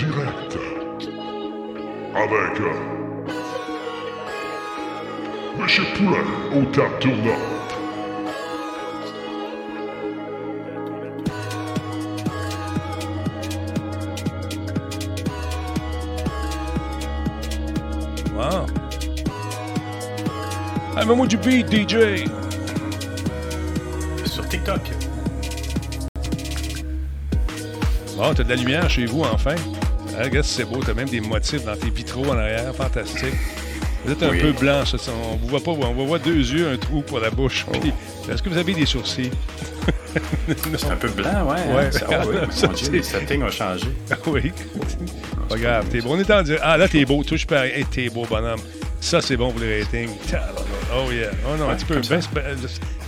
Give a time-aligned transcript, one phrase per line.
[0.00, 0.58] direct.
[2.14, 2.72] Avec euh,
[5.58, 6.24] Monsieur Poulain
[6.54, 7.36] au table tournante.
[18.34, 18.66] Wow.
[20.96, 22.24] Ah, mets-moi du beat, DJ.
[24.24, 24.80] Sur TikTok.
[28.16, 29.54] Bon, t'as de la lumière chez vous, enfin.
[30.18, 30.80] Ah, regarde, c'est beau.
[30.84, 32.74] T'as même des motifs dans tes vitraux en arrière.
[32.74, 33.34] Fantastique.
[34.04, 34.40] Vous êtes un Oui.
[34.40, 34.96] peu blanc, ça.
[35.32, 35.72] On vous voit pas.
[35.72, 37.66] On vous voit deux yeux, un trou pour la bouche.
[37.68, 37.78] Oh.
[37.78, 37.92] Puis,
[38.30, 39.30] Est-ce que vous avez des sourcils?
[40.76, 41.74] C'est un peu blanc, ouais.
[41.74, 43.86] Ouais, hein, ça, regarde, oui, ça, mon Dieu, c'est- les settings ont changé.
[44.26, 44.52] Oui.
[45.48, 45.86] Pas grave.
[45.90, 46.10] T'es beau.
[46.12, 46.58] On est en dire.
[46.62, 47.22] Ah, là, t'es beau.
[47.24, 47.66] Touche pas.
[47.66, 48.60] Hey, t'es beau, bonhomme.
[49.00, 50.10] Ça, c'est bon pour les ratings.
[50.94, 51.30] Oh, yeah.
[51.46, 52.00] Oh non, un petit peu.
[52.08, 52.20] ben,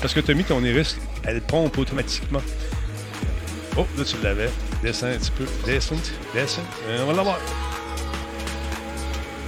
[0.01, 2.41] parce que t'as mis ton iris, elle pompe automatiquement.
[3.77, 4.49] Oh, là, tu l'avais.
[4.83, 5.47] Descends un petit peu.
[5.65, 5.95] Descends.
[6.35, 6.63] Descends.
[6.89, 7.39] Euh, on va l'avoir.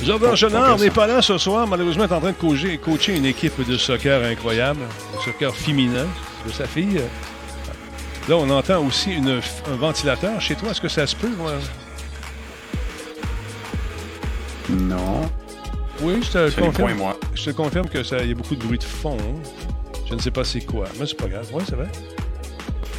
[0.02, 1.66] Jordan Chenard n'est pas là ce soir.
[1.66, 4.80] Malheureusement, il est en train de coacher, coacher une équipe de soccer incroyable.
[5.16, 6.06] De soccer féminin
[6.46, 7.00] de sa fille.
[8.28, 10.70] Là, on entend aussi une, un ventilateur chez toi.
[10.70, 11.30] Est-ce que ça se peut?
[11.36, 11.52] moi?
[14.70, 15.30] Non.
[16.00, 16.94] Oui, je te confirme.
[16.94, 17.18] moi.
[17.34, 19.18] Je te confirme que ça, y a beaucoup de bruit de fond.
[20.08, 21.46] Je ne sais pas c'est quoi, mais c'est pas grave.
[21.52, 21.88] Oui, c'est vrai.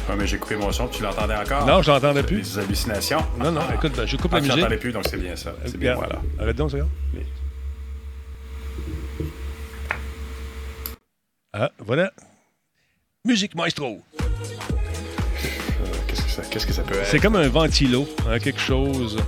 [0.08, 1.66] Ouais, mais j'ai coupé mon son, tu l'entendais encore?
[1.66, 2.40] Non, je l'entendais plus.
[2.54, 3.24] Des hallucinations?
[3.38, 3.74] Non, non, Ah.
[3.74, 4.56] écoute, ben, je coupe Ah, la musique.
[4.56, 5.52] l'entendais plus, donc c'est bien ça.
[5.64, 6.20] C'est bien, voilà.
[6.38, 6.86] Arrête donc, grave.
[11.52, 12.12] Ah, voilà.
[13.24, 14.00] Musique maestro.
[14.20, 14.24] Euh,
[16.06, 17.06] Qu'est-ce que ça, qu'est-ce que ça peut être?
[17.06, 19.18] C'est comme un ventilo, hein, quelque chose.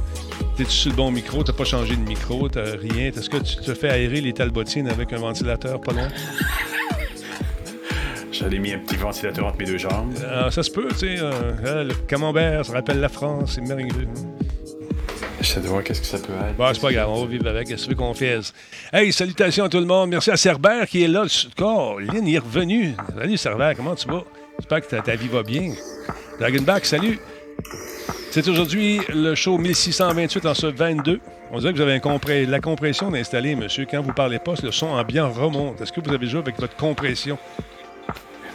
[0.56, 3.08] T'es-tu sur le bon micro, t'as pas changé de micro, t'as rien?
[3.08, 6.08] Est-ce que tu te fais aérer les talbotines avec un ventilateur pas loin?
[8.32, 10.12] J'avais mis un petit ventilateur entre mes deux jambes.
[10.30, 11.16] Ah, ça se peut, tu sais.
[11.18, 11.30] euh,
[11.66, 14.08] hein, le camembert, ça rappelle la France, c'est merveilleux.
[15.40, 16.56] J'essaie de voir qu'est-ce que ça peut être.
[16.56, 17.68] Bon, c'est pas grave, on va vivre avec.
[17.68, 18.38] Que qu'on fait?
[18.92, 20.10] Hey, salutations à tout le monde.
[20.10, 21.24] Merci à Cerbère qui est là.
[21.60, 22.94] Oh, Lynn il est revenu.
[23.16, 24.24] Salut Cerbère, comment tu vas?
[24.58, 25.72] J'espère que ta, ta vie va bien.
[26.40, 27.18] Dragonback, salut.
[28.30, 31.20] C'est aujourd'hui le show 1628 en ce 22.
[31.50, 33.86] On dirait que vous avez un compré- la compression installée, monsieur.
[33.90, 35.80] Quand vous parlez pas, le son ambiant remonte.
[35.80, 37.38] Est-ce que vous avez joué avec votre compression?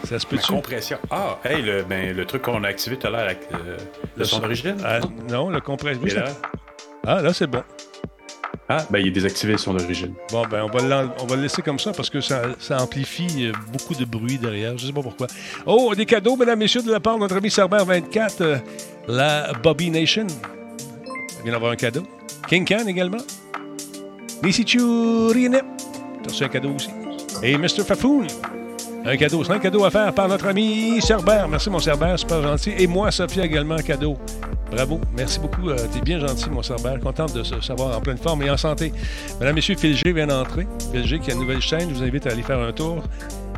[0.03, 0.52] Ça se Ma peut-tu?
[0.52, 0.97] compression.
[1.09, 3.78] Ah, hey, le, ben, le truc qu'on a activé tout à l'heure, euh,
[4.18, 4.75] le son d'origine?
[4.84, 5.00] Ah,
[5.30, 6.03] non, le compression.
[6.19, 6.25] Là?
[7.08, 7.64] Ah, là, c'est bon.
[8.69, 10.14] Ah, ben, il est désactivé le son d'origine.
[10.31, 13.47] Bon, ben, on va, on va le laisser comme ça parce que ça, ça amplifie
[13.47, 14.78] euh, beaucoup de bruit derrière.
[14.78, 15.28] Je sais pas pourquoi.
[15.66, 18.58] Oh, des cadeaux, mesdames, messieurs, de la part de notre ami Cerber 24, euh,
[19.08, 20.28] la Bobby Nation.
[21.40, 22.03] Il vient d'avoir un cadeau.
[22.50, 23.18] King Can également.
[24.41, 25.62] Lissy Churine.
[26.24, 26.90] T'as reçu un cadeau aussi.
[27.41, 27.84] Et Mr.
[27.85, 28.28] Fafoun.
[29.06, 29.44] Un cadeau.
[29.44, 31.46] C'est un cadeau à faire par notre ami Cerber.
[31.50, 32.14] Merci, mon Cerber.
[32.18, 32.74] Super gentil.
[32.78, 34.18] Et moi, Sophia, également, un cadeau.
[34.72, 35.00] Bravo.
[35.16, 35.69] Merci beaucoup.
[35.69, 36.96] Euh, T'es bien gentil, mon Cerber.
[37.02, 38.94] Contente de se savoir en pleine forme et en santé.
[39.40, 40.66] Madame, Messieurs, Phil G vient d'entrer.
[40.91, 41.90] Phil G qui a une nouvelle chaîne.
[41.90, 43.03] Je vous invite à aller faire un tour.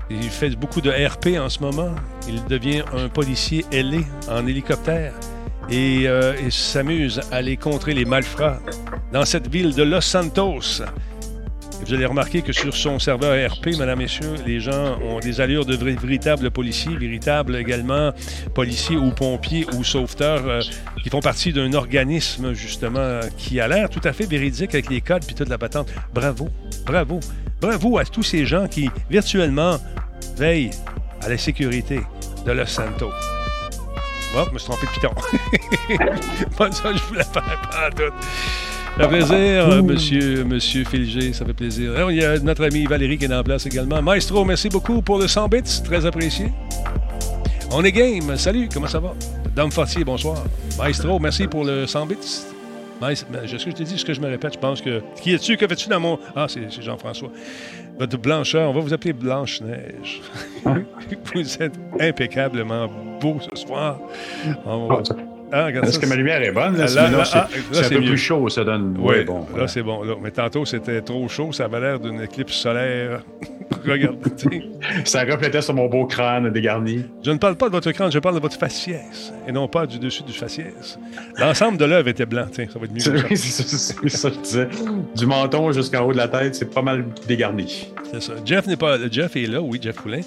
[0.10, 1.92] Il fait beaucoup de RP en ce moment.
[2.28, 5.14] Il devient un policier ailé en hélicoptère
[5.70, 8.60] et euh, il s'amuse à aller contrer les malfrats
[9.12, 10.82] dans cette ville de Los Santos.
[11.85, 15.66] Vous allez remarquer que sur son serveur RP, mesdames, messieurs, les gens ont des allures
[15.66, 18.12] de véritables policiers, véritables également
[18.56, 20.62] policiers ou pompiers ou sauveteurs euh,
[21.03, 25.00] qui font partie d'un organisme, justement, qui a l'air tout à fait véridique avec les
[25.00, 25.88] codes puis toute la patente.
[26.12, 26.50] Bravo,
[26.88, 27.19] bravo,
[27.62, 29.78] bravo à tous ces gens qui, virtuellement,
[30.38, 30.72] veillent
[31.22, 32.02] à la sécurité
[32.47, 33.12] de Los Santos.
[34.34, 35.13] Bon, je me suis trompé de piton.
[36.57, 38.12] pas ça, je voulais faire pas tout.
[38.98, 39.36] Ça fait plaisir,
[39.70, 40.84] euh, monsieur, monsieur
[41.34, 41.92] ça fait plaisir.
[41.96, 44.02] Alors, il y a notre ami Valérie qui est en place également.
[44.02, 46.47] Maestro, merci beaucoup pour le 100 bits, très apprécié.
[47.72, 49.14] On est game, salut, comment ça va?
[49.53, 50.38] Dame Fortier, bonsoir.
[50.78, 52.16] Maestro, merci pour le 100 bits.
[53.02, 54.53] Maest- ben, Est-ce que je te dis ce que je me répète?
[54.53, 55.02] Je pense que.
[55.22, 55.58] Qui es-tu?
[55.58, 56.18] Que fais-tu dans mon.
[56.34, 57.30] Ah, c'est c'est Jean-François.
[58.00, 60.22] Votre blancheur, on va vous appeler Blanche-Neige.
[60.66, 62.88] vous êtes impeccablement
[63.20, 64.00] beau ce soir.
[64.66, 65.03] On va-
[65.57, 66.75] Ah, regarde Est-ce que ma lumière est bonne?
[66.75, 68.07] Là, Là, Sinon, là, c'est ah, là, c'est un peu mieux.
[68.09, 68.96] plus chaud, ça donne.
[68.99, 69.40] Oui, Ouais, bon.
[69.40, 69.67] là, voilà.
[69.69, 70.03] c'est bon.
[70.03, 70.16] Là.
[70.22, 71.52] Mais tantôt, c'était trop chaud.
[71.53, 73.22] Ça avait l'air d'une éclipse solaire.
[73.87, 74.17] Regarde.
[75.05, 77.05] Ça reflétait sur mon beau crâne dégarni.
[77.23, 79.34] je ne parle pas de votre crâne, je parle de votre faciès.
[79.47, 80.99] Et non pas du dessus du faciès.
[81.37, 82.46] L'ensemble de l'œuvre était blanc.
[82.52, 83.17] Tiens, ça va être mieux C'est
[84.09, 84.29] ça.
[84.29, 84.67] que je disais.
[85.16, 87.87] Du menton jusqu'en haut de la tête, c'est pas mal dégarni.
[88.11, 88.34] C'est ça.
[88.43, 90.22] Jeff n'est pas Jeff est là, oui, Jeff Poulin.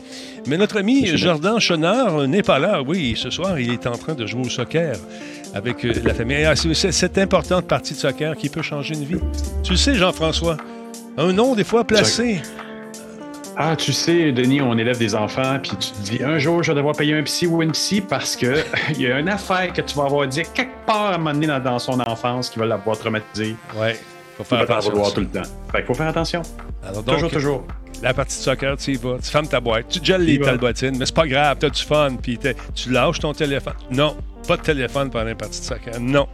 [0.46, 2.82] Mais notre ami Jordan Chenard n'est pas là.
[2.86, 4.96] Oui, ce soir, il est en train de jouer au soccer
[5.54, 6.44] avec euh, la famille.
[6.44, 9.20] Ah, c'est c'est cette importante partie de soccer qui peut changer une vie.
[9.62, 10.56] Tu le sais, Jean-François.
[11.16, 12.40] Un nom, des fois, placé
[13.56, 16.70] Ah, tu sais, Denis, on élève des enfants, puis tu te dis un jour, je
[16.70, 19.72] vais devoir payer un psy ou une psy parce que il y a une affaire
[19.72, 22.50] que tu vas avoir dit quelque part à un moment donné dans, dans son enfance
[22.50, 23.56] qui va l'avoir traumatisé.
[23.76, 23.98] Ouais.
[24.38, 24.90] Faut faire attention.
[24.92, 25.42] vouloir tout le temps.
[25.72, 26.42] Fait qu'il faut faire attention.
[26.82, 27.64] Alors, donc, toujours, toujours.
[28.02, 30.96] La partie de soccer, tu y vas, tu fermes ta boîte, tu gèles les talbotines,
[30.96, 32.38] mais c'est pas grave, t'as du fun, puis
[32.74, 33.74] tu lâches ton téléphone.
[33.90, 36.00] Non, pas de téléphone pendant une partie de soccer.
[36.00, 36.28] Non.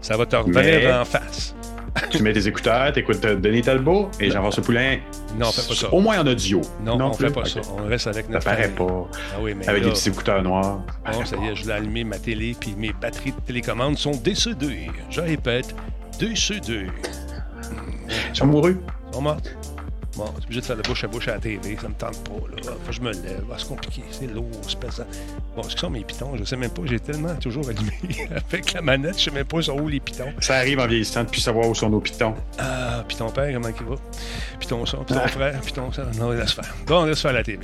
[0.00, 1.54] Ça va te revenir Mais- en face.
[2.10, 4.98] tu mets tes écouteurs, t'écoutes euh, Denis Talbot et Jean-François Poulain.
[5.36, 5.92] Non, on fait pas ça.
[5.92, 6.60] Au moins en audio.
[6.84, 7.26] Non, on plus?
[7.26, 7.60] fait pas ça.
[7.76, 8.76] On reste avec Ça notre paraît famille.
[8.76, 9.08] pas.
[9.34, 10.82] Ah oui, mais Avec là, des petits écouteurs noirs.
[11.10, 14.12] bon, ça y est, je l'ai allumé ma télé, puis mes batteries de télécommande sont
[14.12, 14.88] décédées.
[15.10, 15.74] Je répète,
[16.20, 16.86] décédées.
[18.08, 18.76] Ils sont mourus.
[19.10, 19.54] Ils sont mortes.
[20.16, 21.94] Bon, je suis obligé de faire de bouche à bouche à la TV, ça me
[21.94, 22.32] tente pas.
[22.56, 22.72] Là.
[22.82, 23.44] Faut que je me lève.
[23.52, 25.04] Ah, c'est compliqué, c'est lourd, c'est pesant.
[25.54, 26.36] Bon, ce que sont mes pitons?
[26.36, 26.82] Je sais même pas.
[26.86, 27.92] J'ai tellement toujours allumé
[28.50, 30.32] avec la manette, je sais même pas sont où les pitons.
[30.40, 32.34] Ça arrive en vieillissant de plus savoir où sont nos pitons.
[32.58, 33.94] Ah, puis ton père, comment il va?
[34.58, 35.28] Puis ton son, puis ton Ah.
[35.28, 36.06] frère, puis ton ça.
[36.18, 36.74] Non, laisse faire.
[36.86, 37.60] Bon, laisse faire la TV.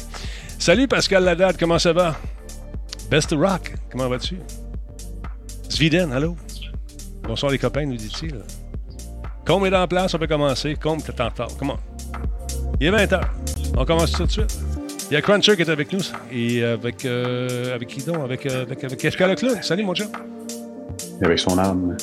[0.57, 2.15] Salut Pascal Ladade, comment ça va?
[3.11, 4.39] Best Rock, comment vas-tu?
[5.69, 6.37] Sviden, allô?
[7.25, 8.37] Bonsoir les copains, nous dit-il.
[9.47, 10.75] Combe est en place, on peut commencer.
[10.81, 11.49] Combe, t'es en retard.
[11.59, 11.77] Comment?
[12.81, 13.21] Il est 20h.
[13.77, 14.59] On commence tout de suite.
[15.11, 16.01] Il y a Cruncher qui est avec nous.
[16.33, 18.19] Et avec, euh, avec qui donc?
[18.25, 19.63] Avec, euh, avec, avec clown.
[19.63, 20.09] Salut mon chum.
[21.23, 21.97] Avec son âme.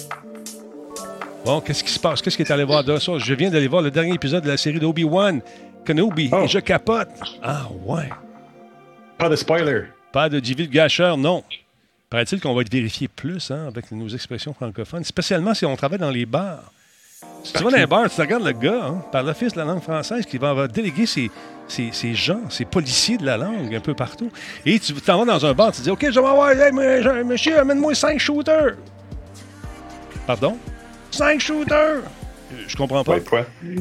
[1.44, 2.22] Bon, qu'est-ce qui se passe?
[2.22, 3.18] Qu'est-ce qui est allé voir de ça?
[3.18, 5.42] Je viens d'aller voir le dernier épisode de la série d'Obi-Wan
[5.84, 6.42] Kenobi Oh.
[6.44, 7.10] et je capote.
[7.42, 8.10] Ah ouais.
[9.18, 9.86] Pas de spoiler.
[10.12, 11.44] Pas de divulgacheur, non.
[12.12, 16.00] Paraît-il qu'on va être vérifié plus hein, avec nos expressions francophones, spécialement si on travaille
[16.00, 16.72] dans les bars.
[17.44, 19.66] Si tu vas dans les bars, tu regardes le gars, hein, par l'Office de la
[19.66, 21.30] langue française, qui va, va déléguer ses,
[21.68, 24.32] ses- ses gens, ses policiers de la langue un peu partout.
[24.66, 26.72] Et tu t'en vas dans un bar, tu dis OK, je vais avoir, hey,
[27.24, 28.76] monsieur, amène-moi cinq shooters.
[30.28, 30.58] Pardon?
[31.10, 32.02] Cinq shooters!
[32.68, 33.16] Je comprends pas.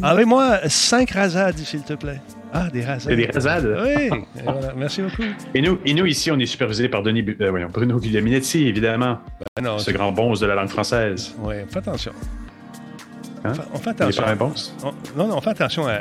[0.03, 2.21] Enlevez-moi cinq rasades, s'il te plaît.
[2.53, 3.15] Ah, des rasades.
[3.15, 3.79] Des rasades?
[3.85, 4.11] Oui,
[4.45, 4.73] voilà.
[4.77, 5.23] merci beaucoup.
[5.55, 9.19] Et nous, et nous, ici, on est supervisé par Denis euh, Bruno Guglielminetti, évidemment.
[9.57, 11.35] Ah non, Ce grand bonze de la langue française.
[11.41, 12.13] Ouais, fais attention.
[13.45, 13.53] Hein?
[13.53, 14.25] On fait- On fait attention.
[14.85, 16.01] On- non, non, on fait attention à,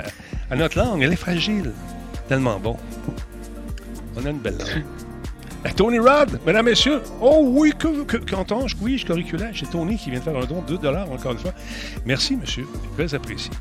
[0.50, 1.02] à notre langue.
[1.02, 1.72] Elle est fragile.
[2.28, 2.78] Tellement bon.
[4.18, 4.84] On a une belle langue.
[5.76, 7.02] Tony Rod, mesdames, messieurs.
[7.22, 8.76] Oh oui, que, que, qu'entends-je?
[8.82, 9.52] Oui, je curriculaire.
[9.54, 11.54] C'est Tony qui vient de faire un don de 2 encore une fois.
[12.06, 12.66] Merci, monsieur.
[12.98, 13.52] Très apprécié.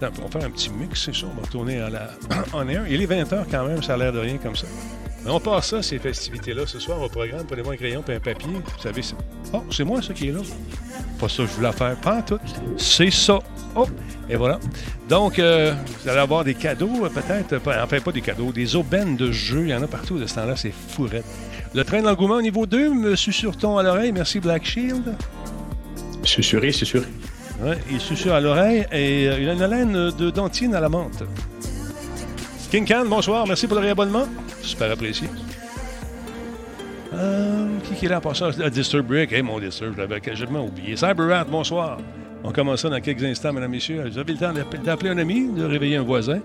[0.00, 1.26] Attends, on va faire un petit mix, c'est ça?
[1.30, 2.10] On va retourner à la,
[2.52, 2.84] en air.
[2.88, 4.66] Il est 20h quand même, ça a l'air de rien comme ça.
[5.24, 6.62] Mais on passe ça, ces festivités-là.
[6.66, 8.48] Ce soir, au programme, prenez-moi un crayon et un papier.
[8.52, 9.14] Vous savez, c'est...
[9.52, 10.40] Oh, c'est moi, ça qui est là.
[11.18, 11.96] Pas ça que je voulais faire.
[11.96, 12.38] Pas tout.
[12.76, 13.38] C'est ça.
[13.76, 13.86] Oh,
[14.28, 14.58] et voilà.
[15.08, 17.56] Donc, euh, vous allez avoir des cadeaux, euh, peut-être.
[17.56, 19.62] Enfin, pas des cadeaux, des aubaines de jeux.
[19.62, 20.56] Il y en a partout de ce temps-là.
[20.56, 21.24] C'est fourette.
[21.74, 24.12] Le train d'engouement au niveau 2, me susurre-t-on à l'oreille.
[24.12, 25.14] Merci, Black Shield.
[26.22, 27.06] Susurré, susurré.
[27.62, 30.88] Ouais, il susurre à l'oreille et euh, il a une haleine de dentine à la
[30.88, 31.22] menthe.
[32.70, 33.46] King Can, bonsoir.
[33.46, 34.26] Merci pour le réabonnement.
[34.62, 35.28] Super apprécié.
[37.14, 38.50] Euh, qui, qui est là pour ça?
[38.62, 39.32] Ah, Disturb Brick.
[39.32, 40.96] Hey, mon Disturb, je l'avais quasiment oublié.
[40.96, 41.98] CyberRat, bonsoir.
[42.42, 44.02] On commence ça dans quelques instants, mesdames, messieurs.
[44.10, 46.40] Vous avez le temps d'app- d'appeler un ami, de réveiller un voisin.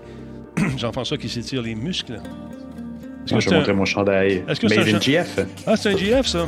[0.78, 2.14] Jean-François qui s'étire les muscles.
[2.14, 4.44] Est-ce Moi, que je vais un- montrer mon chandail.
[4.48, 5.40] Est-ce que c'est un GF.
[5.66, 6.44] Ah, c'est un GF, ça?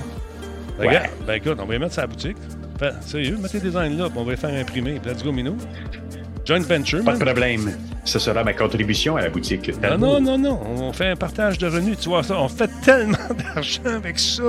[0.79, 0.87] Ouais.
[0.89, 2.37] Regarde, ben écoute, on va les mettre sur la boutique.
[2.79, 5.01] Fait, sérieux, mettez des designs là, puis on va les faire imprimer.
[5.05, 5.57] Let's go, Minou.
[6.45, 7.71] Joint venture, Pas de problème.
[8.05, 9.71] Ce sera ma contribution à la boutique.
[9.81, 10.61] Non, non, non, non.
[10.67, 11.97] On fait un partage de revenus.
[12.01, 13.17] Tu vois ça, on fait tellement
[13.55, 14.43] d'argent avec ça.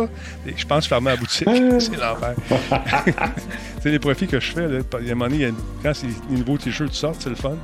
[0.47, 1.47] Et je pense fermer la boutique.
[1.79, 2.33] c'est l'enfer.
[3.81, 4.67] c'est les profits que je fais.
[4.67, 4.79] Là.
[5.01, 7.55] Il y a un moment donné, quand c'est les nouveaux t-shirts sortent, c'est le fun.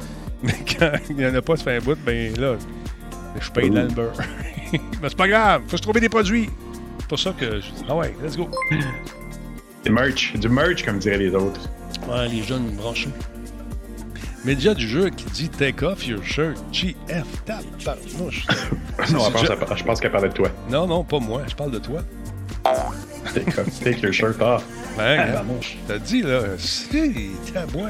[0.43, 2.55] Mais quand il n'y en a pas, ça fait un bout, ben là,
[3.41, 4.13] je paye dans le beurre.
[4.71, 6.49] Mais c'est pas grave, faut se trouver des produits.
[6.99, 7.59] C'est pour ça que.
[7.59, 8.47] je- Ah ouais, let's go.
[9.83, 10.33] Du merch.
[10.37, 11.61] Du merch, comme diraient les autres.
[12.07, 13.09] Ouais, les jeunes branchés.
[14.45, 16.57] Média du jeu qui dit Take off your shirt.
[16.71, 16.95] GF,
[17.45, 18.45] tabarnouche.
[19.11, 20.49] Non, je pense, déjà- je pense qu'elle parlait de toi.
[20.69, 21.41] Non, non, pas moi.
[21.47, 22.01] Je parle de toi.
[23.33, 24.63] Take, off- take your shirt off.
[24.97, 25.77] Ben, Ah, barnouche.
[25.87, 27.13] t'as dit, là, c'est
[27.53, 27.89] tabouin.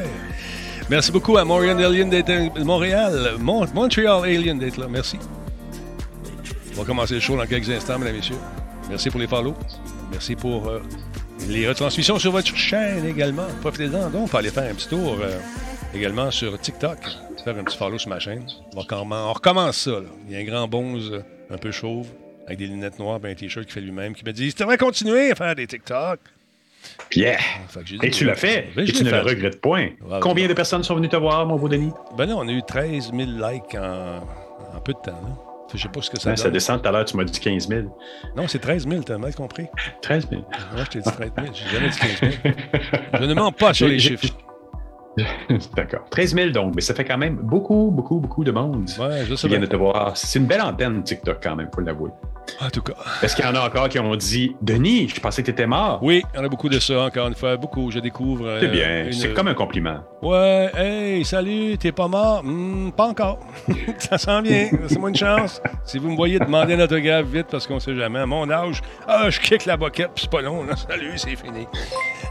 [0.90, 2.32] Merci beaucoup à Montréal Alien d'être
[2.64, 3.34] Montréal.
[3.40, 4.88] Mon- Montreal Alien d'être là.
[4.90, 5.18] Merci.
[6.76, 8.38] On va commencer le show dans quelques instants, mesdames et messieurs.
[8.90, 9.54] Merci pour les follow.
[10.12, 10.82] Merci pour euh,
[11.48, 13.46] les retransmissions sur votre chaîne également.
[13.62, 15.38] Profitez-en donc pour aller faire un petit tour euh,
[15.94, 16.98] également sur TikTok.
[17.44, 18.46] Faire un petit follow sur ma chaîne.
[18.74, 19.92] On, va comment- on recommence ça.
[19.92, 20.08] là.
[20.28, 21.22] Il y a un grand bonze euh,
[21.54, 22.08] un peu chauve
[22.46, 24.78] avec des lunettes noires et un t-shirt qui fait lui-même qui me dit Tu devrais
[24.78, 26.20] continuer à faire des TikTok.
[27.16, 27.38] Yeah!
[27.70, 28.70] Fait que j'ai dit, Et tu l'as fait.
[28.76, 29.22] Ben, Et tu ne le fait.
[29.22, 29.90] regrettes point.
[30.02, 30.50] Ouais, Combien ouais.
[30.50, 31.92] de personnes sont venues te voir, mon beau Denis?
[32.18, 34.18] Ben là, on a eu 13 000 likes en,
[34.76, 35.12] en peu de temps.
[35.12, 35.36] Là.
[35.72, 36.44] Fait Je sais pas ce que ça Hein, donne.
[36.44, 37.82] ça descend tout à l'heure, tu m'as dit 15 000.
[38.36, 39.66] Non, c'est 13 000, t'as mal compris.
[40.02, 40.42] 13 000.
[40.74, 41.48] Moi, je t'ai dit 13 000.
[41.54, 42.56] J'ai jamais dit 15 000.
[43.20, 44.28] Je ne mens pas sur les chiffres.
[45.76, 46.02] D'accord.
[46.10, 49.36] 13 000 donc, mais ça fait quand même beaucoup, beaucoup, beaucoup de monde Ouais, je
[49.36, 49.78] sais qui viennent de bien.
[49.78, 50.16] te voir.
[50.16, 52.12] C'est une belle antenne TikTok quand même, faut l'avouer.
[52.62, 52.94] En tout cas.
[53.22, 55.68] Est-ce qu'il y en a encore qui ont dit Denis, je pensais que tu étais
[55.68, 56.00] mort?
[56.02, 57.58] Oui, on a beaucoup de ça, encore une fois.
[57.58, 57.92] Beaucoup.
[57.92, 58.48] Je découvre.
[58.48, 60.00] euh, C'est bien, une- c'est comme un compliment.
[60.24, 62.42] Ouais, hey, salut, t'es pas mort?
[62.44, 63.40] Hmm, pas encore.
[64.00, 64.68] ça s'en vient.
[64.82, 65.62] Laissez-moi une chance.
[65.86, 68.82] Si vous me voyez demander un autographe vite, parce qu'on sait jamais, à mon âge,
[69.08, 70.76] ah, je kick la boquette, puis c'est pas long, là.
[70.76, 71.68] Salut, c'est fini.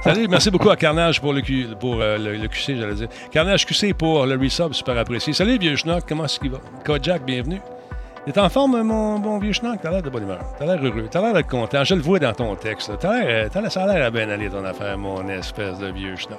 [0.03, 1.43] Salut, merci beaucoup à Carnage pour le,
[1.79, 3.09] pour, euh, le, le QC, j'allais dire.
[3.31, 5.33] Carnage QC pour le resub, super apprécié.
[5.33, 6.59] Salut, vieux schnock, comment est-ce qu'il va?
[6.85, 7.61] Kojak, bienvenue.
[8.27, 9.79] T'es en forme, mon bon vieux schnock?
[9.81, 10.41] T'as l'air de bonne humeur.
[10.59, 11.07] T'as l'air heureux.
[11.11, 11.83] T'as l'air d'être content.
[11.83, 12.91] Je le vois dans ton texte.
[12.91, 12.97] là.
[13.01, 15.79] T'as l'air, euh, t'as l'air- ça a l'air à bien aller ton affaire, mon espèce
[15.79, 16.39] de vieux schnock.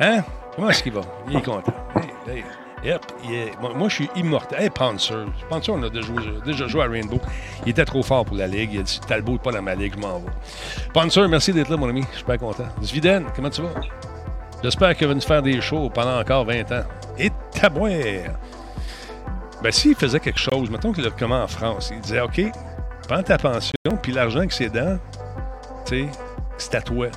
[0.00, 0.22] Hein?
[0.56, 1.02] Comment est-ce qu'il va?
[1.30, 1.72] Il est content.
[2.28, 2.44] Hey, hey.
[2.84, 3.00] Yep,
[3.76, 4.60] moi, je suis immortel.
[4.60, 5.24] Hey, Panzer.
[5.48, 7.18] Panzer, on a déjà joué, déjà joué à Rainbow.
[7.64, 8.74] Il était trop fort pour la ligue.
[8.74, 10.26] Il a dit Talbot n'est pas dans ma ligue, je m'en vais.
[10.92, 12.02] Panzer, merci d'être là, mon ami.
[12.02, 12.64] Je suis super content.
[12.82, 13.70] Zviden, comment tu vas?
[14.64, 16.84] J'espère qu'il va nous faire des shows pendant encore 20 ans.
[17.18, 18.32] Et tabouère!
[19.62, 22.40] Ben, s'il faisait quelque chose, mettons qu'il le comment en France, il disait OK,
[23.06, 24.96] prends ta pension, puis l'argent excédent,
[25.84, 26.08] tu sais,
[26.56, 27.08] c'est à toi.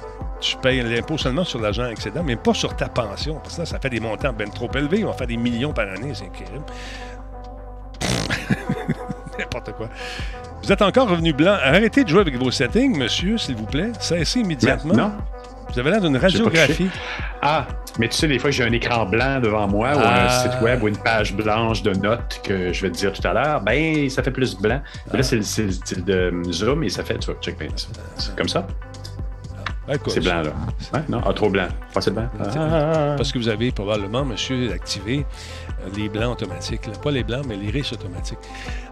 [0.41, 3.35] Tu payes l'impôt seulement sur l'argent excédent, mais pas sur ta pension.
[3.35, 5.05] Parce que là, ça fait des montants bien trop élevés.
[5.05, 6.65] On va faire des millions par année, c'est incroyable.
[9.39, 9.87] N'importe quoi.
[10.61, 11.57] Vous êtes encore revenu blanc.
[11.63, 13.93] Arrêtez de jouer avec vos settings, monsieur, s'il vous plaît.
[14.01, 14.93] Cessez immédiatement.
[14.93, 15.13] Non?
[15.73, 16.89] Vous avez l'air d'une radiographie.
[17.41, 17.67] Ah,
[17.99, 20.25] mais tu sais, des fois, j'ai un écran blanc devant moi ou Ah.
[20.25, 23.27] un site web ou une page blanche de notes que je vais te dire tout
[23.27, 23.61] à l'heure.
[23.61, 24.81] Ben, ça fait plus blanc.
[25.11, 27.67] Là, c'est le, c'est le style de Zoom et ça fait, tu vois, check bien
[27.75, 27.87] ça.
[28.17, 28.65] C'est comme ça.
[29.89, 30.51] Ah, C'est blanc, là.
[30.93, 31.21] Ouais, non?
[31.25, 31.67] Ah, trop blanc.
[31.93, 32.27] Pas c'est blanc.
[32.41, 33.13] Ah.
[33.15, 35.25] Parce que vous avez probablement, monsieur, activé
[35.85, 36.87] euh, les blancs automatiques.
[36.87, 36.93] là.
[37.01, 38.37] Pas les blancs, mais les riches automatiques.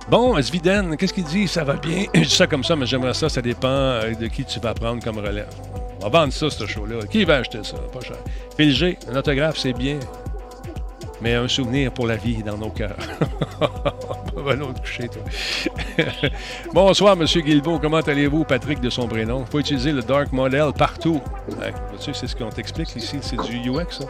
[0.09, 1.49] Bon, Sviden, qu'est-ce qu'il dit?
[1.49, 2.05] Ça va bien?
[2.13, 3.27] Je dis ça comme ça, mais j'aimerais ça.
[3.27, 5.49] Ça dépend euh, de qui tu vas prendre comme relève.
[6.01, 7.05] On va vendre ça, ce show-là.
[7.09, 7.77] Qui va acheter ça?
[7.77, 8.17] Pas cher.
[8.57, 9.99] Phil G, un autographe, c'est bien.
[11.21, 12.97] Mais un souvenir pour la vie dans nos cœurs.
[14.35, 15.23] Va l'autre coucher, toi.
[16.73, 17.79] Bonsoir, Monsieur Guilbeault.
[17.79, 18.43] Comment allez-vous?
[18.43, 19.45] Patrick de son prénom?
[19.47, 21.21] Il faut utiliser le Dark Model partout.
[21.49, 21.55] Tu
[22.03, 23.17] sais, c'est ce qu'on t'explique ici.
[23.21, 24.05] C'est du UX, ça.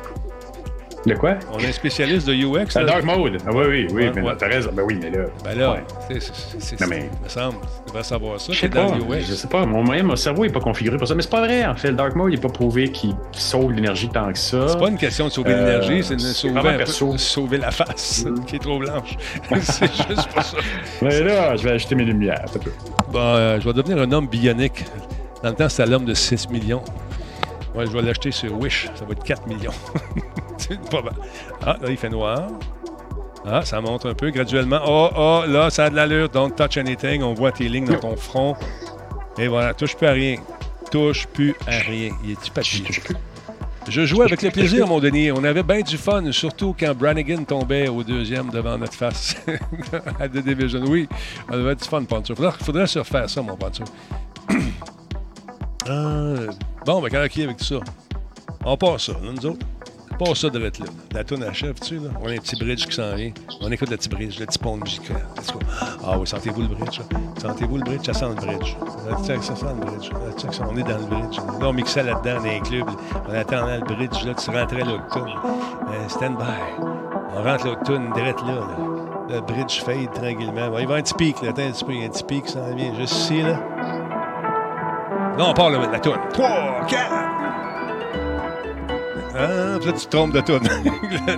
[1.06, 1.36] De quoi?
[1.54, 2.66] On est un spécialiste de UX.
[2.76, 2.86] Ah, là.
[2.88, 3.38] Dark Mode.
[3.46, 4.12] Ah, oui, oui, oui.
[4.16, 4.34] Mais ouais.
[4.38, 4.72] t'as raison.
[4.74, 5.26] Ben oui, mais là.
[5.44, 6.20] Ben là, Ouais.
[6.20, 8.52] c'est- Non, mais- il me semble, tu devrais savoir ça.
[8.52, 9.22] Je sais dans pas, le UX.
[9.28, 9.66] je sais pas.
[9.68, 11.14] Mon, moyen, mon cerveau n'est pas configuré pour ça.
[11.14, 11.90] Mais c'est pas vrai, en fait.
[11.90, 14.68] Le Dark Mode, il n'est pas prouvé qu'il sauve l'énergie tant que ça.
[14.68, 17.70] C'est pas une question de sauver Euh, l'énergie, c'est de sauver, un peu- sauver la
[17.70, 19.16] face qui est trop blanche.
[19.62, 20.58] c'est juste pas ça.
[21.04, 22.46] Mais là, je vais acheter mes lumières.
[22.52, 22.72] c'est tout.
[23.12, 24.84] Bon, euh, je vais devenir un homme bionique.
[25.44, 26.82] Dans le temps, c'était l'homme de 6 millions.
[27.76, 28.90] Ouais, je vais l'acheter sur Wish.
[28.96, 29.72] Ça va être 4 millions.
[30.58, 31.14] C'est pas mal.
[31.62, 32.48] Ah, là, il fait noir.
[33.46, 34.80] Ah, ça monte un peu graduellement.
[34.88, 36.30] Oh, oh, là, ça a de l'allure.
[36.30, 37.22] Don't touch anything.
[37.22, 38.56] On voit tes lignes dans ton front.
[39.38, 40.38] Et voilà, touche plus à rien.
[40.92, 42.12] Touche plus à rien.
[42.24, 42.84] Il est du papier.
[43.88, 45.32] Je jouais avec le plaisir, mon Denis.
[45.32, 49.36] On avait bien du fun, surtout quand Brannigan tombait au deuxième devant notre face
[50.20, 50.84] à The Division.
[50.88, 51.08] Oui,
[51.50, 52.36] on avait du fun, Pancho.
[52.36, 53.84] Faudrait, faudrait se refaire ça, mon Pancho.
[55.88, 56.48] Euh,
[56.84, 57.76] bon, ben, quand qui avec tout ça?
[58.64, 59.66] On passe ça, là, nous autres.
[60.18, 60.86] Passe ça de être là.
[61.14, 62.10] La tourne achève, tu sais, là.
[62.22, 63.32] On a un petit bridge qui s'en vient.
[63.60, 65.26] On écoute le petit bridge, le petit pont musical.
[65.36, 65.60] Let's go.
[66.06, 67.06] Ah oui, sentez-vous le bridge, là?
[67.42, 68.06] Sentez-vous le bridge?
[68.06, 68.78] Ça sent le bridge.
[69.42, 70.10] Ça sent le bridge.
[70.62, 71.38] On est dans le bridge.
[71.60, 72.90] Là, on mixait là-dedans dans les clubs.
[73.28, 75.32] On attendait le bridge, là, tu rentrais l'octone.
[75.90, 76.84] Euh, stand by.
[77.38, 78.78] On rentre l'octone direct là, là.
[79.28, 80.70] Le bridge fade tranquillement.
[80.70, 81.50] Bon, il va un petit pic, là.
[81.50, 83.42] Attends un petit peu, il y a un petit pic qui s'en vient juste ici,
[83.42, 83.60] là.
[85.38, 86.22] Là, on part là, la tourne.
[86.32, 87.45] 3, 4.
[89.38, 90.68] Ah, peut-être tu te trompes de tourne.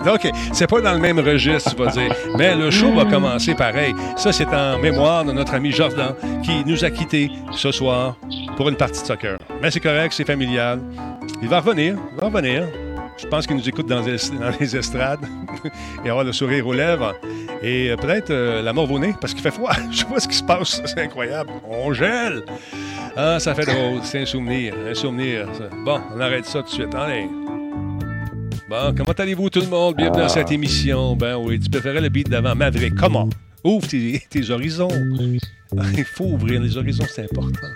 [0.14, 2.14] OK, c'est pas dans le même registre, tu vas dire.
[2.38, 3.94] Mais le show va commencer pareil.
[4.16, 6.14] Ça, c'est en mémoire de notre ami Jordan
[6.44, 8.16] qui nous a quittés ce soir
[8.56, 9.38] pour une partie de soccer.
[9.62, 10.80] Mais c'est correct, c'est familial.
[11.42, 12.68] Il va revenir, il va revenir.
[13.18, 15.26] Je pense qu'il nous écoute dans les, estrades
[16.06, 17.16] et avoir le sourire aux lèvres.
[17.64, 19.74] Et euh, peut-être euh, la mort au nez parce qu'il fait froid.
[19.92, 20.82] Je sais pas ce qui se passe.
[20.86, 21.50] C'est incroyable.
[21.68, 22.44] On gèle.
[23.16, 24.02] Ah, ça fait drôle.
[24.04, 24.76] C'est un souvenir.
[24.88, 25.48] Un souvenir.
[25.84, 26.94] Bon, on arrête ça tout de suite.
[26.94, 27.28] Allez.
[28.70, 29.96] Bon, comment allez-vous tout le monde?
[29.96, 31.16] Bienvenue dans cette émission.
[31.16, 32.54] Ben oui, tu préférais le beat d'avant.
[32.54, 33.30] Maverick, comment?
[33.64, 34.90] Ouvre tes, horizons.
[35.96, 37.70] Il faut ouvrir les horizons, c'est important.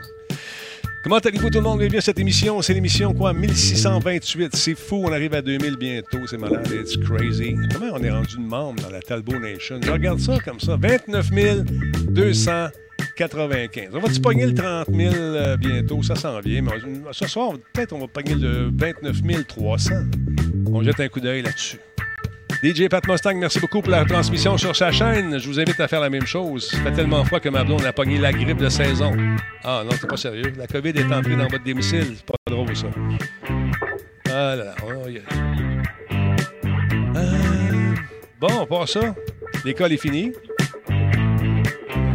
[1.03, 1.79] Comment allez-vous tout le monde?
[1.79, 2.61] Bienvenue à cette émission.
[2.61, 3.31] C'est l'émission quoi?
[3.31, 4.53] 1628.
[4.53, 6.27] C'est fou, on arrive à 2000 bientôt.
[6.27, 6.67] C'est malade.
[6.73, 7.55] It's crazy.
[7.71, 9.79] Comment on est rendu de membre dans la Talbot Nation?
[9.81, 10.75] Je regarde ça comme ça.
[10.75, 11.29] 29
[12.09, 13.89] 295.
[13.93, 16.03] On va-tu pogner le 30 000 euh, bientôt?
[16.03, 16.61] Ça s'en vient.
[16.61, 16.71] Mais
[17.13, 19.95] ce soir, peut-être on va pogner le 29 300.
[20.73, 21.77] On jette un coup d'œil là-dessus.
[22.63, 25.39] DJ Pat Mustang, merci beaucoup pour la transmission sur sa chaîne.
[25.39, 26.69] Je vous invite à faire la même chose.
[26.69, 29.11] Ça fait tellement froid que ma blonde a pogné la grippe de saison.
[29.63, 30.53] Ah non, c'est pas sérieux.
[30.57, 32.15] La COVID est entrée dans votre domicile.
[32.15, 32.87] C'est pas drôle, ça.
[34.27, 34.75] Ah là là.
[34.85, 35.21] Oh, yeah.
[38.39, 39.15] Bon, on passe ça.
[39.65, 40.31] L'école est finie.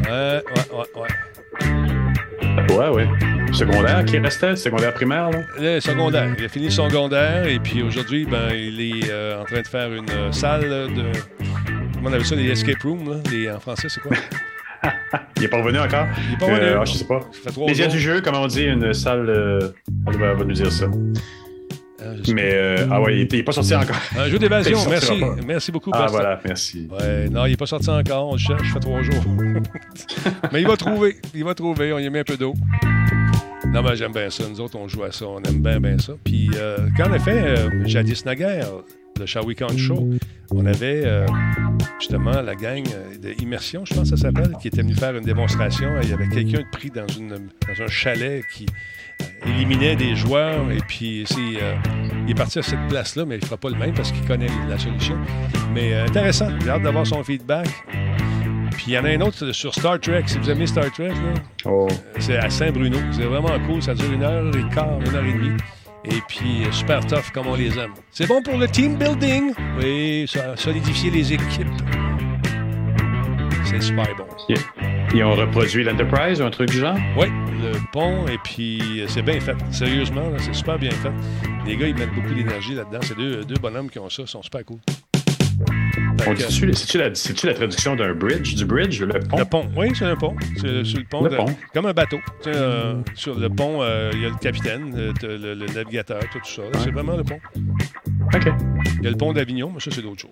[0.09, 1.09] Euh, ouais, ouais, ouais.
[2.71, 3.09] Ouais, ouais.
[3.53, 5.41] Secondaire qui restait, secondaire primaire, là?
[5.59, 6.35] Le secondaire.
[6.39, 9.93] Il a fini secondaire et puis aujourd'hui, ben, il est euh, en train de faire
[9.93, 11.13] une euh, salle de.
[11.95, 13.17] Comment on appelle ça, les escape rooms, là?
[13.31, 14.17] Les, en français, c'est quoi?
[15.37, 16.07] il n'est pas revenu encore?
[16.25, 16.61] Il n'est pas revenu.
[16.61, 17.21] Euh, ah, je sais pas.
[17.33, 17.89] Ça fait trois Les jours.
[17.89, 19.75] du jeu, comme on dit, une salle.
[20.07, 20.87] elle va nous dire ça.
[22.33, 23.97] Mais, euh, ah ouais, il n'est pas sorti encore.
[24.15, 24.23] pas.
[24.23, 25.21] Un jeu d'évasion, merci.
[25.21, 25.37] pas.
[25.47, 26.89] Merci beaucoup, Ah, voilà, merci.
[26.91, 28.29] Ouais, non, il n'est pas sorti encore.
[28.29, 29.25] On le cherche, ça fait trois jours.
[30.53, 31.17] mais il va trouver.
[31.35, 31.93] Il va trouver.
[31.93, 32.55] On y a mis un peu d'eau.
[33.67, 34.45] Non, mais j'aime bien ça.
[34.49, 35.27] Nous autres, on joue à ça.
[35.27, 36.13] On aime bien, bien ça.
[36.25, 38.69] Puis, euh, a fait euh, Jadis Naguère,
[39.19, 40.11] le Shall We Count Show,
[40.51, 41.27] on avait euh,
[41.99, 45.17] justement la gang euh, de Immersion, je pense que ça s'appelle, qui était venu faire
[45.17, 45.91] une démonstration.
[46.03, 48.73] Il y avait quelqu'un de pris dans, une, dans un chalet qui euh,
[49.47, 50.71] éliminait des joueurs.
[50.71, 51.75] Et puis, c'est, euh,
[52.27, 54.25] il est parti à cette place-là, mais il ne fera pas le même parce qu'il
[54.27, 55.17] connaît la solution.
[55.75, 56.49] Mais euh, intéressant.
[56.63, 57.69] J'ai hâte d'avoir son feedback.
[58.73, 60.25] Puis il y en a un autre sur Star Trek.
[60.27, 61.89] Si vous aimez Star Trek, là, Oh.
[62.19, 62.99] c'est à Saint-Bruno.
[63.13, 63.83] C'est vraiment cool.
[63.83, 65.57] Ça dure une heure et quart, une heure et demie.
[66.05, 67.93] Et puis, euh, super tough comme on les aime.
[68.13, 69.53] C'est bon pour le team building?
[69.81, 71.67] Oui, ça a solidifié les équipes.
[73.65, 74.27] C'est super bon.
[75.15, 76.97] Ils ont reproduit l'Enterprise ou un truc du genre?
[77.17, 77.27] Oui,
[77.63, 79.57] le pont, et puis euh, c'est bien fait.
[79.71, 81.11] Sérieusement, c'est super bien fait.
[81.67, 82.99] Les gars, ils mettent beaucoup d'énergie là-dedans.
[83.03, 84.79] C'est deux, deux bonhommes qui ont ça, ils sont super cool.
[86.49, 89.39] C'est-tu la, la traduction d'un bridge, du bridge, le pont?
[89.39, 90.35] Le pont, oui, c'est un pont.
[90.57, 91.23] C'est sur le pont.
[91.25, 91.47] Le de- pont.
[91.73, 92.19] Comme un bateau.
[92.47, 96.63] Euh, sur le pont, euh, il y a le capitaine, le, le navigateur, tout ça.
[96.83, 97.39] C'est vraiment le pont.
[98.35, 98.49] OK.
[98.99, 100.31] Il y a le pont d'Avignon, mais ça, c'est d'autres choses.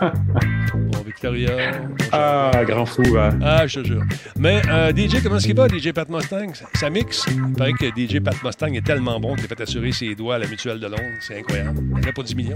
[2.12, 3.02] Ah, grand fou.
[3.18, 3.30] hein.
[3.42, 4.02] Ah, je te jure.
[4.38, 6.52] Mais euh, DJ, comment est-ce qu'il va, DJ Pat Mustang?
[6.74, 7.24] Ça, mixe?
[7.30, 10.34] Il paraît que DJ Pat Mustang est tellement bon qu'il a fait assurer ses doigts
[10.36, 11.02] à la mutuelle de Londres.
[11.20, 11.78] C'est incroyable.
[11.82, 12.54] Il n'y en a pas 10 millions.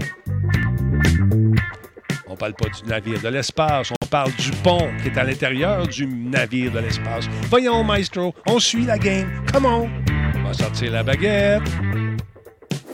[2.27, 5.87] On parle pas du navire de l'espace, on parle du pont qui est à l'intérieur
[5.87, 7.27] du navire de l'espace.
[7.49, 9.27] Voyons, maestro, on suit la game.
[9.51, 9.89] Come on!
[10.37, 11.63] On va sortir la baguette.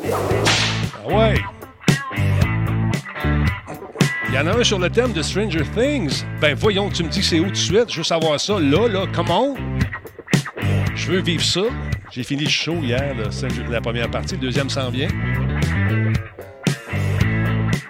[0.10, 1.36] Ah ouais!
[4.36, 6.26] Il y en a un sur le thème de Stranger Things.
[6.42, 7.90] Ben voyons, tu me dis que c'est où tout de suite?
[7.90, 9.56] Je veux savoir ça là, là, comment?
[10.94, 11.62] Je veux vivre ça.
[12.12, 13.30] J'ai fini le show hier, là,
[13.70, 15.08] la première partie, le deuxième s'en vient.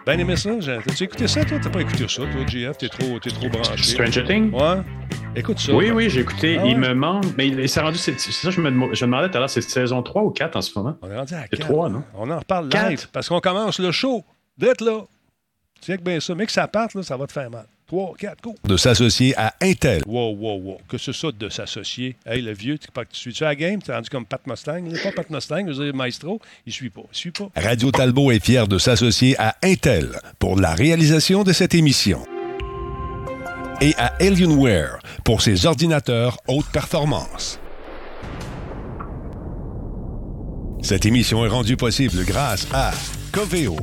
[0.06, 0.52] Ben aimé ça?
[0.86, 1.58] T'as-tu écouté ça, toi?
[1.60, 2.78] T'as pas écouté ça, toi, GF?
[2.78, 3.82] T'es trop, t'es trop branché.
[3.82, 4.52] Stranger Things?
[4.54, 4.84] Ouais.
[5.36, 5.74] Écoute ça.
[5.74, 6.58] Oui, oui, j'ai écouté.
[6.60, 6.72] Ah ouais?
[6.74, 7.26] Il me manque.
[7.40, 7.98] Mais il s'est rendu.
[7.98, 10.56] C'est ça, je me, je me demandais tout à l'heure, c'est saison 3 ou 4
[10.56, 10.96] en ce moment?
[11.02, 11.68] On est rendu à C'est 4.
[11.68, 12.04] trois, non?
[12.14, 14.24] On en reparle live parce qu'on commence le show.
[14.60, 15.06] D'être là.
[15.86, 16.34] Que bien ça.
[16.36, 17.66] Mais que ça parte, là, ça va te faire mal.
[17.88, 18.56] 3, 4, go.
[18.64, 20.02] de s'associer à Intel.
[20.08, 20.78] Wow, wow, wow.
[20.90, 22.16] Que c'est ça de s'associer?
[22.26, 23.80] Hey, le vieux, tu, tu suis-tu à la game?
[23.80, 24.78] T'es rendu comme Pat Mustang?
[24.78, 26.42] Il n'est pas Pat Mustang, je veux dire, Maestro.
[26.66, 27.04] Il suit pas.
[27.12, 27.50] Il suit pas.
[27.56, 32.26] Radio Talbot est fier de s'associer à Intel pour la réalisation de cette émission.
[33.82, 37.60] Et à Alienware pour ses ordinateurs haute performance.
[40.82, 42.92] Cette émission est rendue possible grâce à
[43.32, 43.76] Coveo.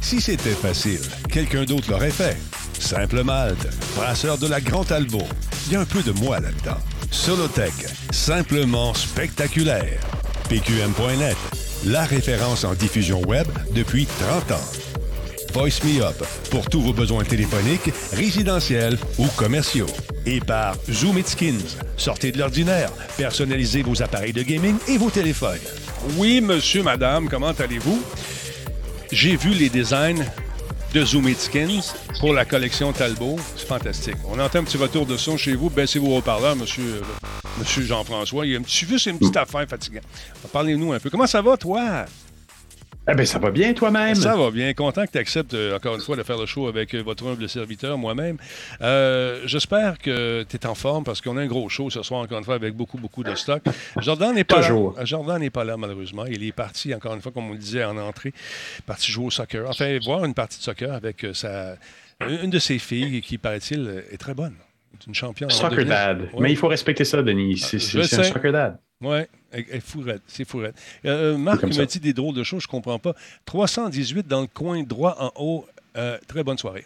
[0.00, 2.36] Si c'était facile, quelqu'un d'autre l'aurait fait.
[2.78, 5.28] Simple Malte, brasseur de la Grand Talbot.
[5.66, 6.78] Il y a un peu de moi là-dedans.
[7.10, 7.72] Solotech,
[8.10, 10.00] simplement spectaculaire.
[10.48, 11.36] PQM.net,
[11.84, 14.64] la référence en diffusion web depuis 30 ans.
[15.52, 19.86] Voice Me Up pour tous vos besoins téléphoniques, résidentiels ou commerciaux.
[20.26, 21.76] Et par Zoom It Skins.
[21.96, 25.58] Sortez de l'ordinaire, personnalisez vos appareils de gaming et vos téléphones.
[26.16, 28.02] Oui, monsieur, madame, comment allez-vous?
[29.12, 30.24] J'ai vu les designs
[30.94, 33.36] de Zoom Skins pour la collection Talbot.
[33.56, 34.16] C'est fantastique.
[34.28, 35.68] On entend un petit retour de son chez vous.
[35.68, 37.02] Baissez vos haut-parleurs, monsieur, euh,
[37.58, 38.46] monsieur Jean-François.
[38.46, 40.04] Il y a un petit c'est une petite affaire fatigante.
[40.52, 41.10] Parlez-nous un peu.
[41.10, 42.06] Comment ça va, toi?
[43.10, 44.14] Eh bien, ça va bien toi-même.
[44.14, 44.72] Ça va bien.
[44.72, 47.26] Content que tu acceptes, euh, encore une fois, de faire le show avec euh, votre
[47.26, 48.36] humble serviteur, moi-même.
[48.82, 52.20] Euh, J'espère que tu es en forme parce qu'on a un gros show ce soir,
[52.20, 53.64] encore une fois, avec beaucoup, beaucoup de stock.
[53.96, 54.94] Jordan n'est pas Toujours.
[54.96, 55.04] là.
[55.04, 56.24] Jordan n'est pas là, malheureusement.
[56.26, 58.32] Il est parti, encore une fois, comme on le disait en entrée,
[58.86, 59.68] parti jouer au soccer.
[59.68, 61.74] Enfin, voir une partie de soccer avec sa,
[62.20, 64.54] une de ses filles qui, paraît-il, est très bonne.
[64.98, 65.50] C'est une championne.
[65.50, 66.22] Soccer dad.
[66.22, 66.40] Ouais.
[66.40, 67.58] Mais il faut respecter ça, Denis.
[67.58, 68.78] C'est je c'est- un soccer dad.
[69.02, 69.20] Oui,
[69.80, 70.74] fourrette, c'est fourrette.
[71.06, 71.86] Euh, Marc ça.
[71.86, 73.14] dit des drôles de choses, je comprends pas.
[73.46, 76.84] 318 dans le coin droit en haut, euh, très bonne soirée.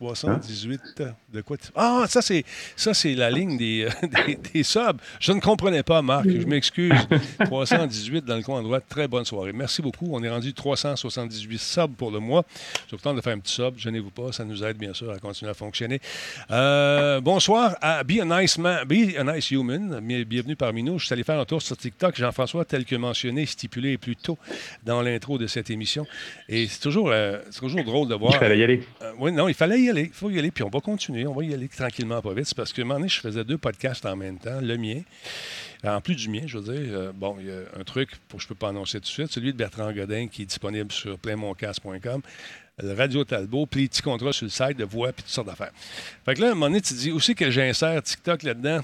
[0.00, 1.02] 318.
[1.32, 3.86] De quoi Ah, ça, c'est ça c'est la ligne des,
[4.26, 4.98] des, des, subs.
[5.20, 6.26] Je ne comprenais pas, Marc.
[6.26, 6.92] Je m'excuse.
[7.44, 8.80] 318 dans le coin droit.
[8.80, 9.52] Très bonne soirée.
[9.52, 10.08] Merci beaucoup.
[10.12, 12.46] On est rendu 378 subs pour le mois.
[12.88, 13.76] Je vous tente de faire un petit sub.
[13.76, 14.32] Gênez-vous pas.
[14.32, 16.00] Ça nous aide, bien sûr, à continuer à fonctionner.
[16.50, 20.00] Euh, bonsoir à Be a Nice Man, Be a Nice Human.
[20.00, 20.98] Bienvenue parmi nous.
[20.98, 22.16] Je suis allé faire un tour sur TikTok.
[22.16, 24.38] Jean-François, tel que mentionné, stipulé plus tôt
[24.82, 26.06] dans l'intro de cette émission.
[26.48, 28.32] Et c'est toujours, euh, toujours drôle de voir.
[28.34, 28.82] Il fallait y aller.
[29.02, 30.04] Euh, oui, non, il fallait y aller.
[30.04, 30.50] Il faut y aller.
[30.50, 31.26] Puis on va continuer.
[31.26, 32.52] On va y aller tranquillement, pas vite.
[32.54, 34.60] Parce que un moment donné, je faisais deux podcasts en même temps.
[34.60, 35.02] Le mien.
[35.82, 38.38] En plus du mien, je veux dire, euh, bon, il y a un truc que
[38.38, 40.92] je ne peux pas annoncer tout de suite, celui de Bertrand Godin qui est disponible
[40.92, 42.20] sur plainmoncast.com
[42.82, 45.46] le Radio Talbot, puis les petits contrats sur le site de voix, puis toutes sortes
[45.46, 45.72] d'affaires.
[46.24, 48.80] Fait que là, à un moment donné, tu dis aussi que j'insère TikTok là-dedans?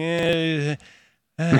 [0.00, 0.74] Euh,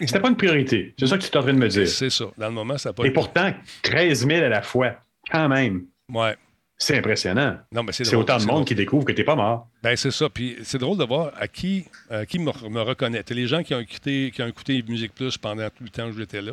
[0.00, 0.94] C'était pas une priorité.
[0.98, 1.88] C'est ça que tu es en train de me dire.
[1.88, 2.26] C'est ça.
[2.38, 4.94] Dans le moment, ça n'a pas Et pourtant, 13 000 à la fois,
[5.30, 5.86] quand même.
[6.08, 6.36] Ouais.
[6.82, 7.58] C'est impressionnant.
[7.70, 9.68] Non, mais c'est autant de monde qui découvre que tu n'es pas mort.
[9.84, 10.28] Ben, c'est ça.
[10.28, 11.84] Puis c'est drôle de voir à qui,
[12.28, 13.22] qui me, reconnaît.
[13.30, 16.12] les gens qui ont, écouté, qui ont écouté Musique Plus pendant tout le temps où
[16.12, 16.52] j'étais là,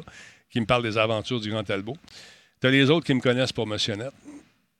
[0.51, 1.97] qui me parlent des aventures du Grand Talbot.
[2.61, 4.13] Tu as les autres qui me connaissent pour Motionnette.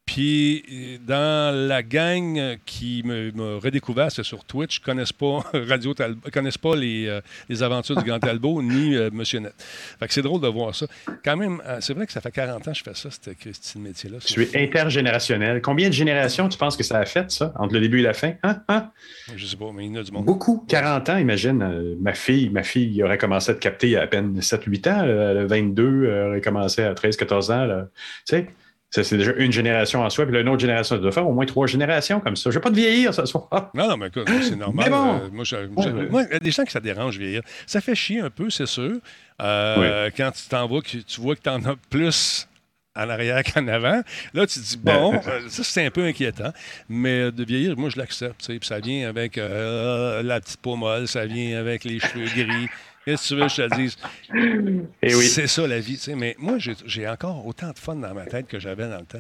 [0.10, 5.94] Puis dans la gang qui m'a redécouvert, c'est sur Twitch, ne connaissent pas Radio
[6.34, 9.54] connaissent pas les, euh, les, aventures du Grand Talbot ni euh, Monsieur Net.
[10.00, 10.88] Fait que c'est drôle de voir ça.
[11.24, 13.30] Quand même, euh, c'est vrai que ça fait 40 ans que je fais ça, ce
[13.30, 14.18] Christine métier-là.
[14.26, 15.62] Tu es intergénérationnel.
[15.62, 18.14] Combien de générations tu penses que ça a fait, ça, entre le début et la
[18.14, 18.34] fin?
[18.42, 18.64] Hein?
[18.68, 18.90] Hein?
[19.36, 20.26] Je sais pas, mais il y en a du monde.
[20.26, 20.66] Beaucoup.
[20.68, 21.96] 40 ans, imagine.
[22.02, 24.90] ma fille, ma fille aurait commencé à te capter il y a à peine 7-8
[24.90, 25.06] ans.
[25.06, 27.84] Le 22 aurait commencé à 13-14 ans.
[28.26, 28.48] Tu sais?
[28.92, 30.26] Ça, c'est déjà une génération en soi.
[30.26, 32.50] Puis là, une autre génération, de faire au moins trois générations comme ça.
[32.50, 33.48] Je ne vais pas te vieillir ce soir.
[33.76, 34.86] Non, non, mais écoute, c'est normal.
[34.86, 35.22] Mais bon.
[35.54, 37.42] Euh, moi, il y a des gens qui ça dérange vieillir.
[37.68, 38.98] Ça fait chier un peu, c'est sûr.
[39.42, 42.48] Euh, quand tu t'en vas, tu vois que tu en as plus
[42.96, 44.02] en arrière qu'en avant.
[44.34, 46.52] Là, tu te dis, bon, euh, ça, c'est un peu inquiétant.
[46.90, 48.48] Mais de vieillir, moi, je l'accepte.
[48.48, 52.68] Puis ça vient avec la petite peau molle, ça vient avec les cheveux gris.
[53.06, 53.98] Qu'est-ce que tu veux que je te dise?
[55.02, 55.26] Eh oui.
[55.26, 56.00] C'est ça la vie.
[56.16, 59.20] Mais moi, j'ai encore autant de fun dans ma tête que j'avais dans le temps.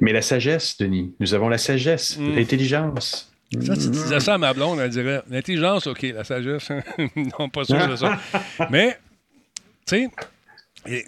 [0.00, 2.34] Mais la sagesse, Denis, nous avons la sagesse, mm.
[2.34, 3.32] l'intelligence.
[3.52, 6.70] Ça, tu disais ça à ma blonde, elle dirait l'intelligence, OK, la sagesse,
[7.16, 8.18] non, pas sûr de ça.
[8.70, 8.98] Mais,
[9.86, 10.08] tu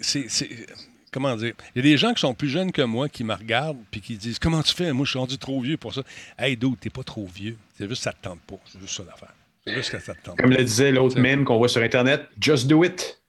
[0.01, 0.49] sais, c'est.
[1.11, 1.53] Comment dire?
[1.75, 4.01] Il y a des gens qui sont plus jeunes que moi qui me regardent puis
[4.01, 4.91] qui disent Comment tu fais?
[4.93, 6.01] Moi, je suis rendu trop vieux pour ça.
[6.39, 7.55] Hey, tu t'es pas trop vieux.
[7.77, 8.55] C'est juste que ça te tente pas.
[8.65, 9.33] C'est juste ça l'affaire.
[10.37, 13.21] Comme le disait l'autre même qu'on voit sur Internet, just do it.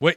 [0.00, 0.12] Oui.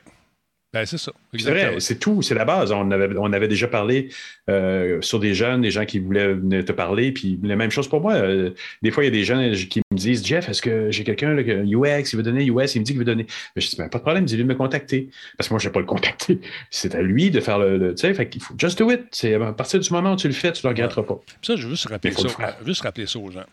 [0.73, 1.11] Ben, c'est ça.
[1.37, 2.71] C'est vrai, c'est tout, c'est la base.
[2.71, 4.07] On avait, on avait déjà parlé
[4.49, 7.89] euh, sur des jeunes, des gens qui voulaient venir te parler, puis la même chose
[7.89, 8.13] pour moi.
[8.13, 9.35] Euh, des fois, il y a des gens
[9.69, 12.85] qui me disent Jeff, est-ce que j'ai quelqu'un, UX, il veut donner US, il me
[12.85, 13.27] dit qu'il veut donner.
[13.57, 15.09] je dis ben, pas de problème, dis-lui de me contacter.
[15.37, 16.39] Parce que moi, je ne vais pas le contacter.
[16.69, 17.93] C'est à lui de faire le.
[17.93, 19.01] tu sais, fait qu'il faut just do it.
[19.11, 21.19] C'est à partir du moment où tu le fais, tu ne le regretteras pas.
[21.41, 23.43] Ça, je veux juste rappeler, ça, juste rappeler ça aux gens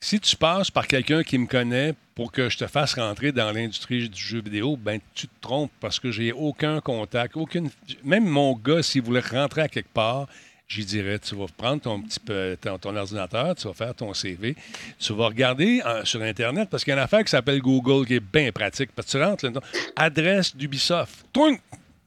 [0.00, 3.52] si tu passes par quelqu'un qui me connaît pour que je te fasse rentrer dans
[3.52, 7.70] l'industrie du jeu vidéo, ben tu te trompes parce que j'ai aucun contact, aucune.
[8.04, 10.26] Même mon gars, s'il voulait rentrer à quelque part,
[10.68, 12.20] j'y dirais tu vas prendre ton petit
[12.60, 14.54] ton, ordinateur, tu vas faire ton CV,
[14.98, 18.06] tu vas regarder euh, sur Internet parce qu'il y a une affaire qui s'appelle Google
[18.06, 18.90] qui est bien pratique.
[18.94, 19.60] Parce tu rentres là,
[19.96, 21.26] adresse d'Ubisoft.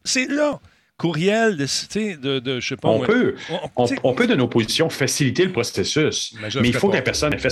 [0.03, 0.59] C'est là
[1.01, 1.65] courriel, de,
[2.15, 2.89] de, de je sais pas.
[2.89, 3.33] On, peut,
[4.03, 6.35] on, peut, de nos positions, faciliter le processus.
[6.39, 7.49] Mais, il faut que la personne ait fait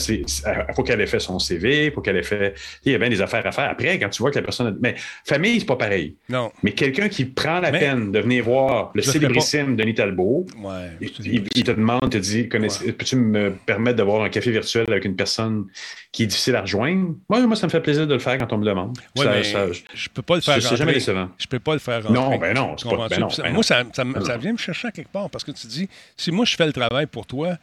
[0.75, 2.53] faut qu'elle ait fait son CV, il faut qu'elle ait fait.
[2.85, 3.69] Il y a bien des affaires à faire.
[3.71, 4.77] Après, quand tu vois que la personne.
[4.81, 4.93] Mais
[5.25, 6.15] famille, c'est pas pareil.
[6.29, 6.51] Non.
[6.61, 11.63] Mais quelqu'un qui prend la peine de venir voir le célébrissime Denis Talbot, ouais, il,
[11.63, 15.65] te demande, te dit peux-tu me permettre d'avoir un café virtuel avec une personne
[16.11, 17.15] qui est difficile à rejoindre?
[17.29, 18.95] Moi, moi, ça me fait plaisir de le faire quand on me demande.
[19.15, 20.61] ça, je peux pas le faire.
[20.61, 21.29] C'est jamais décevant.
[21.39, 22.03] Je peux pas le faire.
[22.03, 22.13] Rentrer.
[22.13, 22.75] Non, ben non.
[22.75, 25.67] Pas, ben non moi, ça, ça, vient me chercher à quelque part parce que tu
[25.67, 27.57] dis, si moi je fais le travail pour toi,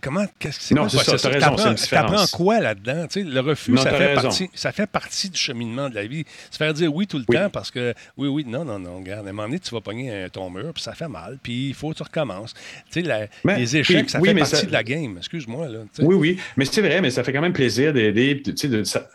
[0.00, 3.06] Comment, qu'est-ce que c'est Non, c'est ça, tu raison, c'est apprends quoi là-dedans?
[3.14, 6.24] le refus, ça, fait partie, ça fait partie du cheminement de la vie.
[6.50, 9.24] Se faire dire oui tout le temps parce que oui, oui, non, non, non, regarde,
[9.24, 11.74] à un moment donné, tu vas pogner ton mur, puis ça fait mal, puis il
[11.74, 12.54] faut que tu recommences.
[12.90, 15.16] Tu sais, les échecs, ça fait partie de la game.
[15.18, 15.68] Excuse-moi.
[15.68, 18.42] Là, oui, oui, mais c'est vrai, mais ça fait quand même plaisir d'aider,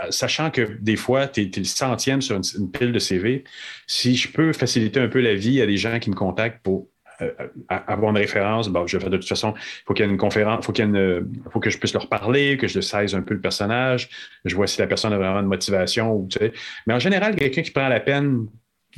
[0.10, 3.44] sachant que des fois, tu es, le centième sur une pile de CV.
[3.86, 6.88] Si je peux faciliter un peu la vie à des gens qui me contactent pour
[7.70, 10.18] avoir une référence, bon, je vais de toute façon, il faut qu'il y ait une
[10.18, 13.42] conférence, faut qu'il faut que je puisse leur parler, que je saise un peu le
[13.42, 14.10] personnage,
[14.46, 16.14] je vois si la personne a vraiment une motivation.
[16.14, 16.54] Ou, tu sais.
[16.86, 18.48] Mais en général, quelqu'un qui prend la peine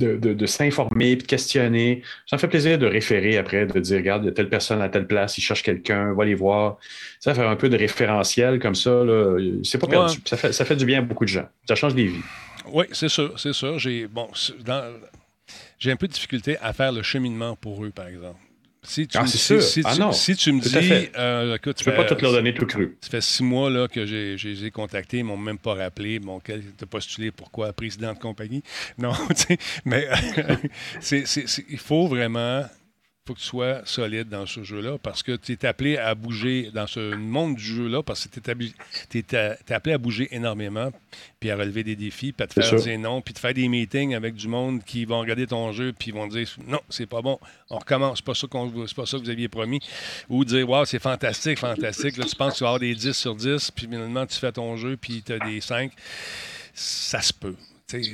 [0.00, 4.26] de, s'informer, de questionner, ça me fait plaisir de référer après, de dire, regarde, il
[4.26, 6.78] y a telle personne à telle place, il cherche quelqu'un, va les voir.
[7.18, 9.02] Ça fait un peu de référentiel comme ça,
[9.62, 10.18] c'est pas perdu.
[10.24, 11.48] Ça, fait, ça fait du bien à beaucoup de gens.
[11.68, 12.22] Ça change des vies.
[12.72, 13.78] Oui, c'est sûr, c'est sûr.
[13.78, 14.28] J'ai, bon,
[14.64, 14.84] dans,
[15.80, 18.38] j'ai un peu de difficulté à faire le cheminement pour eux, par exemple.
[18.82, 21.56] Si tu, Ah, me- c'est si, si Ah tu, non, si tu me dis, euh,
[21.56, 22.96] écoute, Tu peux pas tout leur donner tout cru.
[23.02, 25.74] Ça fait six mois là, que j'ai, je les ai contactés, ils m'ont même pas
[25.74, 26.18] rappelé.
[26.18, 28.62] Bon, quel t'as postulé pourquoi président de compagnie?
[28.96, 30.08] Non, tu sais, mais
[31.00, 32.64] c'est, c'est- c'est- il faut vraiment
[33.26, 36.70] faut que tu sois solide dans ce jeu-là parce que tu es appelé à bouger
[36.72, 40.90] dans ce monde du jeu-là parce que tu es, appelé à bouger énormément
[41.38, 43.68] puis à relever des défis, puis à te faire dire non, puis de faire des
[43.68, 47.20] meetings avec du monde qui vont regarder ton jeu puis vont dire non, c'est pas
[47.20, 48.46] bon, on recommence, c'est pas ça,
[48.86, 49.80] c'est pas ça que vous aviez promis.
[50.28, 52.16] Ou dire waouh, c'est fantastique, fantastique.
[52.16, 54.52] Là, tu penses que tu vas avoir des 10 sur 10, puis finalement tu fais
[54.52, 55.92] ton jeu puis tu as des 5.
[56.72, 57.56] Ça se peut.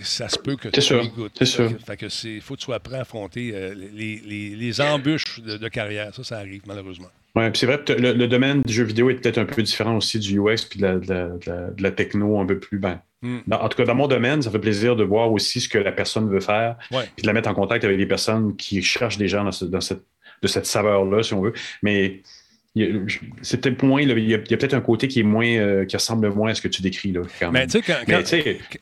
[0.03, 1.33] Ça se peut que tu sûr, goûtes.
[1.39, 1.71] c'est sûr.
[1.87, 5.41] Fait que c'est faut que tu sois prêt à affronter euh, les, les- les embûches
[5.41, 6.15] de, de carrière.
[6.15, 7.09] Ça, ça arrive malheureusement.
[7.35, 9.97] Ouais, puis c'est vrai le, le domaine du jeu vidéo est peut-être un peu différent
[9.97, 12.59] aussi du UX puis de la, de la- de la- de la techno un peu
[12.59, 12.79] plus.
[12.79, 13.39] Ben, Mm.
[13.47, 15.79] dans- en tout cas, dans mon domaine, ça fait plaisir de voir aussi ce que
[15.79, 19.17] la personne veut faire puis de la mettre en contact avec des personnes qui cherchent
[19.17, 20.03] des gens dans, ce- dans cette,
[20.43, 21.55] de cette saveur-là, si on veut.
[21.83, 22.21] Mais
[23.43, 26.29] c'est peut-être moins, il y a, peut-être un côté qui est moins, euh, qui ressemble
[26.31, 27.23] moins à ce que tu décris là.
[27.41, 27.99] Quand Mais tu sais, quand,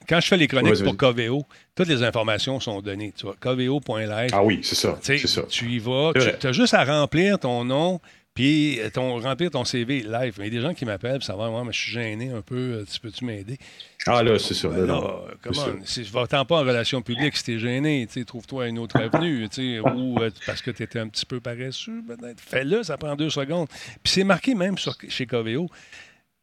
[0.09, 3.13] quand- je fais les chroniques pour KVO, toutes les informations sont données.
[3.17, 3.37] Tu vois,
[4.33, 5.43] ah oui, c'est ça, ça.
[5.49, 8.01] Tu y vas, tu as juste à remplir ton nom,
[8.35, 10.35] puis euh, ton, remplir ton CV live.
[10.39, 12.31] Mais il y a des gens qui m'appellent pour savoir, ouais, mais je suis gêné
[12.31, 13.59] un peu, euh, tu peux-tu m'aider?
[14.07, 14.69] Ah là, c'est ça.
[14.69, 15.01] Ben là,
[15.47, 15.73] on, ça.
[15.85, 19.49] si- va-t'en pas en relation publique si t'es gêné, trouve-toi une autre avenue,
[19.95, 22.41] ou euh, parce que tu étais un petit peu paresseux, peut-être.
[22.41, 23.69] Fais-le, ça prend deux secondes.
[24.03, 25.71] Puis c'est marqué même sur, chez Coveo,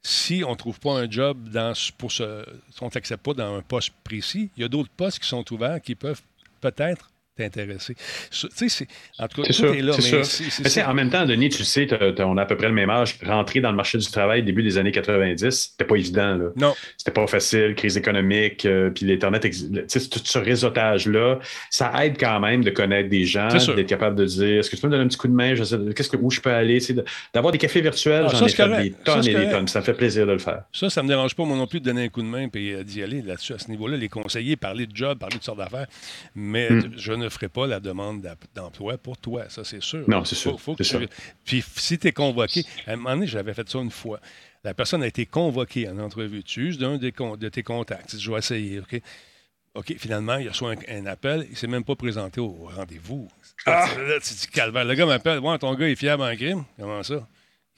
[0.01, 3.33] si on ne trouve pas un job dans, pour ce, si on ne t'accepte pas
[3.33, 6.21] dans un poste précis, il y a d'autres postes qui sont ouverts qui peuvent
[6.61, 7.10] peut-être
[7.49, 7.95] t'intéresser.
[7.95, 8.87] Tu sais, c'est-
[9.19, 11.49] en tout cas, C'est tout sûr, est là, mais c'est- Mais en même temps, Denis,
[11.49, 13.15] tu le sais, t'as- t'as- on a à peu près le même âge.
[13.25, 16.35] Rentrer dans le marché du travail début des années 90, c'était pas évident.
[16.35, 16.45] Là.
[16.55, 19.51] Non, C'était pas facile, crise économique, euh, puis l'Internet, tu
[19.87, 23.75] sais, tout ce réseautage-là, ça aide quand même de connaître des gens, C'est sûr.
[23.75, 25.55] d'être capable de dire est-ce que tu peux me donner un petit coup de main,
[25.55, 26.79] je sais, qu'est-ce que, où je peux aller,
[27.33, 28.83] d'avoir des cafés virtuels, Ah, j'en ça, ai fait correct.
[28.83, 29.67] des tonnes et des tonnes.
[29.67, 30.63] Ça me fait plaisir de le faire.
[30.73, 32.83] Ça, ça me dérange pas, moi non plus, de donner un coup de main et
[32.83, 35.87] d'y aller là-dessus, à ce niveau-là, les conseiller, parler de job, parler de sortes d'affaires.
[36.35, 36.91] Mais Hmm.
[36.97, 38.21] je ne ferai pas la demande
[38.55, 40.07] d'emploi pour toi, ça, c'est sûr.
[40.09, 41.07] Non, c'est sûr, Faut, faut que tu-
[41.45, 44.19] Puis si tu es convoqué, à un moment donné, j'avais fait ça une fois.
[44.63, 46.43] La personne a été convoquée en entrevue.
[46.43, 48.17] Tu uses d'un des con- de tes contacts.
[48.17, 49.01] Je vais essayer, OK?
[49.73, 51.45] OK, finalement, il reçoit un, un appel.
[51.47, 53.27] Il ne s'est même pas présenté au rendez-vous.
[53.65, 53.87] Ah!
[53.97, 54.83] Là, tu dis, calvaire.
[54.85, 55.39] Le gars m'appelle.
[55.39, 56.63] Ouais, ton gars est fiable en crime.
[56.77, 57.25] Comment ça?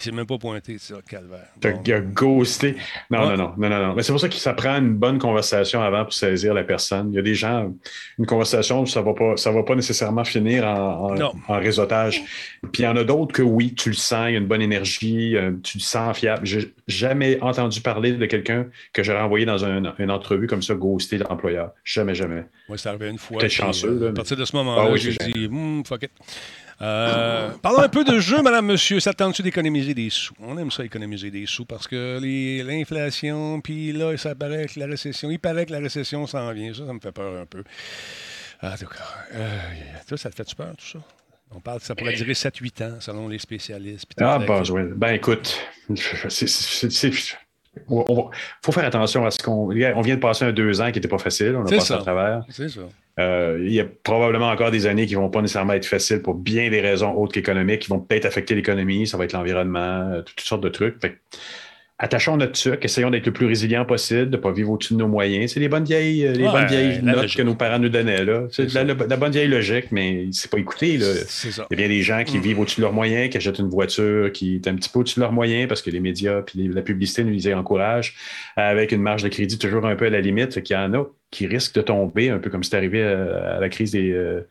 [0.03, 1.47] Il s'est même pas pointé, c'est ça, calvaire.
[1.61, 2.75] T'as ghosté.
[3.09, 3.93] Non, non, non, non, non.
[3.95, 7.09] Mais c'est pour ça que ça prend une bonne conversation avant pour saisir la personne.
[7.13, 7.73] Il y a des gens,
[8.19, 11.15] une conversation, ça va pas, ça va pas nécessairement finir en,
[11.47, 12.21] réseautage.
[12.73, 14.47] Puis il y en a d'autres que oui, tu le sens, il y a une
[14.47, 16.45] bonne énergie, euh, tu le sens fiable.
[16.45, 20.73] J'ai jamais entendu parler de quelqu'un que j'aurais envoyé dans un- une entrevue comme ça,
[20.75, 21.71] ghoster l'employeur.
[21.85, 22.43] Jamais, jamais.
[22.67, 23.37] Moi, c'est arrivé une fois.
[23.39, 26.03] Peut-être chanceux, euh, À partir de ce moment-là, Ah oui, j'ai c'est dit, Hmm, fuck
[26.03, 26.11] it.
[26.81, 28.99] Euh, parlons un peu de jeu, madame, monsieur.
[28.99, 30.33] Ça tente-tu d'économiser des sous?
[30.39, 34.79] On aime ça, économiser des sous, parce que les- l'inflation, puis là, ça paraît que
[34.79, 36.73] la récession, il paraît que la récession s'en vient.
[36.73, 37.63] Ça, ça me fait peur un peu.
[38.61, 39.03] En tout cas,
[39.35, 39.59] euh,
[40.07, 40.99] toi, ça te fait-tu peur, tout ça?
[41.55, 44.11] On parle que ça pourrait durer 7-8 ans, selon les spécialistes.
[44.19, 44.85] Ah, bah, ouais.
[44.95, 45.55] Ben, écoute,
[45.95, 47.37] c'est- c'est- c'est-
[47.89, 48.03] va-
[48.63, 49.69] faut faire attention à ce qu'on.
[49.71, 51.55] On vient de passer un deux ans qui n'était pas facile.
[51.57, 51.95] On a passé ça.
[51.97, 52.43] à travers.
[52.49, 52.81] C'est ça.
[53.19, 56.21] Euh, il y a probablement encore des années qui ne vont pas nécessairement être faciles
[56.21, 60.09] pour bien des raisons autres qu'économiques, qui vont peut-être affecter l'économie, ça va être l'environnement,
[60.11, 60.99] euh, toutes sortes de trucs.
[60.99, 61.17] Fait
[61.99, 64.99] attachons notre sucre, essayons d'être le plus résilient possible, de ne pas vivre au-dessus de
[64.99, 65.51] nos moyens.
[65.53, 67.37] C'est les bonnes vieilles, euh, les Ouais, bonnes vieilles notes logique.
[67.37, 68.25] que nos parents nous donnaient.
[68.25, 68.47] là.
[68.51, 70.97] C'est la, la bonne vieille logique, mais c'est pas écouté.
[70.97, 71.05] Là.
[71.27, 71.67] C'est ça.
[71.71, 72.41] Il y a bien des gens qui Mm.
[72.41, 75.15] vivent au-dessus de leurs moyens, qui achètent une voiture qui est un petit peu au-dessus
[75.15, 78.15] de leurs moyens parce que les médias puis les- la publicité nous y encouragent,
[78.57, 80.61] avec une marge de crédit toujours un peu à la limite.
[80.63, 83.59] Qu'il y en a qui risquent de tomber, un peu comme c'est arrivé à, à
[83.59, 84.41] la crise des, euh,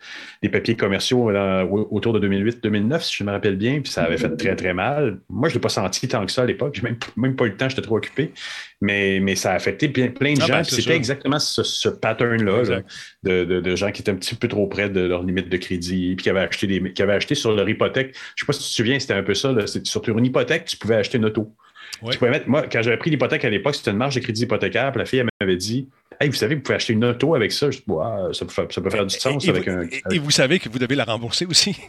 [0.43, 4.19] des papiers commerciaux au- autour de 2008-2009, si je me rappelle bien, puis ça avait
[4.19, 5.19] fait très, très mal.
[5.31, 6.75] Moi, je ne l'ai pas senti tant que ça à l'époque.
[6.75, 8.33] J'ai même, même pas eu le temps, j'étais trop occupé.
[8.81, 10.53] Mais, mais ça a affecté plein, plein de Ah gens.
[10.55, 12.63] ben, C'était exactement ce, ce pattern-là.
[12.65, 12.81] là
[13.23, 15.57] de, de- de gens qui étaient un petit peu trop près de leur limite de
[15.57, 18.09] crédit, puis qui avaient acheté, des, qui avaient acheté sur leur hypothèque.
[18.35, 19.53] Je ne sais pas si tu te souviens, c'était un peu ça.
[19.53, 19.65] là.
[19.67, 21.55] Sur une hypothèque, tu pouvais acheter une auto.
[22.03, 22.11] Ouais.
[22.11, 24.43] Tu pouvais mettre, moi, quand j'avais pris l'hypothèque à l'époque, c'était une marge de crédit
[24.43, 24.91] hypothécaire.
[24.91, 25.89] Puis la fille, elle m'avait dit
[26.21, 27.71] Hey, vous savez, vous pouvez acheter une auto avec ça.
[27.71, 30.11] Je dis, Ah, ça, peut faire, ça peut faire du sens Et- avec vous, un.
[30.11, 31.77] et- vous savez que vous devez la rembourser aussi.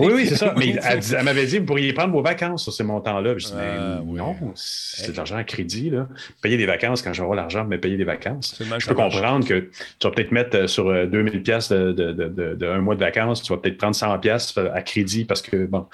[0.00, 0.54] Oui, oui, c'est ça.
[0.56, 3.36] Mais elle, m'avait dit, vous pourriez prendre vos vacances sur ces montants-là.
[3.36, 4.18] Je dis, Ah, mais oui.
[4.18, 5.90] non, c'est de l'argent à crédit.
[5.90, 6.06] Là.
[6.40, 8.54] Payer des vacances quand j'aurai l'argent, mais payer des vacances.
[8.58, 8.86] Je peux marche.
[8.86, 12.54] comprendre que tu vas peut-être mettre euh, sur euh, 2000 pièces de, de, de, de-
[12.54, 15.66] de un mois de vacances, tu vas peut-être prendre 100 pièces à crédit parce que,
[15.66, 15.86] bon,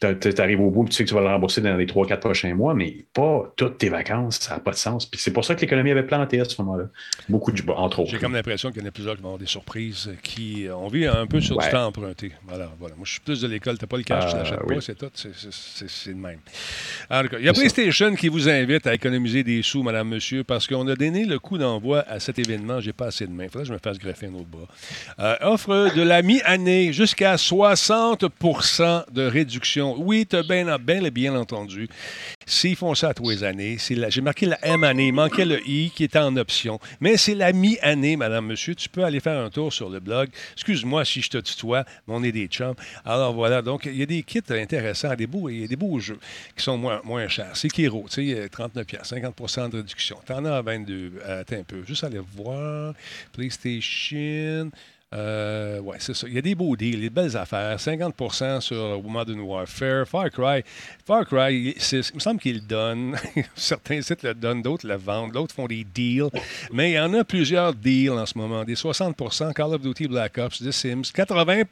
[0.00, 0.08] tu
[0.38, 2.54] arrives au bout et tu sais que tu vas le rembourser dans les 3-4 prochains
[2.54, 5.06] mois, mais pas toutes tes vacances, ça n'a pas de sens.
[5.06, 6.84] Puis c'est pour ça que l'économie avait planté à ce moment-là.
[7.28, 8.10] Beaucoup de entre autres.
[8.10, 10.88] J'ai comme l'impression qu'il y en a plusieurs qui vont avoir des surprises, qui ont
[10.88, 12.32] vu un peu sur du temps emprunté.
[12.46, 12.94] Voilà, voilà.
[12.96, 13.78] Moi, je suis plus de l'école.
[13.78, 15.10] Tu n'as pas le cash, tu l'achètes pas, c'est tout.
[15.14, 16.38] C'est le même.
[17.08, 20.66] Cas, il y a PlayStation qui vous invite à économiser des sous, madame, monsieur, parce
[20.66, 22.80] qu'on a donné le coup d'envoi à cet événement.
[22.80, 23.44] J'ai pas assez de main.
[23.44, 24.68] Il faudrait que je me fasse greffer un autre bras.
[25.18, 29.96] Euh, offre de la mi-année jusqu'à 60% de réduction.
[29.98, 31.88] Oui, tu as bien, bien, bien entendu.
[32.46, 35.60] S'ils font ça à tous les années, j'ai marqué la M année, il manquait le
[35.66, 36.80] I qui était en option.
[37.02, 38.76] Mais c'est la mi-année, madame, monsieur.
[38.76, 40.28] Tu peux aller faire un tour sur le blog.
[40.52, 42.76] Excuse-moi si je te tutoie, mais on est des chums.
[43.04, 45.74] Alors voilà, donc il y a des kits intéressants, des beaux, il y a des
[45.74, 46.20] beaux jeux
[46.56, 47.56] qui sont moins, moins chers.
[47.56, 50.16] C'est Kiro, tu sais, 39 50% de réduction.
[50.24, 51.14] T'en as à 22.
[51.26, 52.94] Attends un peu, juste aller voir.
[53.32, 54.70] PlayStation.
[55.12, 56.26] Euh, ouais, c'est ça.
[56.26, 57.76] Il y a des beaux deals, des belles affaires.
[57.76, 60.06] 50% sur Modern Warfare.
[60.06, 60.62] Far Cry,
[61.04, 63.16] Far Cry, il me semble qu'ils le donnent.
[63.54, 66.30] Certains sites le donnent, d'autres le vendent, d'autres font des deals.
[66.72, 68.64] Mais il y en a plusieurs deals en ce moment.
[68.64, 71.12] Des 60% Call of Duty Black Ops, The Sims.
[71.14, 71.64] 80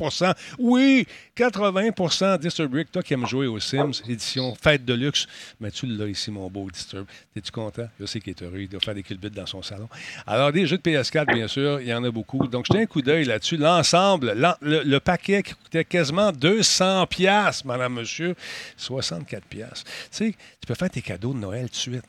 [0.59, 5.26] oui, 80 Disturb Toi qui aimes jouer aux Sims, édition fête de luxe.
[5.61, 7.07] Mais tu l'as ici, mon beau Disturb.
[7.35, 7.88] Es-tu content?
[7.98, 8.61] Je sais qu'il est heureux.
[8.61, 9.88] Il doit faire des culbutes dans son salon.
[10.26, 12.46] Alors, des jeux de PS4, bien sûr, il y en a beaucoup.
[12.46, 13.56] Donc, jetez un coup d'œil là-dessus.
[13.56, 18.34] L'ensemble, le, paquet qui coûtait quasiment 200 pièces, madame, monsieur,
[18.76, 19.84] 64 pièces.
[19.84, 22.04] Tu sais, tu peux faire tes cadeaux de Noël tout de suite.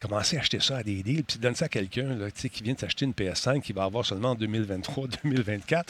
[0.00, 2.78] Commencer à acheter ça à des deals, puis donne ça à quelqu'un qui vient de
[2.78, 5.82] s'acheter une PS5 qui va avoir seulement en 2023-2024.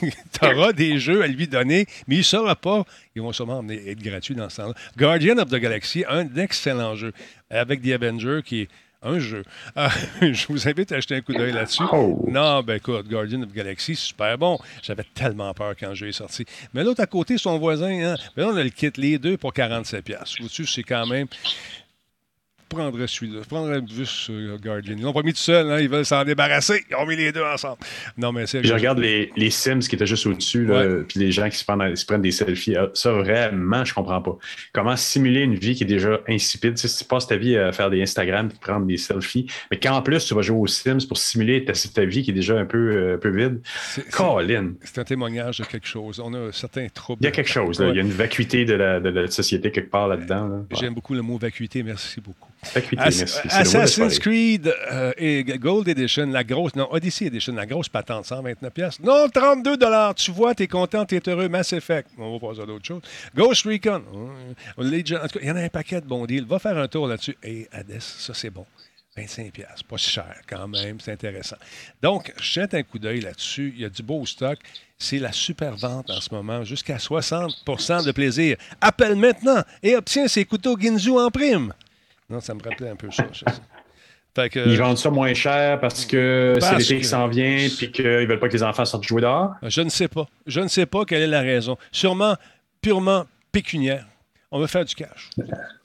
[0.00, 2.84] tu auras des jeux à lui donner, mais il ne saura pas.
[3.14, 4.74] Ils vont sûrement être gratuits dans ce temps-là.
[4.96, 7.12] Guardian of the Galaxy, un excellent jeu
[7.50, 8.68] avec The Avengers qui est
[9.02, 9.44] un jeu.
[9.76, 11.82] Ah, je vous invite à acheter un coup d'œil là-dessus.
[11.92, 12.24] Oh.
[12.28, 14.58] Non, ben écoute, Guardian of Galaxy, super bon.
[14.82, 16.44] J'avais tellement peur quand le jeu est sorti.
[16.74, 19.52] Mais l'autre à côté, son voisin, hein, ben on a le kit, les deux pour
[19.52, 20.42] 47$.
[20.42, 21.26] Vous-tu, c'est quand même
[22.70, 23.40] prendrais celui-là.
[23.42, 24.94] Je prendrais juste euh, Guardian.
[24.96, 25.80] Ils l'ont pas mis tout seul, hein?
[25.80, 26.84] ils veulent s'en débarrasser.
[26.88, 27.78] Ils ont mis les deux ensemble.
[28.16, 28.64] Non, mais c'est.
[28.64, 30.68] Je regarde les, les, Sims qui étaient juste au-dessus,
[31.08, 32.76] puis les gens qui se prennent, se prennent, des selfies.
[32.76, 34.38] Ah, ça, vraiment, je comprends pas.
[34.72, 36.74] Comment simuler une vie qui est déjà insipide?
[36.74, 39.46] Tu sais, si tu passes ta vie à faire des Instagram et prendre des selfies,
[39.70, 42.34] mais qu'en plus, tu vas jouer aux Sims pour simuler ta, ta vie qui est
[42.34, 43.60] déjà un peu, euh, un peu vide.
[44.12, 44.74] Colin.
[44.84, 46.20] C'est un témoignage de quelque chose.
[46.20, 47.22] On a certains troubles.
[47.22, 47.80] Il y a quelque chose.
[47.80, 47.88] Là.
[47.88, 50.66] Il y a une vacuité de la, de la société quelque part là-dedans.
[50.70, 51.82] J'aime beaucoup le mot vacuité.
[51.82, 52.48] Merci beaucoup.
[52.98, 58.72] Assassin's Creed euh, et Gold Edition, la grosse, non, Odyssey Edition, la grosse patente, 129
[58.72, 59.00] pièces.
[59.00, 60.14] Non, 32 dollars.
[60.14, 61.48] Tu vois, t'es content, t'es heureux.
[61.48, 62.10] Mass Effect.
[62.18, 63.02] On va passer à d'autres choses.
[63.34, 64.02] Ghost Recon.
[64.78, 65.18] Euh, Legion.
[65.18, 66.44] En tout cas, il y en a un paquet de bons deals.
[66.44, 67.36] Va faire un tour là-dessus.
[67.42, 68.66] Et Hades, ça c'est bon.
[69.16, 71.56] 25 pièces, pas si cher quand même, c'est intéressant.
[72.00, 73.72] Donc, jette un coup d'œil là-dessus.
[73.74, 74.58] Il y a du beau stock.
[74.98, 78.56] C'est la super vente en ce moment, jusqu'à 60% de plaisir.
[78.80, 81.72] Appelle maintenant et obtiens ces couteaux Ginzu en prime.
[82.30, 83.26] Non, ça me rappelait un peu ça.
[84.54, 88.26] Ils vendent ça moins cher parce que c'est l'été qui s'en vient puis qu'ils ne
[88.26, 89.54] veulent pas que les enfants sortent jouer dehors?
[89.62, 90.28] Je ne sais pas.
[90.46, 91.76] Je ne sais pas quelle est la raison.
[91.90, 92.36] Sûrement
[92.80, 94.06] purement pécuniaire.
[94.52, 95.30] On veut faire du cash.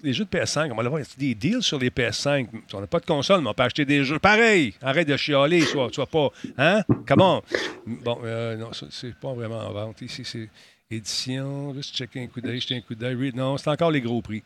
[0.02, 2.48] Les jeux de PS5, on va avoir des deals sur les PS5.
[2.74, 4.18] On n'a pas de console, mais on peut acheter des jeux.
[4.18, 6.30] Pareil, arrête de chialer, soit, soit pas.
[6.58, 6.82] Hein?
[7.08, 7.44] Comment?
[7.86, 10.02] Bon, euh, non, c'est pas vraiment en vente.
[10.02, 10.50] Ici, c'est
[10.90, 11.76] édition.
[11.76, 13.32] Juste checker un coup d'œil, jeter un coup d'œil.
[13.36, 14.42] Non, c'est encore les gros prix.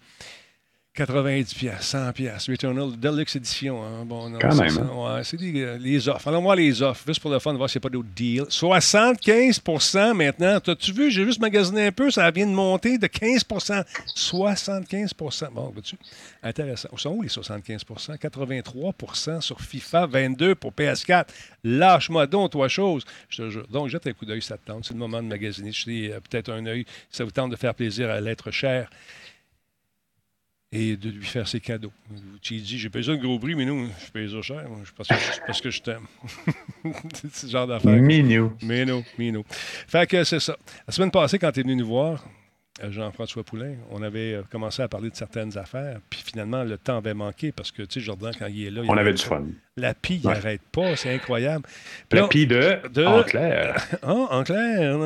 [1.00, 3.82] 90 pièces, 100 pièces, Returnal Deluxe Edition.
[3.82, 4.04] Hein.
[4.06, 4.78] Bon, non, Quand même.
[4.78, 5.16] Hein.
[5.16, 6.28] Ouais, c'est les offres.
[6.28, 8.44] Allons voir les offres, juste pour le fun, voir s'il n'y a pas d'autres deals.
[8.50, 10.60] 75% maintenant.
[10.60, 15.70] T'as-tu vu, j'ai juste magasiné un peu, ça vient de monter de 15% 75% Bon,
[15.70, 15.96] vois-tu?
[16.44, 16.90] Intéressant.
[16.92, 21.28] Où sont où les 75 83% sur FIFA, 22 pour PS4.
[21.64, 23.06] Lâche-moi donc, toi, chose.
[23.30, 23.68] Je te jure.
[23.70, 24.84] Donc, jette un coup d'œil, ça te tente.
[24.84, 25.72] C'est le moment de magasiner.
[25.72, 26.86] Je sais, euh, peut-être un œil.
[27.10, 28.90] Ça vous tente de faire plaisir à l'être cher
[30.72, 31.92] et de lui faire ses cadeaux.
[32.42, 35.10] Tu dis, j'ai payé ça un gros prix, mais non, je paye ça cher, parce
[35.10, 36.06] que, parce que je t'aime.
[37.14, 37.96] c'est ce genre d'affaire.
[37.96, 38.54] Minou.
[38.62, 39.44] Minou, minou.
[39.50, 40.56] Fait que c'est ça.
[40.88, 42.24] La semaine passée, quand tu es venu nous voir,
[42.84, 46.78] euh, Jean-François Poulain, on avait euh, commencé à parler de certaines affaires, puis finalement, le
[46.78, 48.82] temps avait manqué parce que, tu sais, Jordan, quand il est là.
[48.88, 49.44] on avait du fun.
[49.76, 51.66] La pie, il n'arrête pas, c'est incroyable.
[52.12, 53.06] la pie de, de.
[53.06, 53.76] En clair.
[54.04, 54.98] Ah, en clair.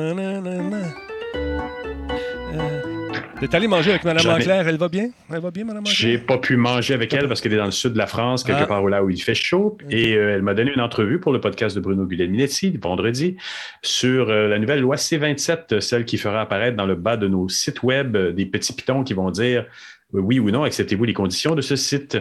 [3.40, 5.10] T'es allé manger avec Mme Enclair, elle va bien?
[5.30, 5.84] Elle va bien, Mme?
[5.86, 8.44] J'ai pas pu manger avec elle parce qu'elle est dans le sud de la France,
[8.44, 8.66] quelque ah.
[8.66, 9.76] part là où il fait chaud.
[9.90, 13.36] Et euh, elle m'a donné une entrevue pour le podcast de Bruno Guglielminetti, vendredi,
[13.82, 17.48] sur euh, la nouvelle loi C-27, celle qui fera apparaître dans le bas de nos
[17.48, 19.66] sites web euh, des petits pitons qui vont dire
[20.12, 22.18] oui ou non, acceptez-vous les conditions de ce site?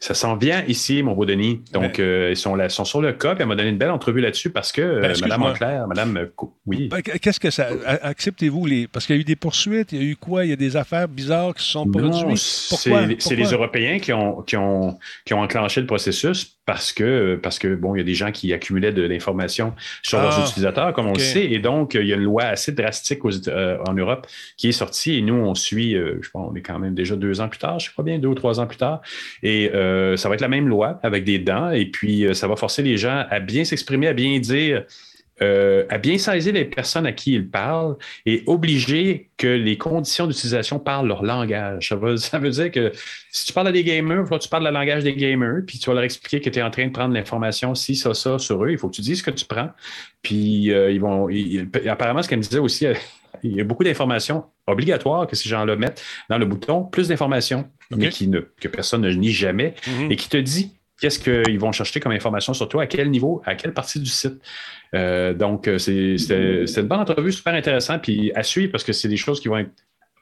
[0.00, 1.60] Ça s'en vient ici, mon beau Denis.
[1.72, 3.78] Donc, Ben- euh, ils, sont là, sont sur le cas, puis elle m'a donné une
[3.78, 5.50] belle entrevue là-dessus parce que euh, Ben, Madame excuse-moi.
[5.50, 6.16] Enclair, Madame.
[6.18, 6.26] euh,
[6.66, 6.88] oui.
[6.88, 7.68] Ben, Qu'est-ce que ça.
[8.02, 8.86] Acceptez-vous les.
[8.86, 10.44] Parce qu'il y a eu des poursuites, il y a eu quoi?
[10.44, 12.36] Il y a des affaires bizarres qui se sont produites.
[12.36, 13.16] c'est Pourquoi?
[13.18, 13.48] c'est les?
[13.48, 17.94] Européens qui ont, qui, ont, qui ont enclenché le processus parce que, parce que bon,
[17.94, 21.14] il y a des gens qui accumulaient de l'information sur Ah, leurs utilisateurs, comme on
[21.14, 24.26] le sait, et donc il y a une loi assez drastique aux euh, en Europe
[24.58, 27.16] qui est sortie, et nous, on suit, euh, je pense, on est quand même déjà
[27.16, 29.00] deux ans plus tard, je crois bien, deux ou trois ans plus tard,
[29.42, 32.54] et euh, ça va être la même loi avec des dents, et puis ça va
[32.54, 34.84] forcer les gens à bien s'exprimer, à bien dire.
[35.42, 40.26] Euh, à bien saisir les personnes à qui ils parlent et obliger que les conditions
[40.26, 41.88] d'utilisation parlent leur langage.
[41.88, 42.92] Ça veut, ça veut dire que
[43.30, 45.62] si tu parles à des gamers, il faut que tu parles le langage des gamers,
[45.66, 48.14] puis tu vas leur expliquer que tu es en train de prendre l'information, si, ça,
[48.14, 48.70] ça, sur eux.
[48.70, 49.70] Il faut que tu dises ce que tu prends.
[50.22, 51.28] Puis euh, ils vont.
[51.28, 52.94] ils- apparemment, ce qu'elle me disait aussi, euh,
[53.42, 57.68] il y a beaucoup d'informations obligatoires que ces gens-là mettent dans le bouton, plus d'informations,
[57.96, 60.10] mais qui ne, que personne ne nie jamais, Mhm.
[60.12, 63.40] et qui te dit qu'est-ce qu'ils vont chercher comme information sur toi, à quel niveau,
[63.44, 64.40] à quelle partie du site.
[64.94, 68.92] Euh, donc, euh, c'est c'était- une bonne entrevue, super intéressant, puis à suivre parce que
[68.92, 69.70] c'est des choses qui vont être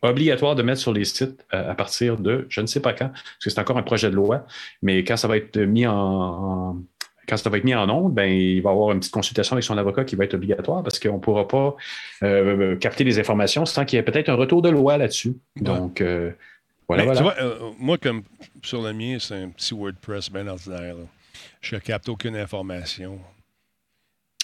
[0.02, 3.08] obligatoires de mettre sur les sites euh, à partir de je ne sais pas quand,
[3.08, 4.46] parce que c'est encore un projet de loi,
[4.82, 6.76] mais quand ça va être mis en, en-
[7.28, 9.54] quand ça va être mis en onde, ben, il va y avoir une petite consultation
[9.54, 11.74] avec son avocat qui va être obligatoire parce qu'on ne pourra pas
[12.22, 15.34] euh, capter des informations sans qu'il y ait peut-être un retour de loi là-dessus.
[15.60, 16.30] Donc, euh,
[16.88, 17.18] voilà, Mais voilà.
[17.18, 18.22] Tu vois, euh, moi, comme
[18.62, 20.94] sur le mien, c'est un petit WordPress bien ordinaire.
[20.94, 21.04] là.
[21.60, 23.18] Je ne capte aucune information.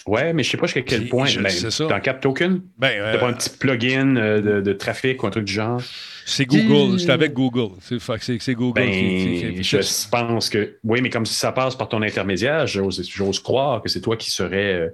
[0.05, 1.27] Ouais, mais je ne sais pas jusqu'à quel point.
[1.41, 1.87] Ben, ça.
[1.87, 2.61] T'en captes aucune?
[2.77, 5.53] Ben, T'as euh, pas un petit plugin euh, de, de trafic ou un truc du
[5.53, 5.81] genre?
[6.25, 6.99] c'est Google.
[6.99, 7.69] C'est avec Google.
[7.79, 11.77] C'est Google Ben, qui, qui- qui- je pense que oui, mais comme si ça passe
[11.77, 14.89] par ton intermédiaire, j'ose j'ose croire que c'est toi qui serais euh,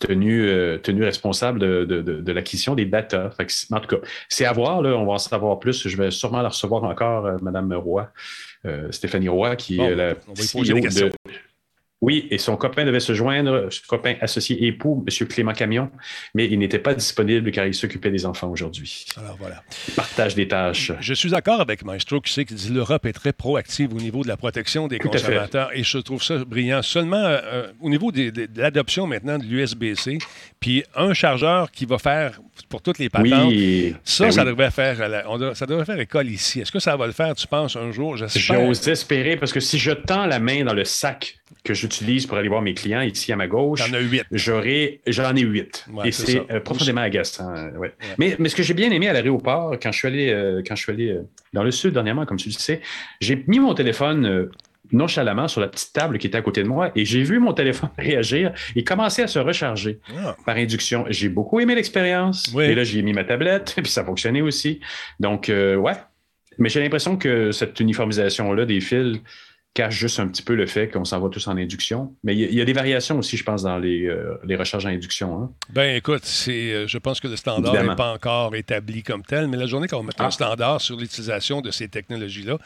[0.00, 3.30] tenu, euh, tenu responsable de, de- de- de l'acquisition des data.
[3.36, 5.86] Fait que en tout cas, c'est à voir, là, on va en savoir plus.
[5.86, 8.08] Je vais sûrement la recevoir encore, euh, Madame Roy,
[8.66, 11.12] euh, Stéphanie Roy, qui Bon, est la CEO de-
[12.02, 15.28] Oui, et son copain devait se joindre, son copain associé époux, M.
[15.28, 15.90] Clément Camion,
[16.34, 19.04] mais il n'était pas disponible car il s'occupait des enfants aujourd'hui.
[19.18, 19.62] Alors voilà.
[19.96, 20.92] Partage des tâches.
[21.00, 24.28] Je suis d'accord avec Maestro qui sait dit l'Europe est très proactive au niveau de
[24.28, 26.80] la protection des Tout consommateurs et je trouve ça brillant.
[26.82, 30.18] Seulement euh, au niveau des- des- de l'adoption maintenant de l'USB-C,
[30.58, 32.40] puis un chargeur qui va faire
[32.70, 33.28] pour toutes les patentes.
[33.48, 34.48] Oui, Ça, ben ça, oui.
[34.48, 36.60] devrait faire, on ça devrait faire école ici.
[36.60, 38.16] Est-ce que ça va le faire, tu penses, un jour?
[38.16, 42.38] J'ose espérer parce que si je tends la main dans le sac que j'utilise pour
[42.38, 44.22] aller voir mes clients ici à ma gauche, T'en as huit.
[44.32, 44.62] j'en
[45.36, 45.84] ai huit.
[45.92, 47.54] Ouais, et c'est euh, profondément agaçant.
[47.54, 47.92] euh, ouais.
[48.18, 50.74] Mais, mais ce que j'ai bien aimé à l'aéroport, quand je suis allé, euh, quand
[50.76, 51.22] je suis allé euh,
[51.52, 52.80] dans le sud dernièrement, comme tu le sais,
[53.20, 54.48] j'ai mis mon téléphone
[54.92, 57.52] nonchalamment sur la petite table qui était à côté de moi et j'ai vu mon
[57.52, 60.36] téléphone réagir et commencer à se recharger Ah.
[60.46, 61.04] par induction.
[61.10, 62.50] J'ai beaucoup aimé l'expérience.
[62.54, 62.64] Oui.
[62.64, 64.80] Et là, j'ai mis ma tablette, puis ça fonctionnait aussi.
[65.20, 65.92] Donc, ouais.
[66.58, 69.18] Mais j'ai l'impression que cette uniformisation-là des fils
[69.72, 72.14] cache juste un petit peu le fait qu'on s'en va tous en induction.
[72.24, 74.34] Mais il y, a- il y a des variations aussi, je pense, dans les, euh,
[74.44, 75.40] les recharges en induction.
[75.42, 75.52] hein.
[75.70, 79.46] Ben écoute, c'est, euh, je pense que le standard n'est pas encore établi comme tel,
[79.46, 80.30] mais la journée qu'on va mettre un Ah.
[80.32, 82.58] standard sur l'utilisation de ces technologies-là.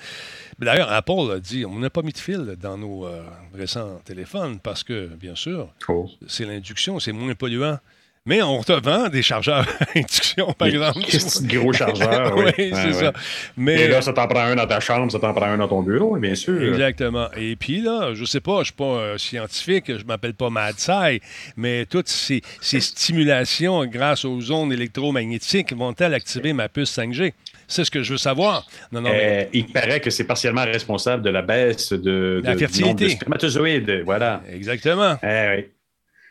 [0.58, 3.22] Ben, D'ailleurs, Apple a dit on n'a pas mis de fil dans nos euh,
[3.54, 6.08] récents téléphones parce que, bien sûr, Oh.
[6.26, 7.78] c'est l'induction, c'est moins polluant.
[8.26, 11.00] Mais on te vend des chargeurs à induction, par exemple.
[11.42, 12.44] gros chargeurs, oui.
[12.56, 13.12] oui, c'est Ouais, ça.
[13.58, 15.68] Mais, Et là, ça t'en prend un dans ta chambre, ça t'en prend un dans
[15.68, 16.62] ton bureau, bien sûr.
[16.62, 17.28] Exactement.
[17.36, 20.78] Et puis là, je sais pas, je suis pas euh, scientifique, je m'appelle pas Mad
[20.78, 21.20] Sci,
[21.58, 27.34] mais toutes ces, ces stimulations grâce aux ondes électromagnétiques vont-elles activer ma puce 5G?
[27.68, 28.66] C'est ce que je veux savoir.
[28.90, 32.56] Non, non, mais Euh, il paraît que c'est partiellement responsable de la baisse de, La
[32.56, 32.78] fertilité.
[32.78, 34.02] du nombre de spermatozoïdes.
[34.06, 34.40] Voilà.
[34.50, 35.18] exactement.
[35.22, 35.64] Eh oui.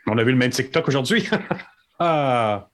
[0.08, 1.28] On a vu le même TikTok aujourd'hui.
[1.98, 2.68] ah!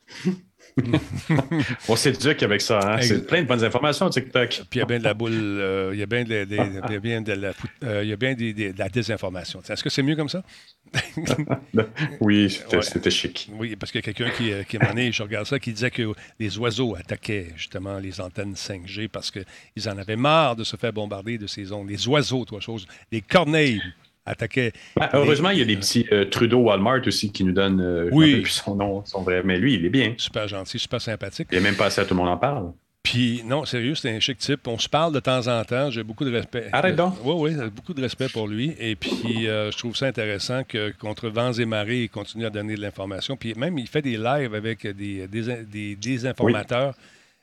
[1.88, 2.78] On s'éduque avec ça.
[2.82, 3.02] Hein?
[3.02, 4.48] C'est plein de bonnes informations, TikTok.
[4.48, 6.44] Puis il y a bien de la boule, euh, il y a bien de, la-
[6.46, 7.52] des- il y a bien de la,
[7.84, 9.60] euh, il y a bien de la désinformation.
[9.68, 10.42] Est-ce que c'est mieux comme ça?
[12.20, 13.10] Oui, c'était Ouais.
[13.10, 13.50] chic.
[13.52, 15.72] Oui, parce qu'il y a quelqu'un qui, euh, qui m'a donné, je regarde ça, qui
[15.72, 20.64] disait que les oiseaux attaquaient justement les antennes 5G parce qu'ils en avaient marre de
[20.64, 21.88] se faire bombarder de ces ondes.
[21.88, 22.86] Les oiseaux, toi, chose.
[23.12, 23.82] Les corneilles
[24.26, 28.08] Ah, heureusement, il y a des petits euh, Trudeau Walmart aussi qui nous donnent euh,
[28.12, 28.40] Oui.
[28.42, 29.42] plus son nom, son vrai.
[29.44, 30.14] Mais lui, il est bien.
[30.18, 31.48] Super gentil, super sympathique.
[31.50, 32.72] Il est même pas assez à tout le monde en parle.
[33.02, 34.68] Puis, non, sérieux, c'est un chic type.
[34.68, 35.90] On se parle de temps en temps.
[35.90, 36.68] J'ai beaucoup de respect.
[36.70, 37.14] Arrête donc.
[37.24, 38.76] Oui, oui, beaucoup de respect pour lui.
[38.78, 42.50] Et puis, euh, je trouve ça intéressant que, contre vents et marées, il continue à
[42.50, 43.36] donner de l'information.
[43.38, 46.94] Puis, même, il fait des lives avec des, des, des, des informateurs.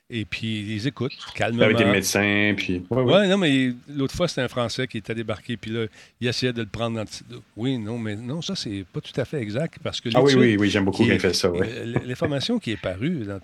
[0.09, 1.63] Et puis, il les écoute calmement.
[1.63, 2.81] Avec des médecins, puis.
[2.89, 5.85] Ouais, non, mais l'autre fois, c'était un Français qui était débarqué, puis là,
[6.21, 7.37] il essayait de le prendre dans le.
[7.57, 10.33] Oui, non, mais non, ça, c'est pas tout à fait exact, parce que Ah oui,
[10.35, 11.51] oui, oui, j'aime beaucoup qui quand est- il fait ça.
[11.51, 11.67] Ouais.
[11.69, 13.41] euh, L'information qui est parue dans,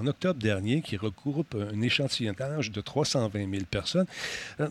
[0.00, 4.06] en octobre dernier qui regroupe un échantillonnage de 320 000 personnes.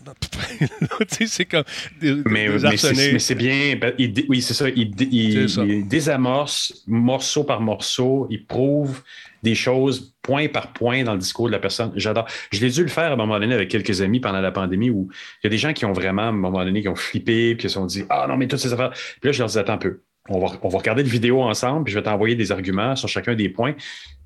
[1.27, 1.63] c'est comme
[2.01, 3.75] des, mais, mais c'est bien.
[3.75, 3.93] Ben,
[4.29, 4.67] oui, c'est ça.
[4.69, 8.25] Il, il, désamorce morceau par morceau.
[8.31, 9.03] Il prouve
[9.43, 11.91] des choses point par point dans le discours de la personne.
[11.95, 12.27] J'adore.
[12.51, 14.89] Je l'ai dû le faire à un moment donné avec quelques amis pendant la pandémie
[14.89, 16.95] où il y a des gens qui ont vraiment, à un moment donné, qui ont
[16.95, 18.91] flippé, puis qui se sont dit Ah non, mais toutes ces affaires.
[18.91, 20.01] Puis là, je leur dis Attends un peu.
[20.29, 23.09] On va, on va regarder une vidéo ensemble, puis je vais t'envoyer des arguments sur
[23.09, 23.73] chacun des points.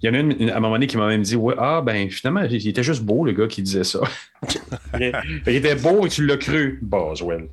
[0.02, 1.82] Il y en a une, à un moment donné qui m'a même dit ouais, Ah,
[1.82, 4.02] ben finalement, il était juste beau, le gars qui disait ça.
[5.00, 7.48] il était beau et tu l'as cru, Boswell.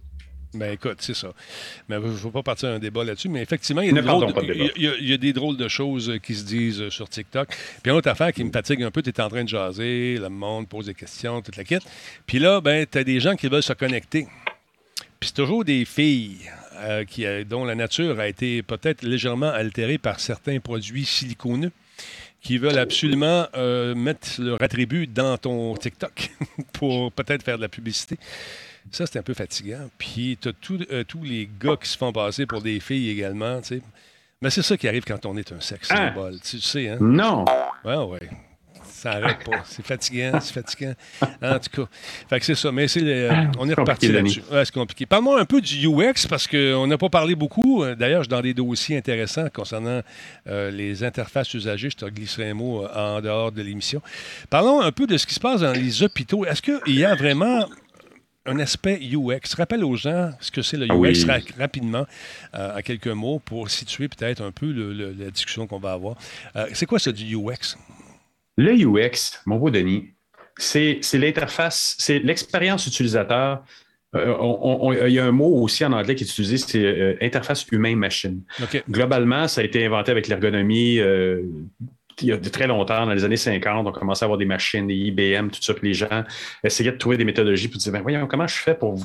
[0.55, 1.33] Ben écoute, c'est ça.
[1.89, 5.33] Mais je ne veux pas partir un débat là-dessus, mais effectivement, il y, a des
[5.33, 7.49] drôles de choses qui se disent sur TikTok.
[7.49, 10.19] Puis une autre affaire qui me fatigue un peu, tu es en train de jaser,
[10.19, 11.83] le monde pose des questions, toute la quête.
[12.27, 14.27] Puis là, ben, tu as des gens qui veulent se connecter.
[15.19, 16.39] Puis c'est toujours des filles
[16.77, 21.71] euh, qui, euh, dont la nature a été peut-être légèrement altérée par certains produits siliconeux
[22.41, 26.31] qui veulent absolument euh, mettre leur attribut dans ton TikTok
[26.73, 28.19] pour peut-être faire de la publicité.
[28.91, 29.89] Ça, c'est un peu fatigant.
[29.99, 30.53] Puis, tu as
[30.93, 33.83] euh, tous les gars qui se font passer pour des filles également, tu sais.
[34.41, 35.97] Mais c'est ça qui arrive quand on est un sexe ah.
[35.97, 36.41] symbole.
[36.41, 36.99] Tu sais, hein?
[37.01, 37.45] Non.
[37.85, 38.29] Ouais, ouais.
[38.85, 39.63] Ça n'arrête pas.
[39.65, 40.95] C'est fatigant, c'est fatigant.
[41.43, 41.89] En tout cas,
[42.29, 42.71] fait que c'est ça.
[42.71, 44.43] Mais c'est euh, ah, on est, reparti là-dessus.
[44.51, 45.07] Ouais, c'est compliqué.
[45.07, 47.83] Parle-moi un peu du UX parce qu'on n'a pas parlé beaucoup.
[47.83, 50.03] Euh, d'ailleurs, je suis dans des dossiers intéressants concernant
[50.47, 51.91] les interfaces usagées.
[51.91, 54.03] Je te glisserai un mot en dehors de l'émission.
[54.51, 56.45] Parlons un peu de ce qui se passe dans les hôpitaux.
[56.45, 57.67] Est-ce qu'il y a vraiment
[58.47, 59.55] un aspect UX.
[59.57, 61.27] Rappelle aux gens ce que c'est le ah UX
[61.59, 62.07] rapidement,
[62.55, 66.17] euh, à quelques mots, pour situer peut-être un peu la discussion qu'on va avoir.
[66.57, 67.77] Euh, c'est quoi ça du UX?
[68.57, 70.11] Le UX, mon beau Denis,
[70.59, 73.65] c'est l'interface, c'est l'expérience utilisateur.
[74.15, 78.43] Euh, il y a un mot aussi en anglais qui est utilisé, c'est interface humain-machine.
[78.91, 81.01] Globalement, ça a été inventé avec l'ergonomie
[82.23, 84.45] il y a de très longtemps, dans les années 50, on commençait à avoir des
[84.45, 86.25] machines, des IBM, tout ça, puis les gens
[86.63, 88.97] essayaient de trouver des méthodologies pour dire, ben voyons, comment je fais pour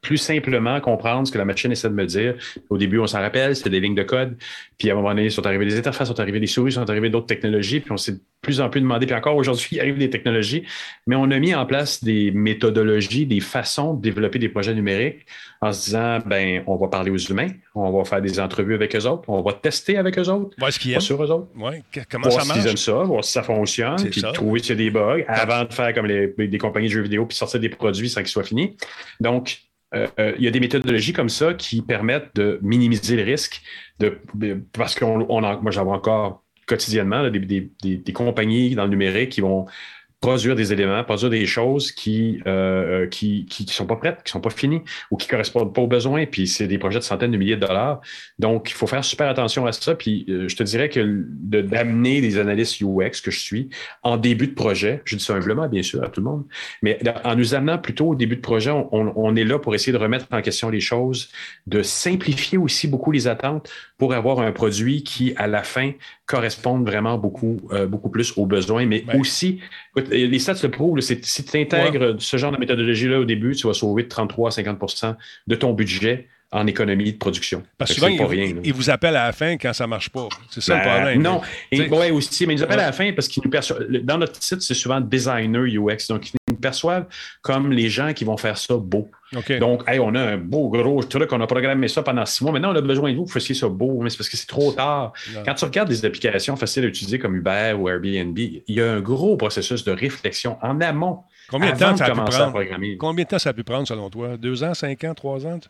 [0.00, 2.34] plus simplement comprendre ce que la machine essaie de me dire?
[2.70, 4.36] Au début, on s'en rappelle, c'était des lignes de code.
[4.78, 7.10] Puis à un moment donné, sont arrivées des interfaces, sont arrivées des souris, sont arrivées
[7.10, 7.80] d'autres technologies.
[7.80, 9.06] Puis on s'est plus en plus demandé.
[9.06, 10.64] Puis encore aujourd'hui, il arrive des technologies.
[11.08, 15.26] Mais on a mis en place des méthodologies, des façons de développer des projets numériques
[15.60, 18.94] en se disant, ben, on va parler aux humains, on va faire des entrevues avec
[18.94, 20.54] eux autres, on va tester avec eux autres.
[20.58, 21.00] Voir ce qu'ils aiment.
[21.00, 21.48] Sur eux autres.
[21.56, 21.82] Ouais.
[22.10, 22.60] Comment voir ça marche.
[22.60, 25.64] S'ils aiment ça, voir si ça fonctionne, puis trouver s'il y a des bugs avant
[25.64, 28.28] de faire comme les, des compagnies de jeux vidéo puis sortir des produits sans qu'ils
[28.28, 28.76] soient finis.
[29.20, 29.58] Donc,
[29.94, 33.62] euh, euh, il y a des méthodologies comme ça qui permettent de minimiser le risque,
[34.00, 34.18] de,
[34.72, 39.66] parce on moi j'en vois encore quotidiennement des, des, compagnies dans le numérique qui vont
[40.24, 44.40] produire des éléments, produire des choses qui euh, qui, qui, sont pas prêtes, qui sont
[44.40, 46.24] pas finies ou qui correspondent pas aux besoins.
[46.26, 48.00] Puis c'est des projets de centaines de milliers de dollars.
[48.38, 49.94] Donc, il faut faire super attention à ça.
[49.94, 53.68] Puis euh, je te dirais que d'amener des analystes UX que je suis
[54.02, 56.44] en début de projet, je dis ça humblement, bien sûr, à tout le monde,
[56.82, 59.92] mais en nous amenant plutôt au début de projet, on, on est là pour essayer
[59.92, 61.30] de remettre en question les choses,
[61.66, 65.92] de simplifier aussi beaucoup les attentes pour avoir un produit qui, à la fin,
[66.26, 69.60] corresponde vraiment beaucoup, euh, beaucoup plus aux besoins, mais aussi,
[70.14, 73.74] les stats le prouvent, si tu intègres ce genre de méthodologie-là au début, tu vas
[73.74, 77.64] sauver de 33 à 50% de ton budget en économie de production.
[77.76, 78.08] Parce que souvent,
[78.62, 80.28] ils, vous appellent à la fin quand ça ne marche pas.
[80.50, 81.22] C'est ça le ben, problème.
[81.22, 81.40] Non,
[81.72, 83.84] oui, aussi, mais ils nous appellent à la fin parce qu'ils nous perçoivent.
[83.88, 86.06] Dans notre site, c'est souvent designer UX.
[86.08, 86.30] Donc,
[86.68, 87.06] perçoivent
[87.42, 89.08] comme les gens qui vont faire ça beau.
[89.60, 92.52] Donc, on a un beau gros truc, on a programmé ça pendant six mois.
[92.52, 94.46] Maintenant, on a besoin de vous pour faire ça beau, mais c'est parce que c'est
[94.46, 95.12] trop tard.
[95.44, 98.92] Quand tu regardes des applications faciles à utiliser comme Uber ou Airbnb, il y a
[98.92, 101.20] un gros processus de réflexion en amont.
[101.50, 102.96] Combien de temps ça a pu prendre?
[102.98, 104.36] Combien de temps ça a pu prendre selon toi?
[104.36, 105.60] Deux ans, cinq ans, trois ans?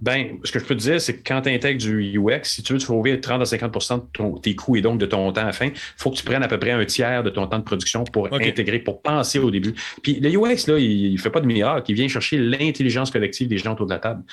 [0.00, 2.64] Ben, ce que je peux te dire, c'est que quand tu intègres du UX, si
[2.64, 5.52] tu veux trouver 30 à 50% de tes coûts et donc de ton temps à
[5.52, 7.64] fin, il faut que tu prennes à peu près un tiers de ton temps de
[7.64, 9.74] production pour intégrer, pour penser au début.
[10.02, 13.46] Puis le UX, là, il ne fait pas de miracle, il vient chercher l'intelligence collective
[13.46, 14.24] des gens autour de la table.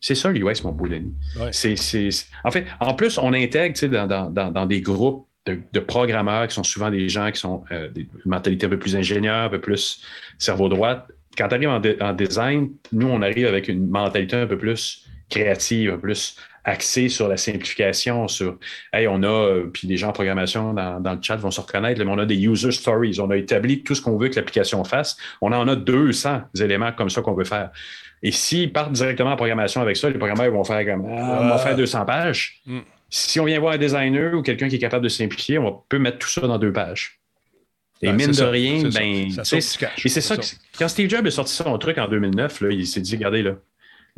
[0.00, 1.14] c'est ça l'UX, mon beau Denis.
[2.42, 7.08] En fait, en plus, on intègre dans, des groupes de, programmeurs qui sont souvent des
[7.08, 10.02] gens qui sont euh, des mentalités un peu plus ingénieurs, un peu plus
[10.38, 11.06] cerveau droit
[11.38, 15.90] quand tu arrives en, design, nous, on arrive avec une mentalité un peu plus créative,
[15.90, 18.58] un peu plus axée sur la simplification, sur
[18.92, 22.04] Hey, on a, euh, puis les gens en programmation dans, le chat vont se reconnaître,
[22.04, 23.18] mais on a des user stories.
[23.20, 25.16] On a établi tout ce qu'on veut que l'application fasse.
[25.40, 27.70] On en a 200 éléments comme ça qu'on veut faire.
[28.22, 31.48] Et s'ils partent directement en programmation avec ça, les programmeurs vont faire comme ah, on
[31.48, 32.60] va faire 200 pages.
[32.66, 32.80] Mm.
[33.10, 35.98] Si on vient voir un designer ou quelqu'un qui est capable de simplifier, on peut
[35.98, 37.20] mettre tout ça dans deux pages.
[38.00, 40.36] Et ben, mine de rien, ben, c'est ça.
[40.78, 43.56] quand Steve Jobs est sorti son truc en 2009, là, il s'est dit, regardez, là,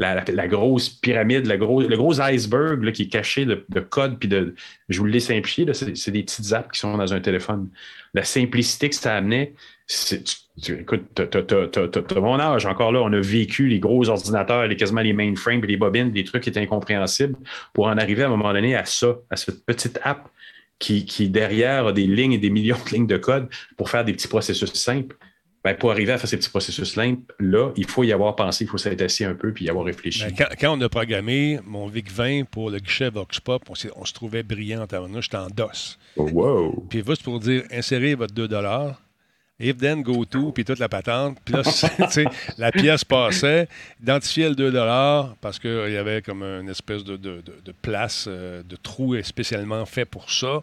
[0.01, 1.57] la, grosse pyramide, le
[1.97, 4.55] gros iceberg qui est caché de, code, puis de.
[4.89, 7.69] Je vous l'ai simplifié, c'est des petites apps qui sont dans un téléphone.
[8.15, 9.55] La simplicité que ça amenait,
[10.67, 15.13] écoute, t'as mon âge encore là, on a vécu les gros ordinateurs, les, quasiment les
[15.13, 17.37] mainframes, les bobines, des trucs qui étaient incompréhensibles
[17.73, 20.29] pour en arriver à un moment donné à ça, à cette petite app
[20.81, 24.05] qui, qui derrière a des lignes et des millions de lignes de code pour faire
[24.05, 25.17] des petits processus simples.
[25.63, 28.65] Ben, pour arriver à faire ces petits processus simples, là, il faut y avoir pensé,
[28.65, 30.25] il faut s'être assis un peu puis y avoir réfléchi.
[30.25, 34.43] Ben, quand, on a programmé mon VIC-20 pour le guichet VoxPop, on, on se trouvait
[34.43, 35.99] brillant en J'étais en DOS.
[36.17, 36.87] Oh, wow.
[36.89, 38.49] Puis juste pour dire, insérez votre 2
[39.61, 41.39] if then go to, puis toute la patente.
[41.45, 41.63] Puis là,
[42.59, 43.69] la pièce passait,
[44.03, 44.71] identifiait le 2
[45.41, 49.85] parce qu'il y avait comme une espèce de, de, de, place, euh, de trou spécialement
[49.87, 50.63] fait pour ça.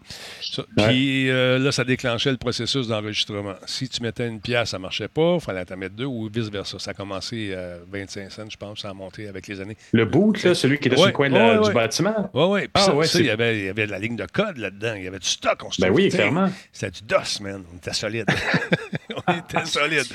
[0.76, 3.56] puis euh, là, ça déclenchait le processus d'enregistrement.
[3.66, 6.30] Si tu mettais une pièce, ça ne marchait pas, il fallait en mettre deux ou
[6.34, 6.80] vice-versa.
[6.80, 9.78] Ça a commencé à 25 cents, je pense, ça a monté avec les années.
[9.92, 12.30] Le boot, là, celui qui était sur le coin du bâtiment?
[12.34, 12.70] Oui, oui.
[12.74, 14.94] Ah, ça, il, y avait, y avait de la ligne de code là-dedans.
[14.96, 15.64] Il y avait du stock.
[15.64, 16.50] On se ben oui, clairement.
[16.72, 17.64] C'était du DOS, man.
[17.72, 18.26] On était solide.
[19.28, 20.06] on était solide.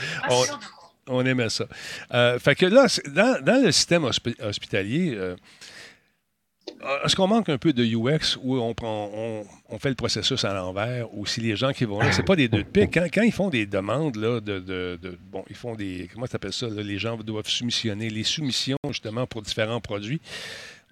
[1.09, 1.67] On, aimait ça.
[2.13, 2.87] Euh, fait que là,
[3.43, 5.37] dans, le système hospitalier, euh,
[7.05, 9.11] est-ce qu'on manque un peu de UX où on, prend,
[9.69, 12.37] on, fait le processus à l'envers ou si les gens qui vont là, c'est pas
[12.37, 12.93] des deux de pique?
[13.13, 14.99] Quand, ils font des demandes, là, de,
[15.31, 19.27] bon, ils font des, comment tu appelles ça, les gens doivent soumissionner, les soumissions justement
[19.27, 20.21] pour différents produits,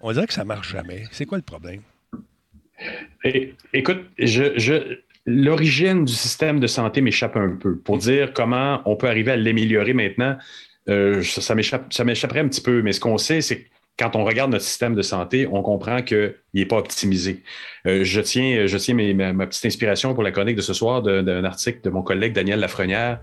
[0.01, 1.05] on dirait que ça marche jamais.
[1.11, 1.81] C'est quoi le problème?
[3.73, 7.77] écoute, je, l'origine du système de santé m'échappe un peu.
[7.77, 10.37] Pour dire comment on peut arriver à l'améliorer maintenant,
[10.89, 11.41] euh, ça,
[11.89, 12.81] ça m'échapperait un petit peu.
[12.81, 13.67] Mais ce qu'on sait, c'est que
[13.99, 17.43] quand on regarde notre système de santé, on comprend qu'il n'est pas optimisé.
[17.85, 21.43] Euh, je tiens, je tiens ma, petite inspiration pour la chronique de ce soir d'un
[21.43, 23.19] article de mon collègue Daniel Lafrenière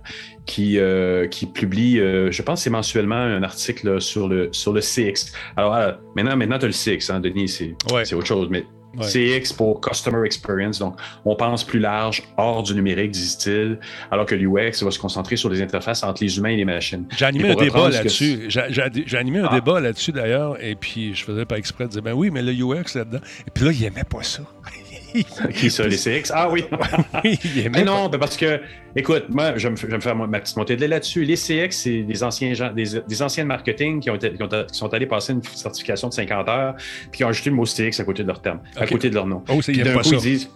[0.47, 5.33] qui, euh, qui publie, je pense c'est mensuellement, un article sur, le, sur le CX.
[5.57, 8.49] Alors, maintenant, maintenant tu as le CX, hein, Denis, c'est autre chose.
[8.49, 8.65] Mais
[9.01, 10.79] CX pour Customer Experience.
[10.79, 13.79] Donc, on pense plus large, hors du numérique, disent-ils,
[14.11, 17.07] alors que l'UX va se concentrer sur les interfaces entre les humains et les machines.
[17.17, 18.49] J'ai animé un débat là-dessus.
[18.49, 22.15] J'ai animé un débat là-dessus d'ailleurs, et puis je faisais pas exprès de dire, ben
[22.15, 23.21] oui, mais le UX là-dedans.
[23.47, 24.43] Et puis là, il aimait pas ça.
[25.55, 26.31] Qui ça, les CX?
[26.35, 26.65] Ah oui.
[27.25, 27.39] oui
[27.73, 28.61] mais non, ben parce que,
[28.97, 31.25] écoute, moi, je vais me, faire ma petite montée de lait là-dessus.
[31.25, 34.29] Les CX, c'est des anciens gens, des, des anciens de marketing qui, ont qui,
[34.73, 36.75] sont allés passer une certification de 50 heures,
[37.11, 39.15] puis qui ont ajouté le mot CX à côté de leur terme, à côté de
[39.15, 39.43] leur nom.
[39.49, 40.17] Oh, ils n'aiment pas, ça.
[40.17, 40.51] Ils disent,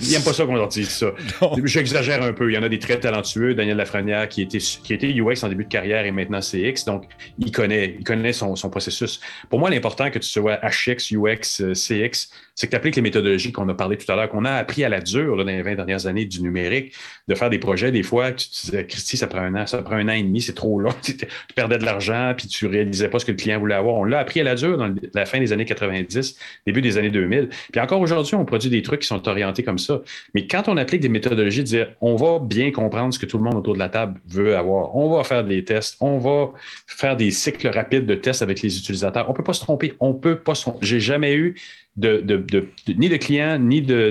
[0.00, 1.12] ils n'aiment pas ça qu'on leur dise ça.
[1.64, 2.50] J'exagère un peu.
[2.50, 3.54] Il y en a des très talentueux.
[3.54, 7.04] Daniel Lafrenière, qui était, qui était UX en début de carrière et maintenant CX, donc
[7.38, 9.20] il connaît, il connaît son, son processus.
[9.50, 13.52] Pour moi, l'important que tu sois HX, UX, CX, c'est que tu appliques les méthodologies
[13.52, 15.74] qu'on a parlé tout à l'heure, qu'on a appris à la dure dans les 20
[15.74, 16.94] dernières années du numérique,
[17.28, 17.73] de faire des projets.
[17.74, 20.40] Des fois, tu disais, Christy, ça prend un an, ça prend un an et demi,
[20.40, 20.90] c'est trop long.
[21.04, 21.14] Tu,
[21.54, 23.96] perdais de l'argent, puis tu réalisais pas ce que le client voulait avoir.
[23.96, 27.10] On l'a appris à la dure dans la fin des années 90, début des années
[27.10, 27.50] 2000.
[27.72, 30.00] Puis encore aujourd'hui, on produit des trucs qui sont orientés comme ça.
[30.34, 33.44] Mais quand on applique des méthodologies, dire, on va bien comprendre ce que tout le
[33.44, 36.52] monde autour de la table veut avoir, on va faire des tests, on va
[36.86, 39.28] faire des cycles rapides de tests avec les utilisateurs.
[39.28, 40.78] On peut pas se tromper, on peut pas se tromper.
[40.86, 41.56] J'ai jamais eu
[41.96, 42.44] de,
[42.88, 44.10] ni de clients, ni de,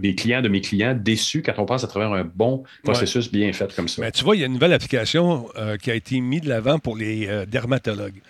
[0.00, 3.52] des clients de mes clients déçus quand on passe à travers un bon processus bien
[3.52, 4.00] fait comme ça.
[4.02, 6.48] Mais tu vois, il y a une nouvelle application euh, qui a été mise de
[6.48, 8.22] l'avant pour les euh, dermatologues.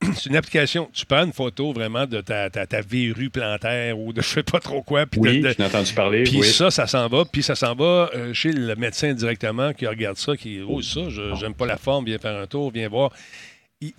[0.14, 4.22] C'est une application, tu prends une photo vraiment de ta, ta, verrue plantaire ou de
[4.22, 5.04] je sais pas trop quoi.
[5.16, 6.22] oui, j'ai entendu parler.
[6.22, 7.24] Puis ça, ça s'en va.
[7.24, 11.08] Puis ça s'en va euh, chez le médecin directement qui regarde ça, qui oh ça,
[11.08, 13.12] je j'aime pas la forme, viens faire un tour, viens voir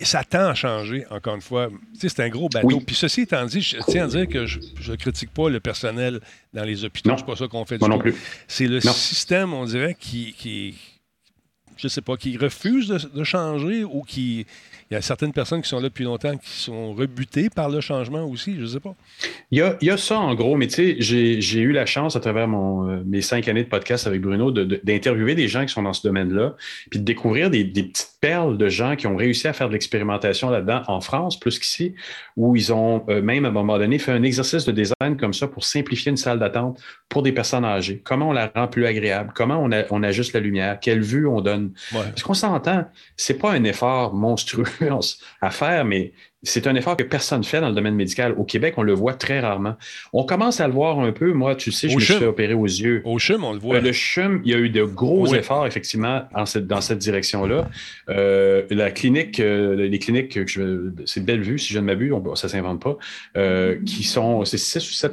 [0.00, 1.68] ça tend à changer, encore une fois.
[1.94, 2.80] Tu sais, c'est un gros bateau.
[2.80, 6.20] Puis ceci étant dit, je tiens à dire que je ne critique pas le personnel
[6.52, 7.14] dans les hôpitaux.
[7.16, 8.14] C'est pas ça qu'on fait du non plus.
[8.46, 10.76] C'est le système, on dirait, qui, qui
[11.76, 14.46] je sais pas, qui refuse de changer ou qui
[14.92, 17.80] il y a certaines personnes qui sont là depuis longtemps qui sont rebutées par le
[17.80, 18.94] changement aussi, je ne sais pas.
[19.50, 22.46] Il y, a, ça en gros, mais tu sais, j'ai eu la chance à travers
[22.46, 25.94] mon, euh, mes cinq années de podcast avec Bruno d'interviewer des gens qui sont dans
[25.94, 26.56] ce domaine-là,
[26.90, 30.50] puis de découvrir des, petites perles de gens qui ont réussi à faire de l'expérimentation
[30.50, 31.94] là-dedans en France, plus qu'ici,
[32.36, 35.32] où ils ont euh, même à un moment donné fait un exercice de design comme
[35.32, 38.02] ça pour simplifier une salle d'attente pour des personnes âgées.
[38.04, 39.32] Comment on la rend plus agréable?
[39.34, 40.78] Comment on, on ajuste la lumière?
[40.80, 41.72] Quelle vue on donne?
[41.92, 42.84] Parce qu'on s'entend,
[43.16, 44.66] c'est pas un effort monstrueux
[45.40, 46.12] à faire, mais
[46.44, 48.34] c'est un effort que personne ne fait dans le domaine médical.
[48.36, 49.76] Au Québec, on le voit très rarement.
[50.12, 51.32] On commence à le voir un peu.
[51.32, 53.00] Moi, tu sais, je me suis fait opérer aux yeux.
[53.04, 53.76] Au CHUM, on le voit.
[53.76, 56.98] Euh, le CHUM, il y a eu de gros efforts, effectivement, dans cette, dans cette
[56.98, 57.68] direction-là.
[58.08, 60.38] Euh, la clinique, euh, les cliniques,
[61.06, 62.96] c'est Bellevue, si je ne m'abuse, ça ne s'invente pas,
[63.84, 65.12] qui sont, c'est 6 ou 7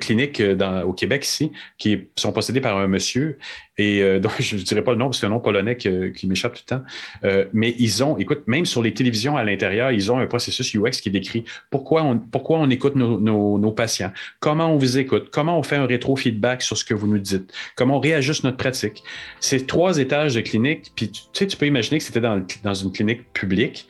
[0.00, 0.42] cliniques
[0.84, 3.38] au Québec ici qui sont possédées par un monsieur
[3.80, 5.76] et euh, donc, je ne dirais pas le nom parce que c'est un nom polonais
[5.76, 6.84] qui, m'échappe tout le temps.
[7.24, 10.74] Euh, mais ils ont, écoute, même sur les télévisions à l'intérieur, ils ont un processus
[10.74, 15.58] UX qui décrit pourquoi on, pourquoi on écoute nos, patients, comment on vous écoute, comment
[15.58, 19.02] on fait un rétro-feedback sur ce que vous nous dites, comment on réajuste notre pratique?
[19.38, 20.92] C'est trois étages de clinique.
[20.94, 23.86] Puis, tu sais, tu peux imaginer que c'était dans, dans une clinique publique.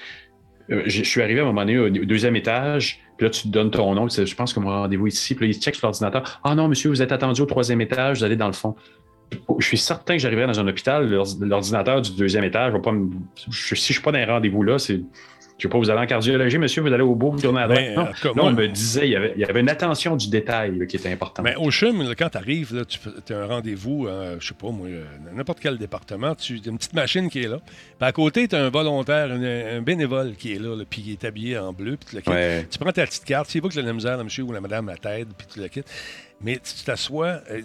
[0.70, 3.00] Euh, je suis arrivé à un moment donné au deuxième étage.
[3.20, 4.08] Puis là, tu donnes ton nom.
[4.08, 5.34] Je pense que mon rendez-vous ici.
[5.34, 6.40] Puis là, il check sur l'ordinateur.
[6.42, 8.20] Ah non, monsieur, vous êtes attendu au troisième étage.
[8.20, 8.74] Vous allez dans le fond
[9.60, 11.08] je suis certain que j'arriverai dans un hôpital,
[11.40, 12.92] l'ordinateur du deuxième étage, pas
[13.36, 15.00] si je ne suis pas dans un rendez-vous là, c'est.
[15.60, 17.60] Je ne sais pas, vous allez en cardiologie, monsieur, vous allez au bout, vous tournez
[17.60, 18.16] à droite.
[18.24, 20.86] Ben, non, on me disait, il y, avait, il y, avait, une attention du détail
[20.86, 21.44] qui était importante.
[21.44, 22.86] Mais au CHUM, quand tu arrives,
[23.26, 25.04] tu as un rendez-vous, euh, je sais pas, moi, euh,
[25.34, 27.58] n'importe quel département, tu as une petite machine qui est là.
[27.58, 31.24] Puis à côté, tu as un volontaire, un, bénévole qui est là, puis qui est
[31.24, 31.98] habillé en bleu.
[31.98, 34.52] Puis tu prends ta petite carte, tu sais pas que la misère, le monsieur ou
[34.52, 35.92] la madame la tête, puis tu le quittes.
[36.42, 37.60] Mais tu t'assois, euh,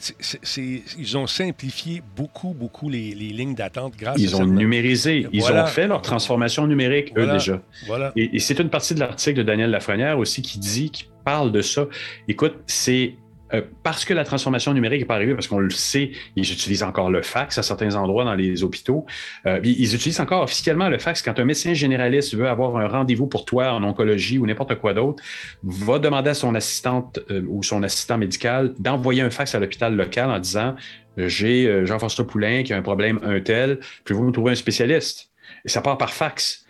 [0.97, 5.27] ils ont simplifié beaucoup, beaucoup les, lignes d'attente grâce ils à ont numérisé.
[5.31, 7.61] Ils ont fait leur transformation numérique, eux, déjà.
[7.87, 8.11] Voilà.
[8.15, 11.51] Et, et c'est une partie de l'article de Daniel Lafrenière aussi qui dit, qui parle
[11.51, 11.87] de ça.
[12.27, 13.15] Écoute, c'est
[13.53, 16.83] euh, parce que la transformation numérique n'est pas arrivée, parce qu'on le sait, ils utilisent
[16.83, 19.05] encore le fax à certains endroits dans les hôpitaux.
[19.45, 23.27] Euh, ils utilisent encore officiellement le fax quand un médecin généraliste veut avoir un rendez-vous
[23.27, 25.23] pour toi en oncologie ou n'importe quoi d'autre,
[25.63, 29.95] va demander à son assistante euh, ou son assistant médical d'envoyer un fax à l'hôpital
[29.95, 30.75] local en disant
[31.17, 35.29] J'ai Jean-François Poulain qui a un problème, un tel, puis vous me trouver un spécialiste?
[35.63, 36.65] Et ça part par fax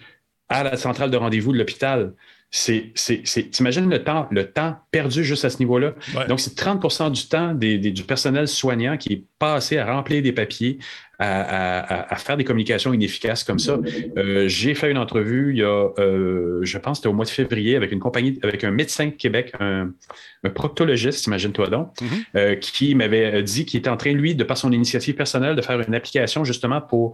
[0.49, 2.13] à la centrale de rendez-vous de l'hôpital.
[2.51, 2.93] C'est,
[3.51, 5.93] t'imagines le temps, le temps perdu juste à ce niveau-là?
[6.29, 10.77] Donc, c'est 30% du temps du personnel soignant qui est passé à remplir des papiers,
[11.20, 13.80] à, faire des communications inefficaces comme ça.
[14.18, 17.30] Euh, j'ai fait une entrevue il y a, euh, je pense, c'était au mois de
[17.30, 19.91] février avec une compagnie, avec un médecin de Québec, un,
[20.53, 22.07] proctologiste, imagine-toi donc, mhm.
[22.36, 25.61] euh, qui m'avait dit qu'il était en train, lui, de par son initiative personnelle, de
[25.61, 27.13] faire une application justement pour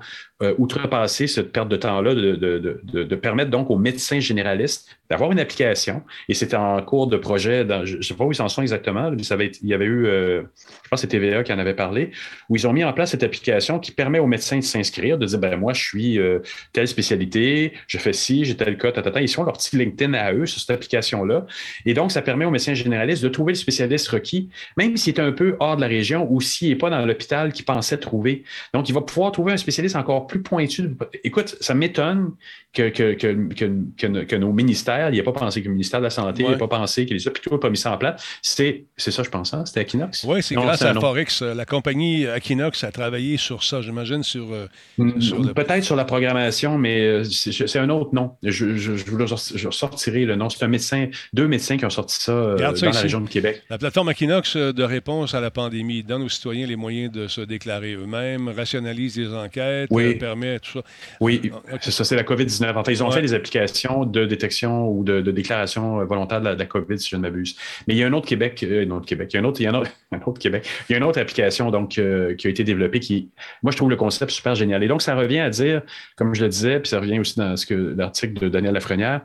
[0.57, 6.01] outrepasser cette perte de temps-là, de, permettre donc aux médecins généralistes d'avoir une application.
[6.27, 9.11] Et c'était en cours de projet, je ne sais pas où ils en sont exactement,
[9.21, 10.41] ça avait, il y avait eu, je
[10.89, 12.11] pense que c'est TVA qui en avait parlé,
[12.49, 15.25] où ils ont mis en place cette application qui permet aux médecins de s'inscrire, de
[15.25, 16.39] dire ben moi, je suis euh,
[16.73, 20.33] telle spécialité, je fais ci, j'ai tel cas, tata, Ils sont leur petit LinkedIn à
[20.33, 21.45] eux sur cette application-là.
[21.85, 25.19] Et donc, ça permet aux médecins généralistes de trouver le spécialiste requis, même s'il est
[25.19, 28.43] un peu hors de la région ou s'il n'est pas dans l'hôpital qu'il pensait trouver.
[28.73, 30.95] Donc, il va pouvoir trouver un spécialiste encore plus pointu.
[31.23, 32.31] Écoute, ça m'étonne
[32.73, 36.05] que, que, que, que, nos ministères, il n'y a pas pensé que le ministère de
[36.05, 37.97] la Santé, il n'y a pas pensé que les hôpitaux n'ont pas mis ça en
[37.97, 38.23] place.
[38.41, 39.65] C'est ça, je pense, hein?
[39.65, 40.23] c'était Equinox?
[40.23, 41.41] Oui, c'est grâce à Forex.
[41.41, 44.47] La compagnie Equinox a travaillé sur ça, j'imagine, sur.
[44.51, 44.67] Euh,
[44.97, 48.31] mm, peut-être sur la programmation, mais euh, c'est un autre nom.
[48.43, 50.49] Je, je, je, vous sortirai le nom.
[50.49, 53.63] C'est un médecin, deux médecins qui ont sorti ça, euh, dans la région de Québec.
[53.69, 57.41] La plateforme Equinox de réponse à la pandémie donne aux citoyens les moyens de se
[57.41, 60.81] déclarer eux-mêmes, rationalise les enquêtes, permet tout ça.
[61.19, 65.03] Oui, ah, c'est ça, c'est la COVID-19 ils ont fait des applications de détection ou
[65.03, 67.55] de, déclaration volontaire de la, COVID, si je ne m'abuse.
[67.87, 69.45] Mais il y a un autre Québec, euh, un autre Québec, il y a un
[69.45, 70.67] autre, il y a un autre, Québec.
[70.89, 73.29] Il y a une autre application donc, euh, qui a été développée qui,
[73.63, 74.83] moi, je trouve le concept super génial.
[74.83, 75.81] Et donc, ça revient à dire,
[76.15, 79.21] comme je le disais, puis ça revient aussi dans ce que l'article de Daniel Lafrenière,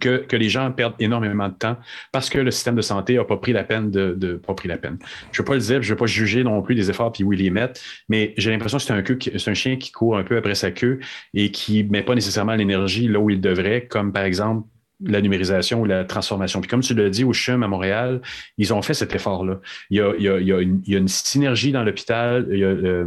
[0.00, 1.76] que, les gens perdent énormément de temps
[2.12, 4.76] parce que le système de santé n'a pas pris la peine de, pas pris la
[4.76, 4.98] peine.
[5.32, 7.12] Je ne veux pas le dire, je ne veux pas juger non plus des efforts
[7.12, 9.90] puis où ils les mettent, mais j'ai l'impression que c'est un, c'est un chien qui
[9.90, 11.00] court un peu après sa queue
[11.34, 14.66] et qui ne met pas nécessairement l'énergie là où il devrait, comme par exemple
[15.04, 16.60] la numérisation ou la transformation.
[16.60, 18.20] Puis comme tu l'as dit au CHUM à Montréal,
[18.56, 19.60] ils ont fait cet effort-là.
[19.90, 22.48] Il y a, il y a, une, synergie dans l'hôpital.
[22.50, 23.06] Il y a, euh,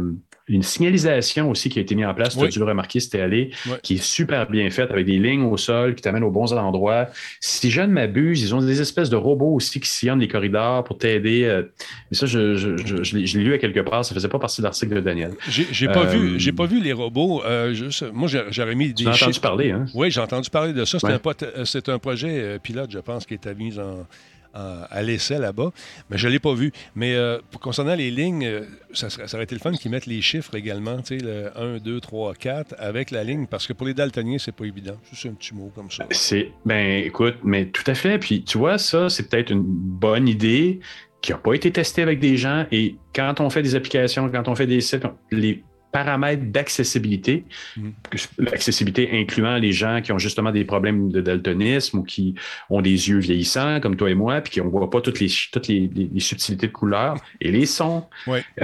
[0.56, 3.20] une signalisation aussi qui a été mise en place, tu as dû le remarquer c'était
[3.20, 3.50] allé,
[3.82, 7.08] qui est super bien faite avec des lignes au sol qui t'amènent aux bons endroits.
[7.40, 10.84] Si je ne m'abuse, ils ont des espèces de robots aussi qui sillonnent les corridors
[10.84, 11.44] pour t'aider.
[11.44, 11.62] Euh,
[12.10, 14.60] mais ça, je, je, je, l'ai lu à quelque part, ça ne faisait pas partie
[14.60, 15.32] de l'article de Daniel.
[15.48, 17.42] J'ai pas, vu, euh, pas vu les robots.
[17.44, 17.74] Euh,
[18.12, 19.04] moi, j'aurais mis des.
[19.04, 19.86] J'ai entendu parler, hein?
[19.94, 20.98] Oui, j'ai entendu parler de ça.
[20.98, 24.06] C'est un, un, projet pilote, je pense, qui était mis en
[24.54, 25.70] à l'essai là-bas,
[26.10, 26.72] mais je ne l'ai pas vu.
[26.94, 30.54] Mais euh, concernant les lignes, euh, ça, aurait été le fun qu'ils mettent les chiffres
[30.54, 33.94] également, tu sais, le 1, 2, 3, 4, avec la ligne, parce que pour les
[33.94, 34.96] daltoniens, c'est pas évident.
[35.10, 36.06] Juste un petit mot comme ça.
[36.10, 38.18] C'est, ben écoute, mais tout à fait.
[38.18, 40.80] Puis tu vois, ça, c'est peut-être une bonne idée
[41.20, 42.66] qui n'a pas été testée avec des gens.
[42.72, 45.62] Et quand on fait des applications, quand on fait des sites, les
[45.92, 47.44] paramètres d'accessibilité,
[47.76, 47.90] mm.
[48.38, 52.34] l'accessibilité incluant les gens qui ont justement des problèmes de daltonisme ou qui
[52.70, 55.30] ont des yeux vieillissants comme toi et moi, puis qui ne voit pas toutes les,
[55.52, 58.06] toutes les, subtilités de couleurs et les sons.
[58.26, 58.40] Oui.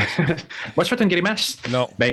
[0.76, 1.59] moi, je fais une grimace.
[1.70, 1.89] Non.
[1.99, 2.12] Ben,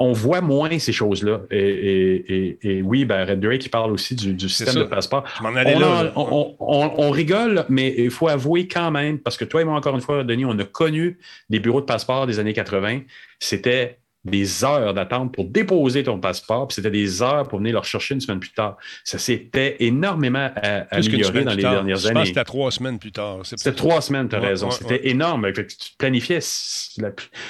[0.00, 1.40] on voit moins ces choses-là.
[1.50, 5.24] Et, oui, ben, Red Drake, il parle aussi du, système de passeport.
[5.42, 6.54] On,
[6.96, 10.00] on, rigole, mais il faut avouer quand même, parce que toi et moi, encore une
[10.00, 11.18] fois, Denis, on a connu
[11.50, 13.00] des bureaux de passeport des années 80.
[13.40, 13.98] C'était
[14.28, 18.14] des heures d'attente pour déposer ton passeport, puis c'était des heures pour venir le rechercher
[18.14, 18.76] une semaine plus tard.
[19.04, 20.50] Ça s'était énormément
[20.90, 22.08] amélioré dans les dernières années.
[22.08, 23.38] Je pense que c'était trois semaines plus tard.
[23.44, 24.70] C'était trois semaines, tu as raison.
[24.70, 25.50] c'était énorme.
[25.52, 25.64] Tu
[25.98, 26.40] planifiais,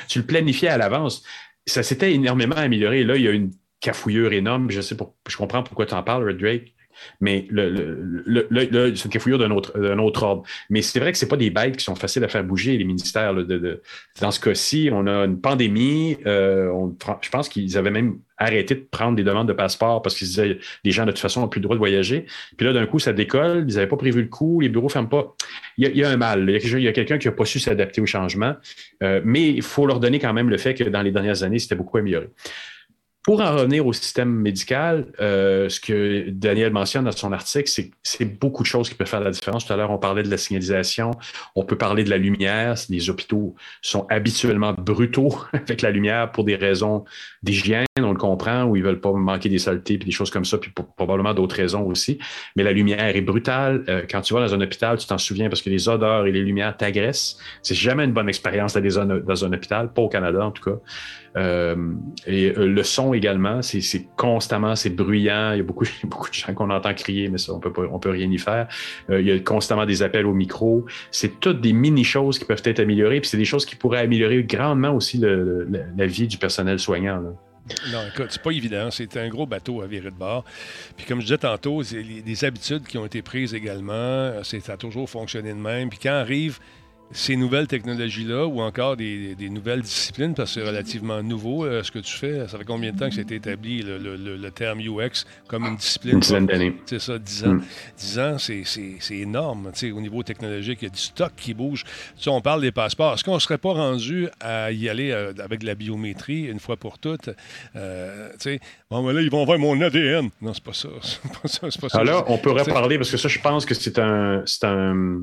[0.09, 1.23] tu le planifiais à l'avance
[1.69, 3.05] ça s'était énormément amélioré.
[3.05, 4.71] Là, il y a une cafouillure énorme.
[4.71, 4.97] Je sais
[5.29, 6.75] je comprends pourquoi tu en parles, Red Drake.
[7.21, 10.43] Mais le, c'est une d'un autre, autre, ordre.
[10.71, 12.85] Mais c'est vrai que ce pas des bêtes qui sont faciles à faire bouger, les
[12.85, 13.35] ministères.
[13.35, 16.17] dans ce cas-ci, on a une pandémie.
[16.27, 16.73] Euh,
[17.21, 20.59] je pense qu'ils avaient même arrêté de prendre des demandes de passeport parce qu'ils disaient
[20.85, 22.27] les gens, de toute façon, n'ont plus le droit de voyager.
[22.57, 23.67] Puis là, d'un coup, ça décolle.
[23.69, 24.61] Ils n'avaient pas prévu le coup.
[24.61, 25.35] Les bureaux ne ferment pas.
[25.77, 26.49] Il y, a, un mal.
[26.49, 28.55] Il y a, quelqu'un qui n'a pas su s'adapter au changement.
[29.03, 31.59] Euh, mais il faut leur donner quand même le fait que dans les dernières années,
[31.59, 32.29] c'était beaucoup amélioré.
[33.29, 37.91] Pour en revenir au système médical, euh, ce que Daniel mentionne dans son article, c'est
[38.03, 39.67] c'est beaucoup de choses qui peuvent faire la différence.
[39.67, 41.11] Tout à l'heure, on parlait de la signalisation,
[41.55, 42.77] on peut parler de la lumière.
[42.89, 47.05] Les hôpitaux sont habituellement brutaux avec la lumière pour des raisons
[47.43, 50.47] d'hygiène, on le comprend, ou ils veulent pas manquer des saletés, puis des choses comme
[50.47, 52.19] ça, puis probablement d'autres raisons aussi.
[52.57, 53.85] Mais la lumière est brutale.
[53.91, 56.33] Euh, quand tu vas dans un hôpital, tu t'en souviens parce que les odeurs et
[56.33, 57.37] les lumières t'agressent.
[57.61, 60.79] C'est jamais une bonne expérience d'aller dans un hôpital, pas au Canada en tout cas.
[61.37, 61.93] Euh,
[62.27, 65.53] et le son également, c'est constamment, c'est bruyant.
[65.53, 67.83] Il y a beaucoup, beaucoup de gens qu'on entend crier, mais ça, on peut pas,
[67.91, 68.69] on peut rien y faire.
[69.11, 70.87] Euh, il y a constamment des appels au micro.
[71.11, 74.43] C'est toutes des mini-choses qui peuvent être améliorées, puis c'est des choses qui pourraient améliorer
[74.45, 77.23] grandement aussi la vie du personnel soignant.
[77.93, 78.91] Non, écoute, c'est pas évident.
[78.91, 80.45] C'est un gros bateau à virer de bord.
[80.97, 84.33] Puis comme je disais tantôt, c'est des habitudes qui ont été prises également.
[84.43, 85.91] Ça a toujours fonctionné de même.
[85.91, 86.59] Puis quand arrive
[87.11, 91.91] ces nouvelles technologies-là ou encore des, nouvelles disciplines, parce que c'est relativement nouveau euh, ce
[91.91, 92.47] que tu fais.
[92.49, 95.77] Ça fait combien de temps que ça a été établi, le, terme UX, comme une
[95.77, 96.15] discipline?
[96.15, 96.75] Une dizaine d'années.
[96.87, 97.55] C'est ça, dix ans.
[97.55, 97.63] Mm.
[97.97, 99.73] Dix ans, c'est énorme.
[99.83, 101.85] au niveau technologique, il y a du stock qui bouge.
[102.27, 103.15] On parle des passeports.
[103.15, 106.77] Est-ce qu'on ne serait pas rendu à y aller euh, avec la biométrie une fois
[106.77, 107.31] pour toutes?
[107.75, 108.31] Euh,
[108.91, 110.29] bon, mais là, ils vont voir mon ADN.
[110.43, 110.89] Non, c'est pas ça.
[111.03, 111.81] C'est pas ça.
[111.81, 111.99] Pas ça.
[111.99, 115.21] Alors, on pourrait parler, parce que ça, je pense que c'est un, un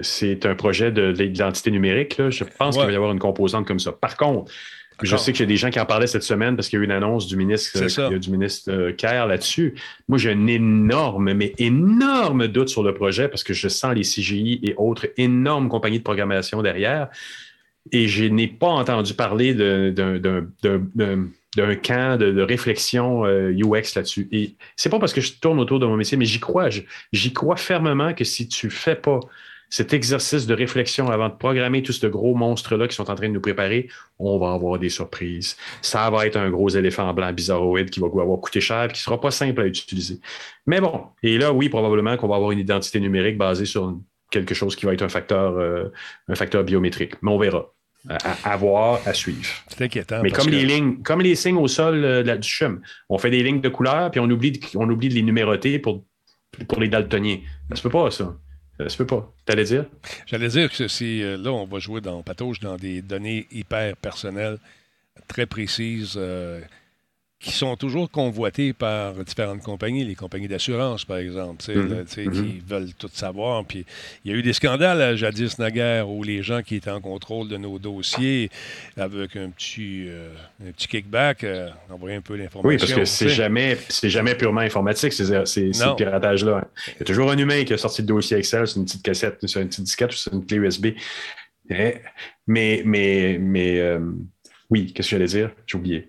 [0.00, 2.20] c'est un projet de, l'identité numérique.
[2.30, 3.92] Je pense qu'il va y avoir une composante comme ça.
[3.92, 4.50] Par contre,
[5.02, 6.80] je sais qu'il y a des gens qui en parlaient cette semaine parce qu'il y
[6.80, 9.74] a eu une annonce du ministre, euh, du ministre euh, Kerr là-dessus.
[10.08, 14.02] Moi, j'ai un énorme, mais énorme doute sur le projet parce que je sens les
[14.02, 17.08] CGI et autres énormes compagnies de programmation derrière.
[17.92, 20.06] Et je n'ai pas entendu parler d'un
[21.76, 24.28] camp de, réflexion UX euh, là-dessus.
[24.32, 26.70] Et c'est pas parce que je tourne autour de mon métier, mais j'y crois.
[27.12, 29.20] J'y crois fermement que si tu fais pas
[29.68, 33.28] cet exercice de réflexion avant de programmer tout ce gros monstre-là qui sont en train
[33.28, 33.88] de nous préparer,
[34.18, 35.56] on va avoir des surprises.
[35.82, 39.04] Ça va être un gros éléphant blanc bizarroïde qui va avoir coûté cher, qui ne
[39.04, 40.20] sera pas simple à utiliser.
[40.66, 43.98] Mais bon, et là, oui, probablement qu'on va avoir une identité numérique basée sur
[44.30, 45.92] quelque chose qui va être un facteur, euh,
[46.28, 47.14] un facteur biométrique.
[47.22, 47.72] Mais on verra.
[48.44, 49.48] À, voir, à suivre.
[49.66, 50.20] C'est inquiétant.
[50.22, 53.42] Mais comme les lignes, comme les signes au sol euh, du chum, on fait des
[53.42, 56.04] lignes de couleur, puis on oublie de, on oublie de les numéroter pour,
[56.68, 57.40] pour les daltoniens.
[57.70, 58.36] Ça se peut pas, ça.
[58.78, 59.32] Ça se peut pas.
[59.44, 59.86] T'allais dire?
[60.26, 63.96] J'allais dire que c'est euh, là, on va jouer dans patauge dans des données hyper
[63.96, 64.58] personnelles,
[65.28, 66.14] très précises.
[66.16, 66.60] Euh,
[67.38, 72.04] qui sont toujours convoités par différentes compagnies, les compagnies d'assurance, par exemple, mhm.
[72.06, 72.60] qui mhm.
[72.66, 73.64] veulent tout savoir.
[73.64, 73.84] Puis
[74.24, 77.00] il y a eu des scandales à jadis naguère où les gens qui étaient en
[77.00, 78.50] contrôle de nos dossiers,
[78.96, 80.30] avec un petit, euh,
[80.66, 82.68] un petit kickback, euh, envoyaient un peu l'information.
[82.68, 86.68] Oui, parce que c'est jamais, jamais purement informatique, ces, ces, piratages-là.
[86.88, 89.02] Il y a toujours un humain qui a sorti le dossier Excel sur une petite
[89.02, 90.86] cassette, sur une petite disquette ou sur une clé USB.
[91.68, 91.96] Eh,
[92.46, 94.00] mais, mais, mais euh,
[94.70, 95.50] oui, qu'est-ce que j'allais dire?
[95.66, 96.08] J'ai oublié.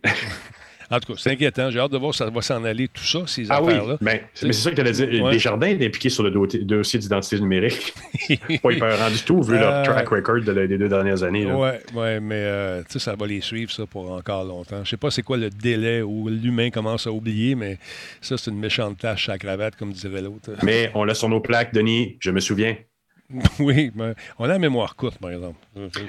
[0.90, 1.70] En tout cas, c'est inquiétant.
[1.70, 3.94] J'ai hâte de voir ça va s'en aller, tout ça, ces ah affaires-là.
[3.94, 5.30] Oui, mais, c'est ça que tu allais dire.
[5.30, 7.94] Des jardins impliqués sur le dossier d'identité numérique.
[8.64, 11.46] pas hyper du tout, vu leur euh, track record des deux dernières années.
[11.46, 14.84] Oui, ouais, mais euh, ça va les suivre, ça, pour encore longtemps.
[14.84, 17.78] Je sais pas c'est quoi le délai où l'humain commence à oublier, mais
[18.22, 20.52] ça, c'est une méchante tâche à cravate, comme dirait l'autre.
[20.64, 22.76] Mais on l'a sur nos plaques, Denis, je me souviens.
[23.60, 25.58] Oui, mais on a la mémoire courte, par exemple.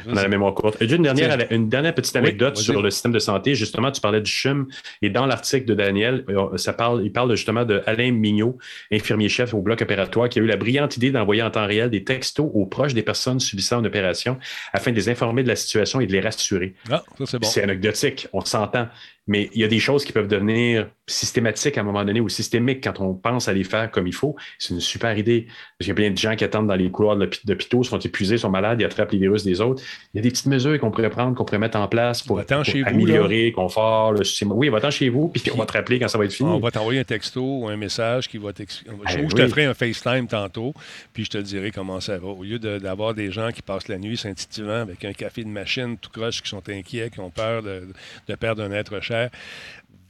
[0.07, 0.81] On a la mémoire courte.
[0.81, 3.55] Et une dernière, une dernière petite anecdote sur le système de santé.
[3.55, 4.69] Justement, tu parlais du CHUM
[5.03, 8.59] et dans l'article de Daniel, euh, ça parle, il parle justement de Alain Mignot,
[8.93, 12.05] infirmier-chef au bloc opératoire, qui a eu la brillante idée d'envoyer en temps réel des
[12.05, 14.39] textos aux proches des personnes subissant une opération
[14.73, 16.75] afin de les informer de la situation et de les rassurer.
[16.91, 17.49] Ah, ça c'est bon.
[17.49, 18.89] C'est anecdotique, on s'entend.
[19.29, 22.29] Mais il y a des choses qui peuvent devenir systématiques à un moment donné ou
[22.29, 24.37] systémiques quand on pense à les faire comme il faut.
[24.59, 25.47] C'est une super idée.
[25.47, 27.99] Parce qu'il y a plein de gens qui attendent dans les couloirs de l'hôpital, sont
[27.99, 29.83] épuisés, sont malades, ils attrapent les virus des autres.
[30.13, 32.41] Il y a des petites mesures qu'on pourrait prendre, qu'on pourrait mettre en place pour,
[32.41, 34.53] améliorer le confort, le système.
[34.53, 36.49] Oui, va-t'en chez vous, puis on va te rappeler quand ça va être fini.
[36.49, 38.91] On va t'envoyer un texto ou un message qui va t'expliquer.
[38.91, 40.75] Ben je te ferai un FaceTime tantôt,
[41.13, 42.29] puis je te dirai comment ça va.
[42.29, 45.97] Au lieu d'avoir des gens qui passent la nuit s'intitulant avec un café de machine
[45.99, 47.89] tout croche, qui sont inquiets, qui ont peur de,
[48.29, 49.18] de perdre un être cher,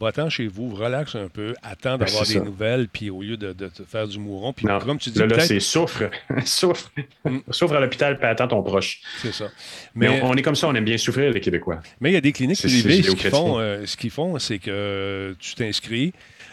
[0.00, 3.52] va-t'en chez vous, relaxe un peu, attends ben, d'avoir des nouvelles, puis au lieu de,
[3.52, 5.18] te faire du mouron, puis comme tu dis.
[5.18, 6.10] Là, c'est souffre,
[6.44, 6.90] souffre,
[7.24, 7.38] mm.
[7.50, 9.00] souffre à l'hôpital, puis attends ton proche.
[9.20, 9.48] C'est ça.
[9.94, 11.80] Mais, on, est comme ça, on aime bien souffrir, les Québécois.
[12.00, 14.58] Mais il y a des cliniques privées, ce qu'ils font, euh, ce qu'ils font, c'est
[14.58, 16.12] que tu t'inscris.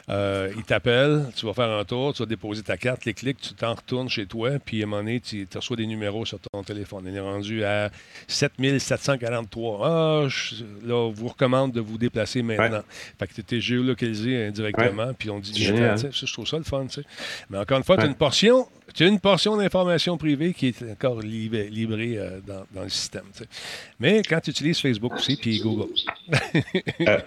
[0.09, 3.39] Euh, il t'appelle, tu vas faire un tour, tu vas déposer ta carte, les clics,
[3.39, 6.39] tu t'en retournes chez toi, puis à un moment donné, tu, reçois des numéros sur
[6.39, 7.05] ton téléphone.
[7.07, 7.89] On est rendu à
[8.27, 9.79] 7743.
[9.83, 12.83] Ah, je, là, on vous recommande de vous déplacer maintenant.
[13.17, 16.85] Fait que tu es géolocalisé indirectement, puis on dit, je trouve ça le fun.
[16.89, 17.03] sais.
[17.49, 20.67] Mais encore une fois, tu as une portion tu as une portion d'information privée qui
[20.67, 23.23] est encore livrée euh, dans, le système.
[23.99, 25.89] Mais quand tu utilises Facebook aussi, puis Google.
[27.07, 27.19] Euh,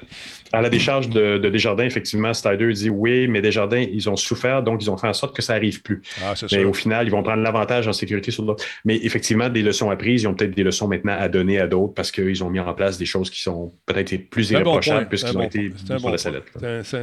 [0.52, 4.82] à la décharge de, Desjardins, effectivement, Snyder dit oui, mais Desjardins, ils ont souffert, donc
[4.82, 6.02] ils ont fait en sorte que ça n'arrive plus.
[6.22, 8.64] Ah, mais au final, ils vont prendre l'avantage en sécurité sur d'autres.
[8.84, 11.94] Mais effectivement, des leçons apprises, ils ont peut-être des leçons maintenant à donner à d'autres
[11.94, 15.42] parce qu'ils ont mis en place des choses qui sont peut-être plus irréprochables puisqu'ils ont
[15.42, 16.44] été sur la sellette.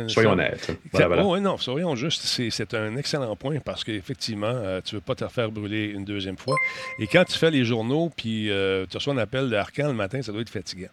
[0.07, 0.71] Soyons honnêtes.
[0.93, 2.23] oui, non, soyons justes.
[2.25, 6.05] C'est un excellent point parce qu'effectivement, euh, tu ne veux pas te faire brûler une
[6.05, 6.55] deuxième fois.
[6.99, 10.21] Et quand tu fais les journaux, puis euh, tu reçois un appel d'Arcan le matin,
[10.21, 10.89] ça doit être fatigant.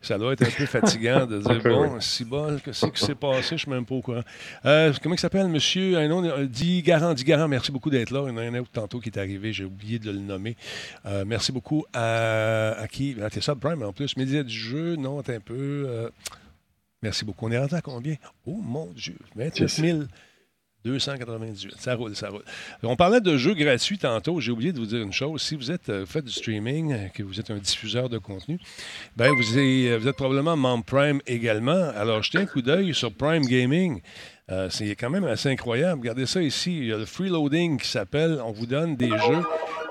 [0.00, 3.48] Ça doit être un peu fatigant de dire, bon, si bon, qu'est-ce qui s'est passé,
[3.48, 4.22] je ne suis même pas au courant.
[4.64, 5.98] Euh, comment il s'appelle, monsieur?
[5.98, 8.24] Un nom, dit Garant, dit Garant, merci beaucoup d'être là.
[8.26, 10.56] Il y en a un autre tantôt qui est arrivé, j'ai oublié de le nommer.
[11.26, 13.16] merci beaucoup à, à qui?
[13.22, 14.16] À ça, Prime en plus.
[14.16, 16.10] Média du jeu, non, un peu.
[17.02, 17.46] merci beaucoup.
[17.46, 18.16] On est rentré à combien?
[18.46, 19.98] Oh mon Dieu, 29 000.
[20.84, 21.74] 298.
[21.78, 22.42] Ça roule, ça roule.
[22.82, 24.40] On parlait de jeux gratuits tantôt.
[24.40, 25.40] J'ai oublié de vous dire une chose.
[25.42, 28.58] Si vous êtes euh, fait du streaming, euh, que vous êtes un diffuseur de contenu,
[29.16, 31.90] ben vous, êtes, vous êtes probablement membre Prime également.
[31.96, 34.00] Alors, jetez un coup d'œil sur Prime Gaming.
[34.50, 36.00] Euh, c'est quand même assez incroyable.
[36.00, 36.76] Regardez ça ici.
[36.76, 39.42] Il y a le freeloading qui s'appelle On vous donne des jeux.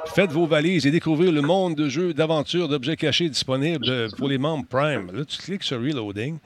[0.08, 4.38] Faites vos valises et découvrez le monde de jeux, d'aventures, d'objets cachés disponibles pour les
[4.38, 5.10] membres Prime.
[5.14, 6.40] Là, tu cliques sur Reloading.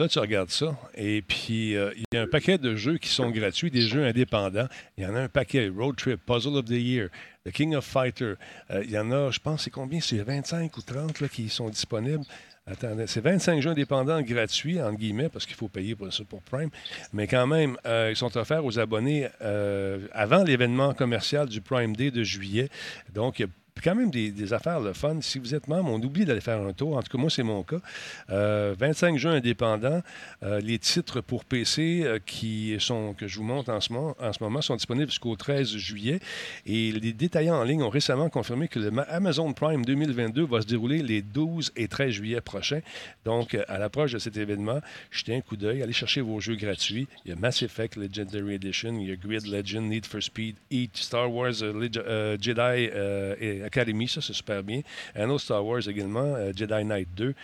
[0.00, 3.10] Là, tu regardes ça, et puis euh, il y a un paquet de jeux qui
[3.10, 4.66] sont gratuits, des jeux indépendants.
[4.96, 5.68] Il y en a un paquet.
[5.68, 7.10] Road Trip, Puzzle of the Year,
[7.44, 8.36] The King of Fighter.
[8.70, 10.00] Euh, il y en a, je pense, c'est combien?
[10.00, 12.24] C'est 25 ou 30 là, qui sont disponibles.
[12.66, 16.40] Attendez, c'est 25 jeux indépendants gratuits, entre guillemets, parce qu'il faut payer pour ça pour
[16.40, 16.70] Prime.
[17.12, 19.28] Mais quand même, euh, ils sont offerts aux abonnés
[20.14, 22.70] avant l'événement commercial du Prime Day de juillet.
[23.12, 23.48] Donc, il y a
[23.80, 25.20] quand même des, affaires le fun.
[25.20, 26.96] Si vous êtes membre, on oublie d'aller faire un tour.
[26.96, 27.80] En tout cas, moi, c'est mon cas.
[28.28, 30.02] 25 euh, jeux indépendants.
[30.42, 34.16] Euh, les titres pour PC euh, qui sont, que je vous montre en ce moment,
[34.20, 36.20] en ce moment sont disponibles jusqu'au 13 juillet.
[36.66, 40.66] Et les détaillants en ligne ont récemment confirmé que le Amazon Prime 2022 va se
[40.66, 42.80] dérouler les 12 et 13 juillet prochains.
[43.24, 47.08] Donc, à l'approche de cet événement, jetez un coup d'œil, allez chercher vos jeux gratuits.
[47.24, 50.56] Il y a Mass Effect Legendary Edition, il y a Grid Legend, Need for Speed,
[50.70, 51.54] Eat, Star Wars
[52.40, 52.90] Jedi
[53.40, 54.82] et Academy, ça c'est super bien.
[55.14, 57.34] Un autre Star Wars également, euh, Jedi Knight 2,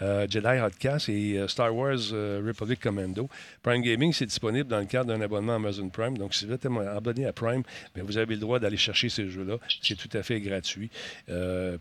[0.00, 1.98] euh, Jedi Hotcast et euh, Star Wars
[2.46, 3.28] Republic Commando.
[3.62, 6.16] Prime Gaming, c'est disponible dans le cadre d'un abonnement Amazon Prime.
[6.16, 7.62] Donc, si vous êtes abonné à Prime,
[7.96, 9.58] vous avez le droit d'aller chercher ces jeux-là.
[9.82, 10.90] C'est tout à fait gratuit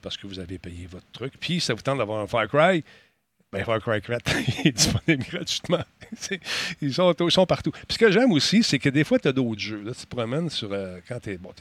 [0.01, 1.33] parce que vous avez payé votre truc.
[1.39, 2.83] Puis, ça vous tente d'avoir un Far Cry?
[3.53, 4.31] Ben, Far Cry 4
[4.65, 5.83] est disponible gratuitement.
[6.81, 7.69] ils, sont, ils, sont, partout.
[7.69, 9.83] Puis ce que j'aime aussi, c'est que des fois, tu as d'autres jeux.
[9.83, 10.69] Là, tu te promènes sur.
[11.07, 11.53] quand tu bon,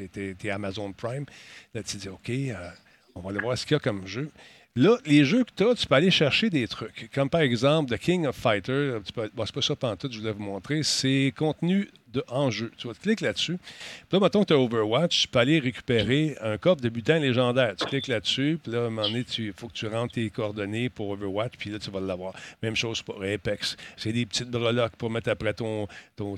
[0.51, 1.26] Amazon Prime,
[1.74, 2.55] Là, tu dis, OK, euh,
[3.14, 4.30] on va aller voir ce qu'il y a comme jeu.
[4.74, 7.11] Là, les jeux que tu as, tu peux aller chercher des trucs.
[7.14, 8.97] Comme par exemple, The King of Fighter.
[9.05, 10.82] Tu peux, bon, c'est pas ça tout, je voulais vous montrer.
[10.82, 12.70] C'est contenu de enjeu.
[12.76, 13.58] Tu vas cliquer là-dessus.
[13.58, 17.18] Puis là, mettons que tu as Overwatch, tu peux aller récupérer un coffre de butin
[17.18, 17.74] légendaire.
[17.76, 20.28] Tu cliques là-dessus, puis là, à un moment donné, il faut que tu rentres tes
[20.30, 22.34] coordonnées pour Overwatch, puis là, tu vas l'avoir.
[22.62, 23.76] Même chose pour Apex.
[23.96, 25.88] C'est des petites breloques pour mettre après ton,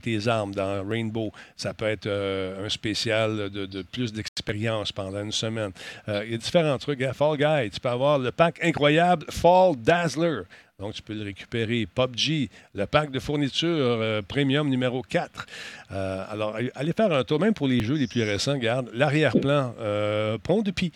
[0.03, 1.33] tes armes dans Rainbow.
[1.57, 5.73] Ça peut être euh, un spécial de, plus d'expérience pendant une semaine.
[6.09, 7.05] Euh, il y a différents trucs.
[7.13, 10.43] Fall Guy, tu peux avoir le pack incroyable Fall Dazzler.
[10.81, 11.87] Donc, tu peux le récupérer.
[11.87, 15.47] PUBG, le pack de fourniture euh, premium numéro 4.
[15.93, 18.55] Euh, alors, allez faire un tour, même pour les jeux les plus récents.
[18.55, 20.91] Regarde, l'arrière-plan, euh, Pont de Pie.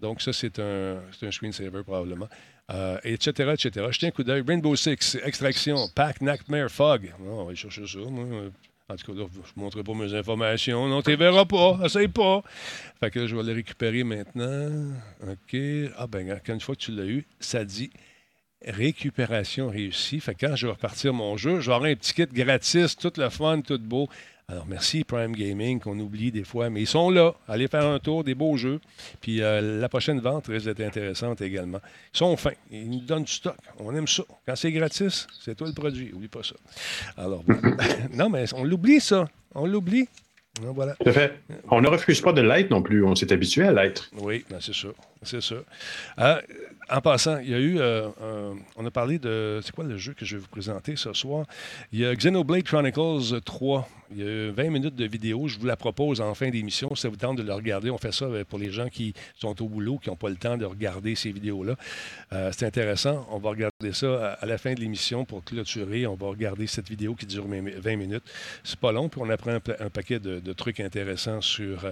[0.00, 2.28] Donc, ça, c'est un, un screensaver probablement.
[3.04, 3.86] etc., etc.
[3.92, 4.42] Jetez un coup d'œil.
[4.46, 7.12] Rainbow Six, Extraction, Pack Nightmare Fog.
[7.24, 8.00] on va chercher ça.
[8.00, 10.88] En tout cas, je ne montrerai pas mes informations.
[10.88, 11.78] Non, tu ne verras pas.
[11.84, 12.42] Essaye pas.
[12.98, 14.90] Fait que je vais les récupérer maintenant.
[15.22, 15.56] OK.
[15.96, 17.90] Ah, ben, quand une fois que tu l'as eu, ça dit
[18.66, 20.20] récupération réussie.
[20.20, 23.28] Fait que quand je vais repartir mon jeu, j'aurai un petit kit gratis, tout le
[23.28, 24.08] fun, tout beau.
[24.48, 27.34] Alors, merci Prime Gaming, qu'on oublie des fois, mais ils sont là.
[27.46, 28.80] Allez faire un tour, des beaux jeux.
[29.20, 31.78] Puis euh, la prochaine vente risque d'être intéressante également.
[32.12, 32.50] Ils sont fins.
[32.72, 33.56] Ils nous donnent du stock.
[33.78, 34.24] On aime ça.
[34.46, 36.10] Quand c'est gratis, c'est toi le produit.
[36.12, 36.56] Oublie pas ça.
[37.16, 37.44] Alors,
[38.12, 39.28] non, mais on l'oublie, ça.
[39.54, 40.08] On l'oublie.
[40.60, 40.94] Voilà.
[40.96, 41.40] Tout à fait.
[41.70, 43.04] On ne refuse pas de l'être non plus.
[43.04, 44.10] On s'est habitué à l'être.
[44.18, 44.88] Oui, ben c'est ça.
[45.22, 45.54] C'est ça.
[46.18, 46.40] Euh,
[46.90, 47.78] en passant, il y a eu.
[47.78, 48.08] Euh,
[48.76, 49.60] on a parlé de.
[49.62, 51.46] C'est quoi le jeu que je vais vous présenter ce soir?
[51.92, 53.88] Il y a Xenoblade Chronicles 3.
[54.12, 55.46] Il y a 20 minutes de vidéo.
[55.46, 56.92] Je vous la propose en fin d'émission.
[56.96, 59.14] Si ça vous tente de le regarder, on fait ça euh, pour les gens qui
[59.36, 61.76] sont au boulot, qui n'ont pas le temps de regarder ces vidéos-là.
[62.32, 63.26] Euh, c'est intéressant.
[63.30, 66.06] On va regarder ça à, la fin de l'émission pour clôturer.
[66.06, 68.24] On va regarder cette vidéo qui dure 20 minutes.
[68.64, 71.86] C'est pas long, puis on apprend un, paquet de, trucs intéressants sur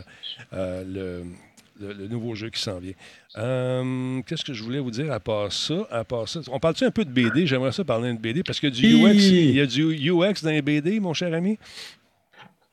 [1.81, 2.93] le le, nouveau jeu qui s'en vient.
[3.37, 5.87] Euh, qu'est-ce que je voulais vous dire à part ça?
[5.91, 6.41] À part ça?
[6.51, 7.47] On parle-tu un peu de BD?
[7.47, 10.51] J'aimerais ça parler de BD parce que du UX, il y a du UX dans
[10.51, 11.59] les BD, mon cher ami?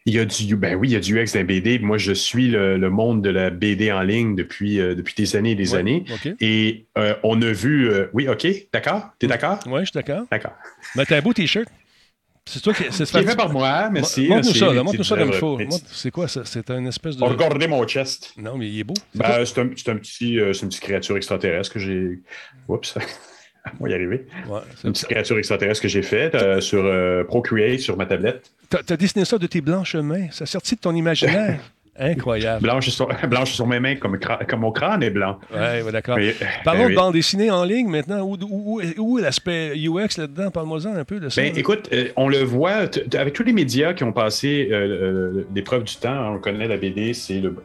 [0.07, 1.79] Il y a du, ben oui, il y a du UX dans les BD.
[1.79, 5.51] Moi, je suis le, monde de la BD en ligne depuis, euh, depuis des années
[5.51, 6.05] et des années.
[6.39, 7.89] Et euh, on a vu.
[8.13, 9.09] oui, OK, d'accord?
[9.17, 9.59] T'es d'accord?
[9.65, 10.25] Oui, je suis d'accord.
[10.29, 10.53] D'accord.
[10.95, 11.67] Mais t'as un beau T-shirt.
[12.47, 12.83] C'est toi qui.
[12.91, 14.27] C'est fait par moi, merci.
[14.27, 15.59] Montre-nous ça, montre-nous ça comme il faut.
[15.91, 16.41] C'est quoi ça?
[16.45, 17.23] C'est un espèce de.
[17.23, 18.33] Regardez mon chest.
[18.37, 18.93] Non, mais il est beau.
[19.15, 22.19] Ben, c'est un, un, petit, euh, une petite créature extraterrestre que j'ai.
[22.67, 22.97] Oups.
[23.79, 24.27] On va y arriver.
[24.47, 28.05] Ouais, c'est une petite créature extraterrestre que j'ai faite euh, sur euh, Procreate sur ma
[28.05, 28.51] tablette.
[28.69, 30.29] T'as as dessiné ça de tes blanches mains.
[30.29, 31.59] Ça sortit de ton imaginaire.
[31.97, 32.61] Incroyable.
[32.61, 34.19] Blanche sur, blanche sur mes mains, comme,
[34.49, 35.39] comme mon crâne est blanc.
[35.51, 36.17] Oui, ouais, d'accord.
[36.63, 38.21] Parlons ben de bande dessinée en ligne maintenant.
[38.21, 40.51] Où, où, où est l'aspect UX là-dedans?
[40.51, 41.41] Parle-moi-en un peu de ça.
[41.41, 45.47] Ben, écoute, euh, on le voit avec tous les médias qui ont passé euh, euh,
[45.55, 46.09] l'épreuve du temps.
[46.09, 47.55] Hein, on connaît la BD, c'est le,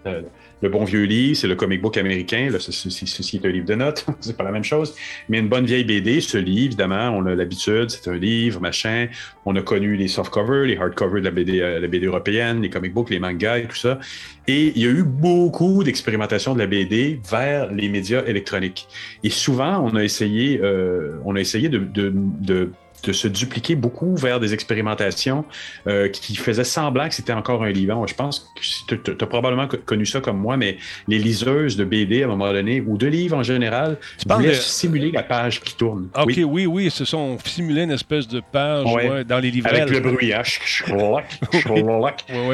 [0.62, 2.50] le bon vieux livre, c'est le comic book américain.
[2.50, 4.94] Là, ceci est un livre de notes, c'est pas la même chose.
[5.28, 9.08] Mais une bonne vieille BD, ce livre, évidemment, on a l'habitude, c'est un livre, machin.
[9.46, 12.70] On a connu les softcovers, les hardcovers de la BD, euh, la BD européenne, les
[12.70, 13.98] comic books, les mangas et tout ça.
[14.46, 18.88] Et il y a eu beaucoup d'expérimentation de la BD vers les médias électroniques.
[19.22, 22.72] Et souvent, on a essayé, euh, on a essayé de, de, de
[23.04, 25.44] de se dupliquer beaucoup vers des expérimentations
[25.86, 28.06] euh, qui faisaient semblant que c'était encore un livre.
[28.06, 28.52] Je pense
[28.88, 30.78] que tu as probablement connu ça comme moi, mais
[31.08, 34.54] les liseuses de BD à un moment donné, ou de livres en général, tu voulaient
[34.54, 36.08] simuler la page qui tourne.
[36.16, 38.86] OK, oui, oui, oui ce sont simulé une espèce de page
[39.26, 39.68] dans les livres.
[39.68, 40.32] Avec le bruit.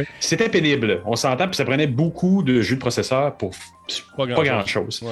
[0.20, 1.00] C'était pénible.
[1.04, 3.52] On s'entend, puis ça prenait beaucoup de jus de processeur pour
[4.16, 5.04] pas grand-chose.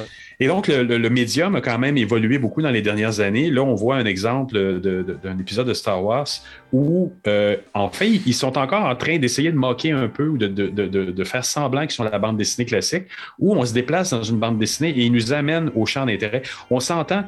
[0.45, 3.51] Et donc, le, médium a quand même évolué beaucoup dans les dernières années.
[3.51, 6.26] Là, on voit un exemple d'un épisode de Star Wars
[6.70, 10.36] où, euh, en fait, ils sont encore en train d'essayer de moquer un peu ou
[10.36, 13.05] de, faire semblant qu'ils sont la bande dessinée classique,
[13.38, 16.42] où on se déplace dans une bande dessinée et ils nous amènent au champ d'intérêt.
[16.68, 17.24] On s'entend,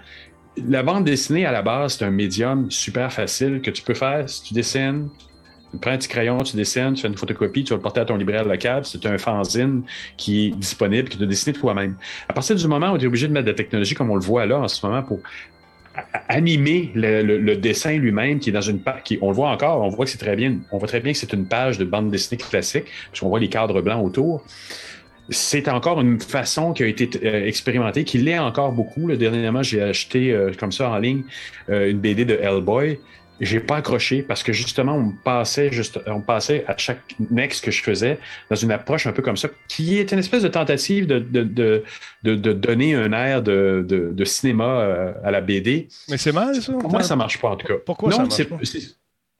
[0.68, 4.28] la bande dessinée, à la base, c'est un médium super facile que tu peux faire
[4.28, 5.08] si tu dessines,
[5.72, 8.00] tu prends un petit crayon, tu dessines, tu fais une photocopie, tu vas le porter
[8.00, 8.84] à ton libraire local.
[8.84, 9.82] C'est un fanzine
[10.16, 11.96] qui est disponible, que tu as dessiné toi-même.
[12.28, 14.14] À partir du moment où tu es obligé de mettre de la technologie comme on
[14.14, 15.20] le voit là en ce moment pour
[16.28, 20.04] animer le, dessin lui-même qui est dans une page, on le voit encore, on voit
[20.04, 22.38] que c'est très bien, on voit très bien que c'est une page de bande dessinée
[22.38, 24.44] classique, parce qu'on voit les cadres blancs autour.
[25.28, 29.10] C'est encore une façon qui a été euh, expérimentée, qui l'est encore beaucoup.
[29.16, 31.24] Dernièrement, j'ai acheté euh, comme ça en ligne
[31.68, 33.00] euh, une BD de Hellboy
[33.40, 37.70] j'ai pas accroché parce que justement, on passait, juste, on passait à chaque next que
[37.70, 38.18] je faisais
[38.50, 41.42] dans une approche un peu comme ça, qui est une espèce de tentative de, de,
[41.42, 41.84] de,
[42.22, 45.88] de donner un air de, cinéma euh, à la BD.
[46.08, 46.72] Mais c'est mal, ça?
[46.72, 47.74] Pour moi, ça marche pas, en tout cas.
[47.84, 48.58] Pourquoi ça marche pas?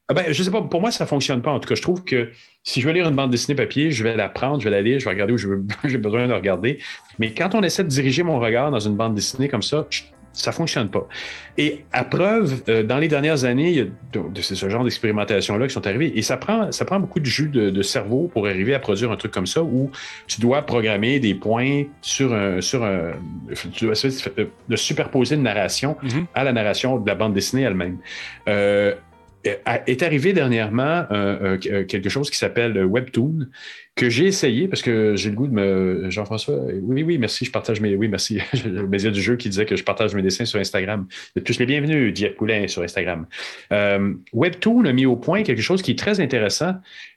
[0.09, 1.51] Ah ben, je sais pas, pour moi, ça fonctionne pas.
[1.51, 2.31] En tout cas, je trouve que
[2.63, 4.81] si je veux lire une bande dessinée papier, je vais la prendre, je vais la
[4.81, 5.39] lire, je vais regarder où
[5.85, 6.79] j'ai besoin de regarder.
[7.19, 10.03] Mais quand on essaie de diriger mon regard dans une bande dessinée comme ça, je
[10.37, 11.09] ça fonctionne pas.
[11.57, 15.67] Et à preuve, euh, dans les dernières années, il y a de, ce genre d'expérimentation-là
[15.67, 16.13] qui sont arrivées.
[16.17, 19.17] Et ça prend, ça prend beaucoup de jus de, cerveau pour arriver à produire un
[19.17, 19.91] truc comme ça où
[20.27, 22.61] tu dois programmer des points sur un.
[22.61, 23.13] Sur un
[23.73, 23.95] tu dois
[24.69, 26.25] de superposer une narration mm-hmm.
[26.35, 27.99] à la narration de la bande dessinée elle-même.
[28.49, 28.95] Euh,
[29.87, 33.47] est arrivé dernièrement euh, quelque chose qui s'appelle Webtoon,
[33.97, 36.11] que j'ai essayé parce que j'ai le goût de me.
[36.11, 37.97] Jean-François, oui, oui, merci, je partage mes.
[37.97, 38.41] Oui, merci.
[38.65, 41.07] le média du jeu qui disait que je partage mes dessins sur Instagram.
[41.35, 43.27] Vous tous les bienvenus, Jeff Poulain sur Instagram.
[43.73, 46.75] Euh, Webtoon a mis au point quelque chose qui est très intéressant,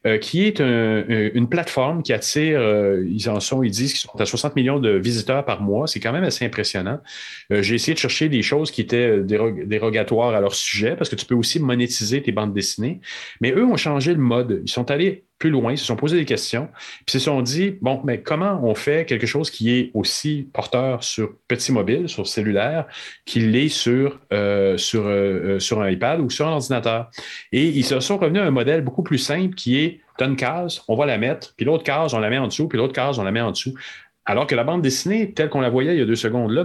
[0.07, 4.21] euh, qui est une plateforme qui attire, euh, ils en sont, ils disent qu'ils sont
[4.21, 5.85] à 60 millions de visiteurs par mois.
[5.85, 7.01] C'est quand même assez impressionnant.
[7.49, 11.25] j'ai essayé de chercher des choses qui étaient dérogatoires à leur sujet parce que tu
[11.25, 13.01] peux aussi monétiser tes bandes dessinées.
[13.41, 14.61] Mais eux ont changé le mode.
[14.63, 16.67] Ils sont allés plus loin, se sont posés des questions,
[17.05, 21.03] puis se sont dit, bon, mais comment on fait quelque chose qui est aussi porteur
[21.03, 22.85] sur petit mobile, sur cellulaire,
[23.25, 27.09] qu'il l'est sur, euh, sur, euh, euh, sur un iPad ou sur un ordinateur?
[27.53, 30.81] Et ils se sont revenus à un modèle beaucoup plus simple qui est, une case,
[30.89, 33.19] on va la mettre, puis l'autre case, on la met en dessous, puis l'autre case,
[33.19, 33.73] on la met en dessous.
[34.29, 36.61] Alors que la bande dessinée, telle qu'on la voyait il y a deux secondes là,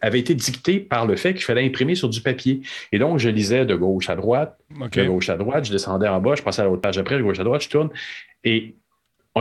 [0.00, 2.60] avait été dictée par le fait qu'il fallait imprimer sur du papier.
[2.92, 6.20] Et donc, je lisais de gauche à droite, de gauche à droite, je descendais en
[6.20, 7.90] bas, je passais à l'autre page après, de gauche à droite, je tourne.
[8.44, 8.76] Et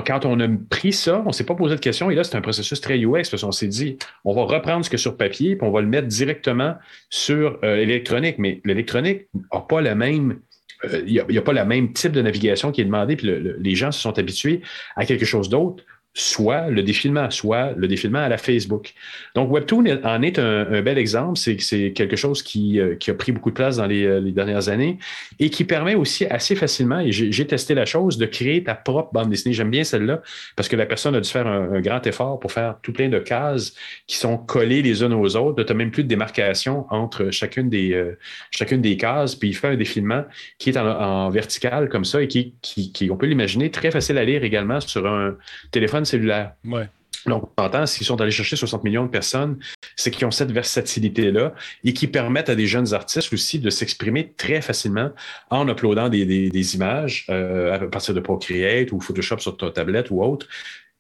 [0.08, 2.10] quand on a pris ça, on ne s'est pas posé de questions.
[2.10, 4.90] Et là, c'est un processus très UX parce qu'on s'est dit, on va reprendre ce
[4.90, 6.78] que sur papier, puis on va le mettre directement
[7.12, 8.40] sur euh, l'électronique.
[8.40, 10.40] Mais l'électronique n'a pas le même
[10.86, 13.76] euh, il n'y a, pas le même type de navigation qui est demandé, puis les
[13.76, 14.62] gens se sont habitués
[14.96, 15.84] à quelque chose d'autre
[16.18, 18.96] soit le défilement, soit le défilement à la Facebook.
[19.36, 21.38] Donc, Webtoon en est un, bel exemple.
[21.38, 24.32] C'est quelque chose qui, euh, qui, a pris beaucoup de place dans les, euh, les,
[24.32, 24.98] dernières années
[25.40, 29.14] et qui permet aussi assez facilement, et j'ai testé la chose, de créer ta propre
[29.14, 29.54] bande dessinée.
[29.54, 30.22] J'aime bien celle-là
[30.56, 33.20] parce que la personne a dû faire un, grand effort pour faire tout plein de
[33.20, 33.76] cases
[34.08, 35.62] qui sont collées les unes aux autres.
[35.64, 38.18] Tu n'as même plus de démarcation entre chacune des, euh,
[38.50, 39.36] chacune des cases.
[39.36, 40.24] Puis il fait un défilement
[40.58, 44.26] qui est en, vertical comme ça et qui, qui on peut l'imaginer, très facile à
[44.26, 45.36] lire également sur un
[45.72, 46.54] téléphone cellulaire.
[46.66, 46.88] Ouais.
[47.26, 49.60] Donc, on entend, s'ils sont allés chercher 60 millions de personnes,
[49.96, 51.54] c'est qu'ils ont cette versatilité-là
[51.84, 55.12] et qui permettent à des jeunes artistes aussi de s'exprimer très facilement
[55.50, 60.24] en uploadant des, images euh, à partir de Procreate ou Photoshop sur ta tablette ou
[60.24, 60.48] autre.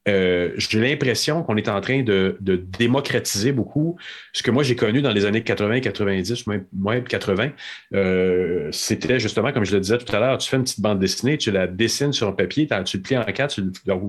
[0.07, 2.37] Euh, j'ai l'impression qu'on est en train de,
[2.77, 3.97] démocratiser beaucoup
[4.33, 7.49] ce que moi j'ai connu dans les années 80, 90, même, même 80.
[7.93, 10.99] Euh, c'était justement, comme je le disais tout à l'heure, tu fais une petite bande
[10.99, 13.59] dessinée, tu la dessines sur un papier, tu le plies en quatre,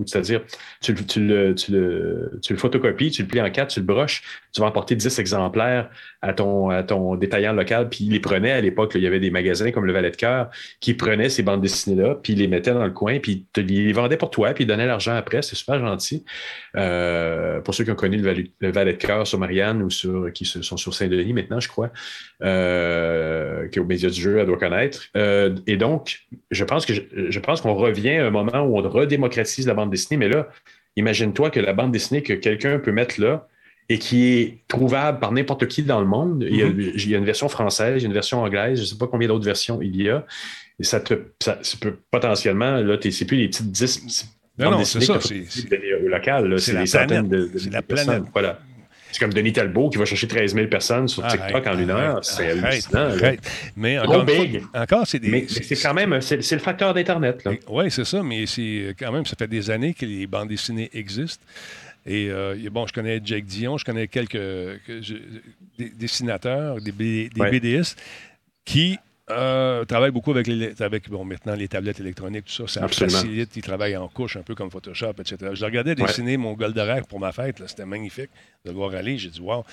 [0.06, 0.42] c'est-à-dire
[0.80, 4.22] tu, le, photocopies, tu le plies en quatre, tu le broches,
[4.52, 5.90] tu vas emporter 10 exemplaires
[6.22, 9.70] à ton, détaillant local, puis il les prenait à l'époque, il y avait des magasins
[9.70, 10.50] comme le Valet de Cœur
[10.80, 14.16] qui prenaient ces bandes dessinées-là, puis les mettaient dans le coin, puis ils les vendaient
[14.16, 15.42] pour toi, puis ils donnaient l'argent après.
[15.42, 16.24] C'est super gentil.
[16.76, 20.44] Euh, pour ceux qui ont connu le, Valet, de Cœur sur Marianne ou sur, qui
[20.44, 21.90] sont sur Saint-Denis maintenant, je crois,
[22.42, 25.04] euh, qui est du jeu, à doit connaître.
[25.16, 26.20] Euh, et donc,
[26.50, 29.90] je pense que je pense qu'on revient à un moment où on redémocratise la bande
[29.90, 30.48] dessinée, mais là,
[30.96, 33.48] imagine-toi que la bande dessinée que quelqu'un peut mettre là,
[33.88, 36.44] et qui est trouvable par n'importe qui dans le monde.
[36.46, 37.16] il, y a, mm-hmm.
[37.16, 39.46] une version française, il y a une version anglaise, je ne sais pas combien d'autres
[39.46, 40.26] versions il y a.
[40.78, 45.00] Et ça te ça, peut potentiellement, là, c'est plus les petites 10 non, non, c'est
[45.00, 45.18] ça.
[45.20, 46.60] C'est au local.
[46.60, 48.22] C'est des centaines de, de, la planète.
[48.32, 48.58] Voilà.
[49.10, 52.24] C'est comme Denis Talbot qui va chercher 13 000 personnes sur TikTok en une heure.
[52.24, 53.10] C'est hallucinant.
[53.76, 54.62] Mais encore, big.
[54.74, 55.30] encore c'est des.
[55.30, 57.42] Mais c'est quand même, c'est le facteur d'Internet.
[57.68, 60.90] Oui, c'est ça, mais c'est quand même, ça fait des années que les bandes dessinées
[60.92, 61.44] existent.
[62.06, 64.38] Et euh, bon, je connais Jake Dion, je connais quelques
[65.78, 68.00] dessinateurs, des, des BDistes
[68.64, 68.98] qui
[69.30, 72.88] euh, travaille beaucoup avec, les, avec bon, maintenant les tablettes électroniques, tout ça.
[72.88, 73.56] Ça facilite.
[73.56, 75.52] Il travaille en couche, un peu comme Photoshop, etc.
[75.52, 77.62] Je regardais dessiner mon Goldorak pour ma fête.
[77.66, 78.30] C'était magnifique
[78.64, 79.18] de le voir aller.
[79.18, 79.64] J'ai dit, wow.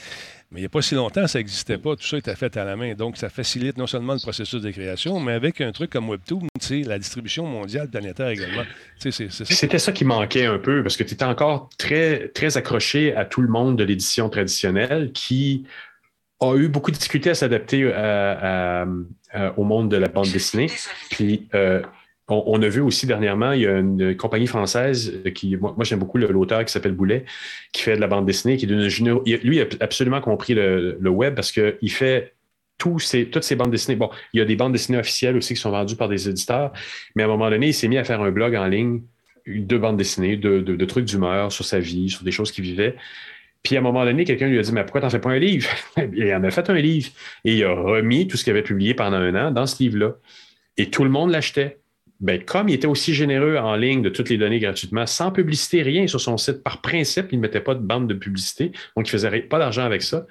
[0.52, 1.96] Mais il n'y a pas si longtemps, ça n'existait pas.
[1.96, 2.94] Tout ça était fait à la main.
[2.94, 6.48] Donc, ça facilite non seulement le processus de création, mais avec un truc comme Webtoon,
[6.86, 8.64] la distribution mondiale planétaire également.
[9.00, 13.26] C'était ça qui manquait un peu, parce que tu étais encore très, très accroché à
[13.26, 15.66] tout le monde de l'édition traditionnelle qui
[16.42, 17.84] a eu beaucoup de difficultés à s'adapter
[19.36, 20.68] euh, au monde de la bande dessinée.
[21.10, 21.82] Puis, euh,
[22.28, 26.18] on, a vu aussi dernièrement, il y a une compagnie française qui, moi, j'aime beaucoup
[26.18, 27.26] l'auteur qui s'appelle Boulet,
[27.72, 30.98] qui fait de la bande dessinée, qui est d'une Lui, il a absolument compris le,
[31.10, 32.34] web parce qu'il fait
[32.78, 33.96] toutes ces bandes dessinées.
[33.96, 36.72] Bon, il y a des bandes dessinées officielles aussi qui sont vendues par des éditeurs,
[37.16, 39.02] mais à un moment donné, il s'est mis à faire un blog en ligne
[39.46, 42.96] de bandes dessinées, de, de trucs d'humeur sur sa vie, sur des choses qu'il vivait.
[43.66, 45.40] Puis à un moment donné, quelqu'un lui a dit Mais pourquoi t'en fais pas un
[45.40, 45.68] livre?
[46.14, 47.10] Il en a fait un livre.
[47.44, 50.14] Et il a remis tout ce qu'il avait publié pendant un an dans ce livre-là.
[50.78, 51.80] Et tout le monde l'achetait.
[52.22, 55.82] Ben, comme il était aussi généreux en ligne de toutes les données gratuitement, sans publicité,
[55.82, 59.10] rien sur son site, par principe, il ne mettait pas de bande de publicité, donc
[59.10, 60.26] il ne faisait pas d'argent avec ça.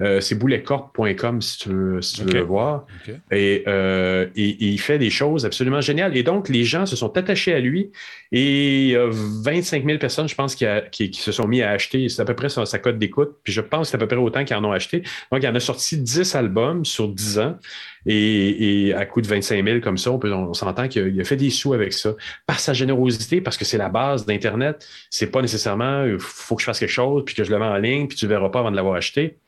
[0.00, 2.00] Euh, c'est bouletcorp.com si tu veux,
[2.32, 2.86] le voir.
[3.32, 6.16] Euh, et, il fait des choses absolument géniales.
[6.16, 7.90] Et donc, les gens se sont attachés à lui
[8.30, 12.08] et il y a 25 000 personnes, je pense, qui, se sont mis à acheter.
[12.08, 13.38] C'est à peu près sa, sa cote d'écoute.
[13.42, 15.02] Puis je pense que c'est à peu près autant qui en ont acheté.
[15.32, 17.58] Donc, il en a sorti 10 albums sur 10 ans.
[18.06, 21.50] Et, à coût de 25 000 comme ça, on, on s'entend qu'il a fait des
[21.50, 22.14] sous avec ça.
[22.46, 24.86] Par sa générosité, parce que c'est la base d'Internet.
[25.10, 27.66] C'est pas nécessairement, il faut que je fasse quelque chose, puis que je le mets
[27.66, 29.38] en ligne, puis tu ne verras pas avant de l'avoir acheté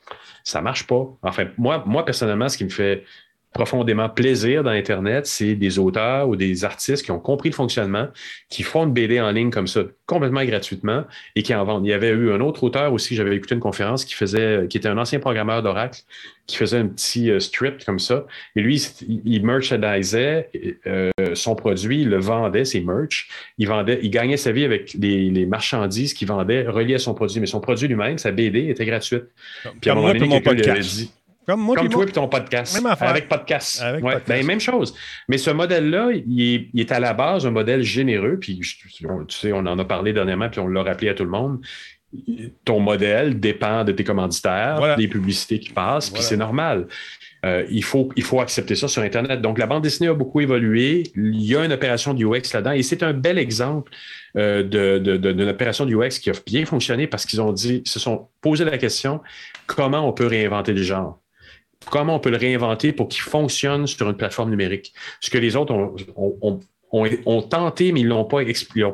[0.51, 1.07] ça marche pas.
[1.23, 3.03] Enfin, moi, moi, personnellement, ce qui me fait
[3.53, 8.07] profondément plaisir dans Internet, c'est des auteurs ou des artistes qui ont compris le fonctionnement,
[8.49, 11.03] qui font une BD en ligne comme ça, complètement gratuitement,
[11.35, 11.85] et qui en vendent.
[11.85, 14.77] Il y avait eu un autre auteur aussi, j'avais écouté une conférence qui faisait, qui
[14.77, 16.01] était un ancien programmeur d'Oracle,
[16.47, 18.25] qui faisait un petit euh, strip comme ça.
[18.55, 20.49] Et lui, il merchandisait
[20.87, 23.29] euh, son produit, il le vendait, ses merch.
[23.57, 27.39] Il vendait, il gagnait sa vie avec les, marchandises qu'il vendait reliées à son produit.
[27.39, 29.25] Mais son produit lui-même, sa BD, était gratuite.
[29.79, 31.11] Puis à un moment donné, quelqu'un lui avait dit
[31.51, 32.75] comme, moi, Comme toi et ton podcast.
[32.75, 33.09] Même affaire.
[33.09, 33.81] Avec podcast.
[33.81, 34.27] Avec podcast.
[34.27, 34.95] Ben, même chose.
[35.27, 38.37] Mais ce modèle-là, il, est, à la base un modèle généreux.
[38.39, 41.29] Puis, tu sais, on en a parlé dernièrement, puis on l'a rappelé à tout le
[41.29, 41.59] monde.
[42.63, 46.87] Ton modèle dépend de tes commanditaires, des publicités qui passent, puis c'est normal.
[47.43, 49.41] Euh, il, faut, il faut accepter ça sur Internet.
[49.41, 51.03] Donc, la bande dessinée a beaucoup évolué.
[51.15, 53.91] Il y a une opération du UX là-dedans et c'est un bel exemple
[54.37, 58.27] euh, d'une opération du UX qui a bien fonctionné parce qu'ils ont dit, se sont
[58.41, 59.21] posé la question
[59.65, 61.20] comment on peut réinventer le genre?
[61.89, 64.93] Comment on peut le réinventer pour qu'il fonctionne sur une plateforme numérique.
[65.19, 68.49] Ce que les autres ont, tenté, mais ils ne l'ont pas, pas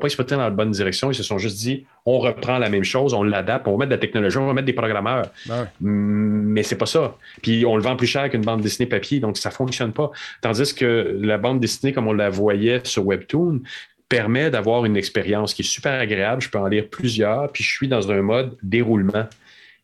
[0.05, 1.11] exploité dans la bonne direction.
[1.11, 3.89] Ils se sont juste dit, on reprend la même chose, on l'adapte, on va mettre
[3.89, 5.29] de la technologie, on va mettre des programmeurs.
[5.47, 7.17] Mais Mais c'est pas ça.
[7.41, 10.11] Puis on le vend plus cher qu'une bande dessinée papier, donc ça fonctionne pas.
[10.41, 13.61] Tandis que la bande dessinée, comme on la voyait sur Webtoon,
[14.09, 16.41] permet d'avoir une expérience qui est super agréable.
[16.41, 19.27] Je peux en lire plusieurs, puis je suis dans un mode déroulement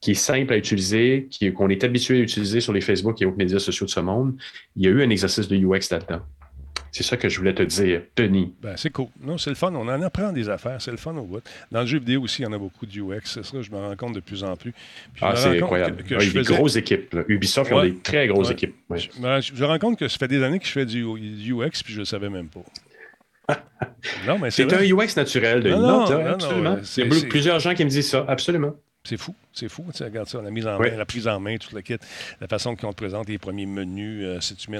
[0.03, 3.37] qui est simple à utiliser, qu'on est, habitué à utiliser sur les Facebook et autres
[3.37, 4.35] médias sociaux de ce monde.
[4.75, 6.19] Il y a eu un exercice de UX là-dedans.
[6.91, 8.53] C'est ça que je voulais te dire, Denis.
[8.61, 9.07] Ben, c'est cool.
[9.21, 9.73] Non, c'est le fun.
[9.73, 10.81] On en apprend des affaires.
[10.81, 11.41] C'est le fun au bout.
[11.71, 13.21] Dans le jeu vidéo aussi, il y en a beaucoup de UX.
[13.23, 14.73] C'est ça, je me rends compte de plus en plus.
[15.21, 16.03] ah, c'est incroyable.
[16.05, 17.15] il y a des grosses équipes.
[17.29, 18.75] Ubisoft, ils ont des très grosses équipes.
[18.91, 21.93] Je, me rends compte que ça fait des années que je fais du UX, puis
[21.93, 23.55] je ne le savais même pas.
[24.27, 25.63] non, mais c'est un UX naturel.
[25.63, 25.69] De...
[25.69, 26.77] Non, non, non, absolument.
[26.97, 28.25] Il y a plusieurs gens qui me disent ça.
[28.27, 28.75] Absolument.
[29.05, 29.85] C'est fou, c'est fou.
[29.93, 31.97] Tu regarde ça, la mise en main, la prise en main, tout le kit,
[32.39, 34.71] la façon qu'on te présente les premiers menus, euh, si tu.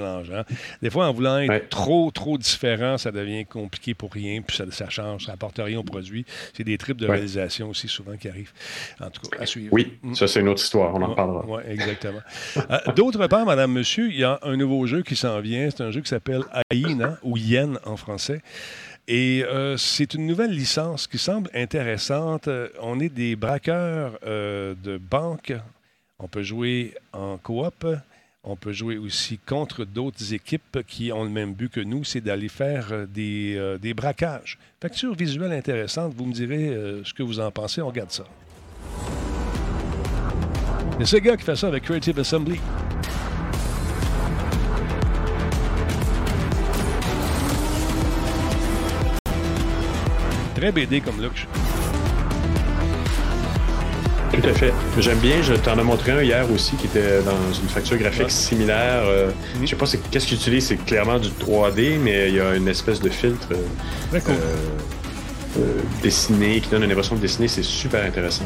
[0.80, 4.64] Des fois, en voulant être trop, trop différent, ça devient compliqué pour rien, puis ça,
[4.70, 6.24] ça change, ça n'apporte rien au produit.
[6.54, 8.52] C'est des tripes de réalisation aussi souvent qui arrivent.
[8.98, 9.74] En tout cas, à suivre.
[9.74, 10.14] Oui, mm.
[10.14, 11.44] ça c'est une autre histoire, on en parlera.
[11.46, 12.22] Oui, exactement.
[12.56, 15.68] Euh, d'autre part, Madame, Monsieur, il y a un nouveau jeu qui s'en vient.
[15.68, 18.40] C'est un jeu qui s'appelle Aïna, ou Yen en français.
[19.06, 22.48] Et euh, c'est une nouvelle licence qui semble intéressante.
[22.48, 25.52] Euh, on est des braqueurs euh, de banque.
[26.18, 27.86] On peut jouer en coop.
[28.44, 32.20] On peut jouer aussi contre d'autres équipes qui ont le même but que nous, c'est
[32.20, 34.58] d'aller faire des, des, braquages.
[34.82, 36.12] Facture visuelle intéressante.
[36.14, 36.68] Vous me direz
[37.04, 37.80] ce que vous en pensez.
[37.80, 38.24] On regarde ça.
[40.98, 42.60] C'est ce gars qui fait ça avec Creative Assembly.
[50.54, 51.46] Très BD comme look.
[54.32, 54.72] Tout à fait.
[54.98, 55.42] J'aime bien.
[55.42, 59.02] Je t'en ai montré un hier aussi qui était dans une facture graphique similaire.
[59.04, 59.62] Euh, mhm.
[59.62, 60.66] Je sais pas qu'est-ce qu'il utilise.
[60.66, 64.18] C'est clairement du 3D, mais il y a une espèce de filtre euh,
[65.58, 65.60] euh,
[66.02, 67.48] dessiné qui donne une impression de dessiner.
[67.48, 68.44] C'est super intéressant.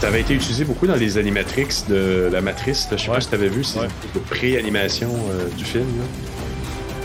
[0.00, 2.86] Ça avait été utilisé beaucoup dans les animatrix de la matrice.
[2.90, 3.64] Je sais pas si tu avais vu.
[3.64, 5.10] C'est une pré-animation
[5.56, 5.86] du film.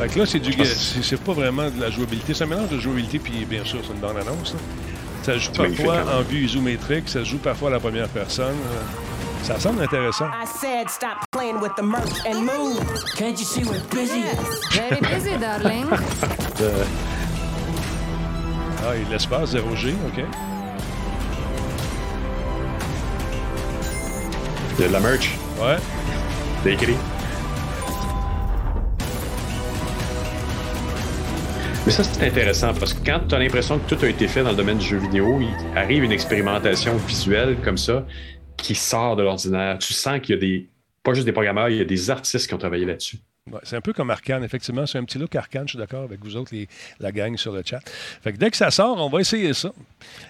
[0.01, 2.33] Fait que là, c'est du c'est pas vraiment de la jouabilité.
[2.33, 4.55] C'est un mélange de jouabilité, puis bien sûr, c'est une bande-annonce.
[5.21, 6.17] Ça joue parfois hein.
[6.17, 8.55] en vue isométrique, ça joue parfois à la première personne.
[9.43, 10.25] Ça semble intéressant.
[10.25, 12.79] I said stop playing with the merch and move.
[13.15, 14.23] Can't you see we're busy?
[14.71, 15.85] Very busy, darling.
[18.83, 20.25] ah, il l'espace 0G, OK.
[24.79, 25.37] De la merch?
[25.59, 25.77] Ouais.
[26.65, 26.97] Écrit.
[31.83, 34.43] Mais ça, c'est intéressant parce que quand tu as l'impression que tout a été fait
[34.43, 38.05] dans le domaine du jeu vidéo, il arrive une expérimentation visuelle comme ça
[38.55, 39.79] qui sort de l'ordinaire.
[39.79, 40.69] Tu sens qu'il y a des,
[41.01, 43.17] pas juste des programmeurs, il y a des artistes qui ont travaillé là-dessus.
[43.63, 44.85] c'est un peu comme Arcane, effectivement.
[44.85, 46.53] C'est un petit look Arcane, je suis d'accord avec vous autres,
[46.99, 47.79] la gang sur le chat.
[48.21, 49.73] Fait que dès que ça sort, on va essayer ça.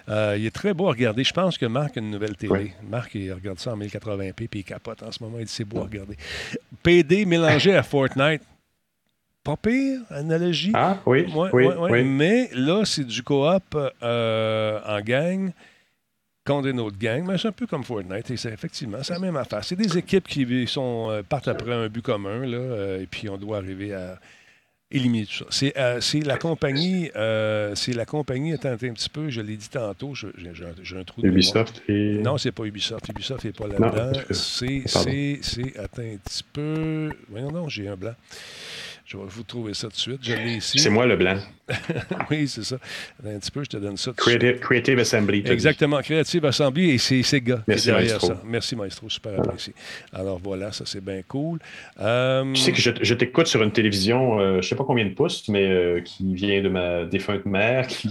[0.08, 1.22] Euh, il est très beau à regarder.
[1.22, 2.72] Je pense que Marc a une nouvelle télé.
[2.88, 5.36] Marc, il regarde ça en 1080p, puis il capote en ce moment.
[5.38, 6.16] Il dit c'est beau à regarder.
[6.82, 8.40] PD mélangé à Fortnite
[9.42, 10.72] pas pire, analogie.
[10.74, 15.52] Ah, oui, oui, oui, Mais là, c'est du coop euh, en gang
[16.46, 17.24] contre une autre gang.
[17.26, 18.30] Mais c'est un peu comme Fortnite.
[18.30, 19.64] Et c'est, effectivement, c'est la même affaire.
[19.64, 23.28] C'est des équipes qui sont, euh, partent après un but commun, là, euh, et puis
[23.28, 24.18] on doit arriver à
[24.92, 25.46] éliminer tout ça.
[25.48, 27.10] C'est, c'est la compagnie,
[27.74, 30.28] c'est la compagnie, attends un petit peu, je l'ai dit tantôt, j'ai,
[30.96, 32.18] un trou de Ubisoft et...
[32.18, 33.08] Non, c'est pas Ubisoft.
[33.08, 34.20] Ubisoft n'est pas là-dedans.
[34.30, 38.14] c'est, c'est, c'est, attends un petit peu, voyons donc, j'ai un blanc.
[39.12, 40.18] Je vais vous trouver ça tout de suite.
[40.22, 40.78] Je l'ai ici.
[40.78, 41.36] C'est moi le blanc.
[42.30, 42.76] oui, c'est ça.
[43.24, 44.12] Un petit peu, je te donne ça.
[44.16, 45.42] Creative, Creative, Assembly.
[45.46, 48.26] Exactement, Creative Assembly et c'est ces gars Merci, Maestro.
[48.28, 48.40] ça.
[48.44, 49.08] Merci, Maestro.
[49.10, 49.74] Super apprécié.
[50.12, 51.58] Alors voilà, ça c'est bien cool.
[52.00, 54.84] Euh, Tu sais que je, je t'écoute sur une télévision, euh, je ne sais pas
[54.84, 58.08] combien de pouces, mais euh, qui vient de ma défunte mère, qui,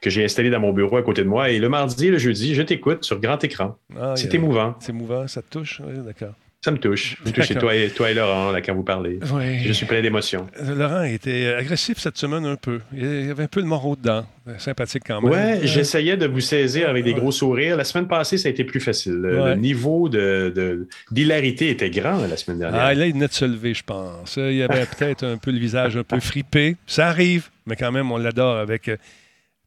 [0.00, 1.50] que j'ai installée dans mon bureau à côté de moi.
[1.50, 3.76] Et le mardi et le jeudi, je t'écoute sur grand écran.
[3.98, 4.74] ah, C'est émouvant.
[4.80, 5.80] C'est émouvant, ça te touche?
[5.84, 6.34] Oui, d'accord.
[6.64, 7.16] Ça me touche.
[7.24, 7.58] Vous me D'accord.
[7.58, 9.18] toi et, toi et Laurent, là, quand vous parlez.
[9.32, 9.64] Oui.
[9.64, 10.46] Je suis plein d'émotions.
[10.64, 12.78] Laurent était agressif cette semaine un peu.
[12.96, 14.24] Il y avait un peu de moraux dedans.
[14.58, 15.32] Sympathique quand même.
[15.32, 17.18] Ouais, Euh, j'essayais de vous saisir avec des Ouais.
[17.18, 17.76] gros sourires.
[17.76, 19.14] La semaine passée, ça a été plus facile.
[19.14, 19.54] Le, Ouais.
[19.56, 22.80] le niveau de, de- d'hilarité était grand la semaine dernière.
[22.80, 24.36] Ah, là, il venait de se lever, je pense.
[24.36, 26.76] Il y avait peut-être un peu le visage un peu fripé.
[26.86, 28.96] Ça arrive, mais quand même, on l'adore avec euh,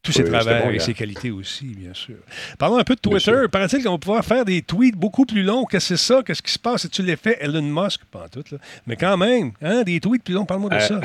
[0.06, 2.16] tous ses travers bon, et ses qualités aussi, bien sûr.
[2.58, 3.42] Parlons un peu de Twitter.
[3.50, 5.64] Paraît-il qu'on va pouvoir faire des tweets beaucoup plus longs.
[5.64, 6.22] Qu'est-ce que c'est ça?
[6.24, 6.84] Qu'est-ce qui se passe?
[6.84, 8.02] Est-tu l'effet Elon Musk?
[8.10, 8.58] Pas en tout, là.
[8.86, 10.44] Mais quand même, hein, des tweets plus longs.
[10.46, 11.00] Parle-moi de Euh, ça.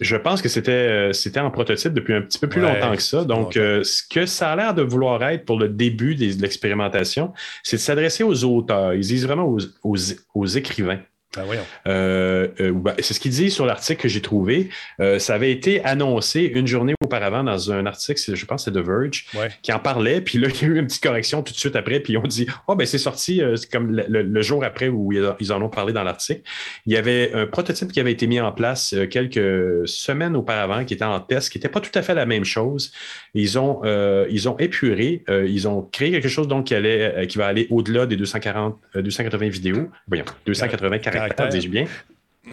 [0.00, 2.94] Je pense que c'était, euh, c'était en prototype depuis un petit peu plus Ouais, longtemps
[2.96, 3.24] que ça.
[3.24, 6.42] Donc, euh, ce que ça a l'air de vouloir être pour le début des- de
[6.42, 8.94] l'expérimentation, c'est de s'adresser aux auteurs.
[8.94, 9.96] Ils disent vraiment aux, aux-
[10.34, 11.00] aux écrivains.
[11.36, 11.44] Ben.
[11.86, 14.70] Euh, euh, ben, c'est ce qu'il dit sur l'article que j'ai trouvé.
[15.00, 18.80] Euh, ça avait été annoncé une journée auparavant dans un article, je pense que c'est
[18.80, 19.50] The Verge, Ouais.
[19.62, 20.20] qui en parlait.
[20.22, 22.00] Puis là, il y a eu une petite correction tout de suite après.
[22.00, 25.52] Puis ont dit Oh, ben c'est sorti comme le, le- le jour après où ils
[25.52, 26.40] en ont parlé dans l'article.
[26.86, 30.94] Il y avait un prototype qui avait été mis en place quelques semaines auparavant, qui
[30.94, 32.90] était en test, qui n'était pas tout à fait la même chose.
[33.34, 33.82] Ils ont,
[34.30, 38.06] ils ont épuré, ils ont créé quelque chose donc qui, allait, qui va aller au-delà
[38.06, 39.88] des 240, euh, 280 vidéos.
[40.08, 41.60] Voyons, 280 caractères, Caractères.
[41.60, 41.86] dis-je bien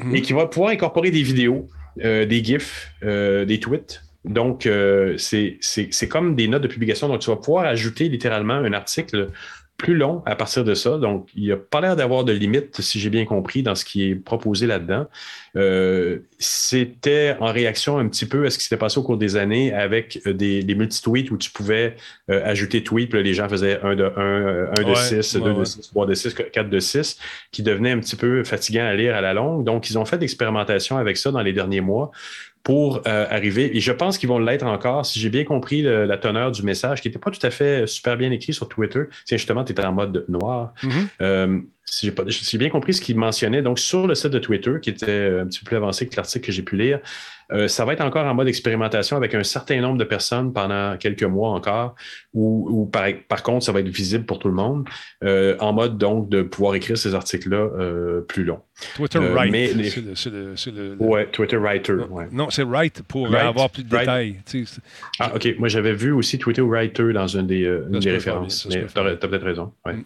[0.04, 0.16] Mhm.
[0.16, 1.68] et qui va pouvoir incorporer des vidéos,
[2.04, 4.02] euh, des GIFs, euh, des tweets.
[4.26, 5.60] Donc, euh, c'est
[6.10, 7.08] comme des notes de publication.
[7.08, 9.30] Donc, tu vas pouvoir ajouter littéralement un article
[9.78, 10.98] plus long à partir de ça.
[10.98, 13.84] Donc, il n'y a pas l'air d'avoir de limite, si j'ai bien compris, dans ce
[13.84, 15.06] qui est proposé là-dedans.
[15.58, 19.36] Euh, C'était en réaction un petit peu à ce qui s'était passé au cours des
[19.36, 21.96] années avec euh, des, des multi-tweets où tu pouvais
[22.30, 25.36] euh, ajouter tweets, puis là, les gens faisaient un de 1, un de Ouais, 6,
[25.36, 25.66] ouais, 2 de ouais.
[25.66, 27.20] 6, 3 de 6, 4 de 6,
[27.52, 29.66] qui devenait un petit peu fatigant à lire à la longue.
[29.66, 32.12] Donc, ils ont fait d'expérimentation avec ça dans les derniers mois
[32.66, 33.78] pour euh, arriver.
[33.78, 35.06] Et je pense qu'ils vont l'être encore.
[35.06, 37.86] Si j'ai bien compris le- la teneur du message, qui n'était pas tout à fait
[37.88, 40.74] super bien écrit sur Twitter, c'est justement, tu étais en mode noir.
[40.82, 41.08] Mhm.
[41.22, 44.32] Euh, si j'ai pas- si j'ai bien compris ce qu'il mentionnait, donc sur le site
[44.32, 46.76] de Twitter, qui était euh, un petit peu plus avancé que l'article que j'ai pu
[46.76, 47.00] lire,
[47.52, 50.98] euh, ça va être encore en mode expérimentation avec un certain nombre de personnes pendant
[50.98, 51.96] quelques mois encore,
[52.34, 54.88] ou, par, par contre, ça va être visible pour tout le monde,
[55.24, 58.62] euh, en mode donc de pouvoir écrire ces articles-là euh, plus longs.
[58.96, 59.20] Twitter
[59.52, 61.94] mais les- C'est le- c'est le- c'est le- le- Ouais, Twitter Writer.
[62.10, 62.28] ouais.
[62.32, 64.36] Non, c'est Right pour avoir plus de détails.
[64.46, 64.82] Tu sais, c'est-
[65.20, 65.48] Ah, OK.
[65.60, 68.68] Moi, j'avais vu aussi Twitter Writer dans une des, une références.
[68.70, 69.72] Mais tu as, peut-être raison.
[69.86, 69.94] Ouais.
[69.94, 70.04] Mm.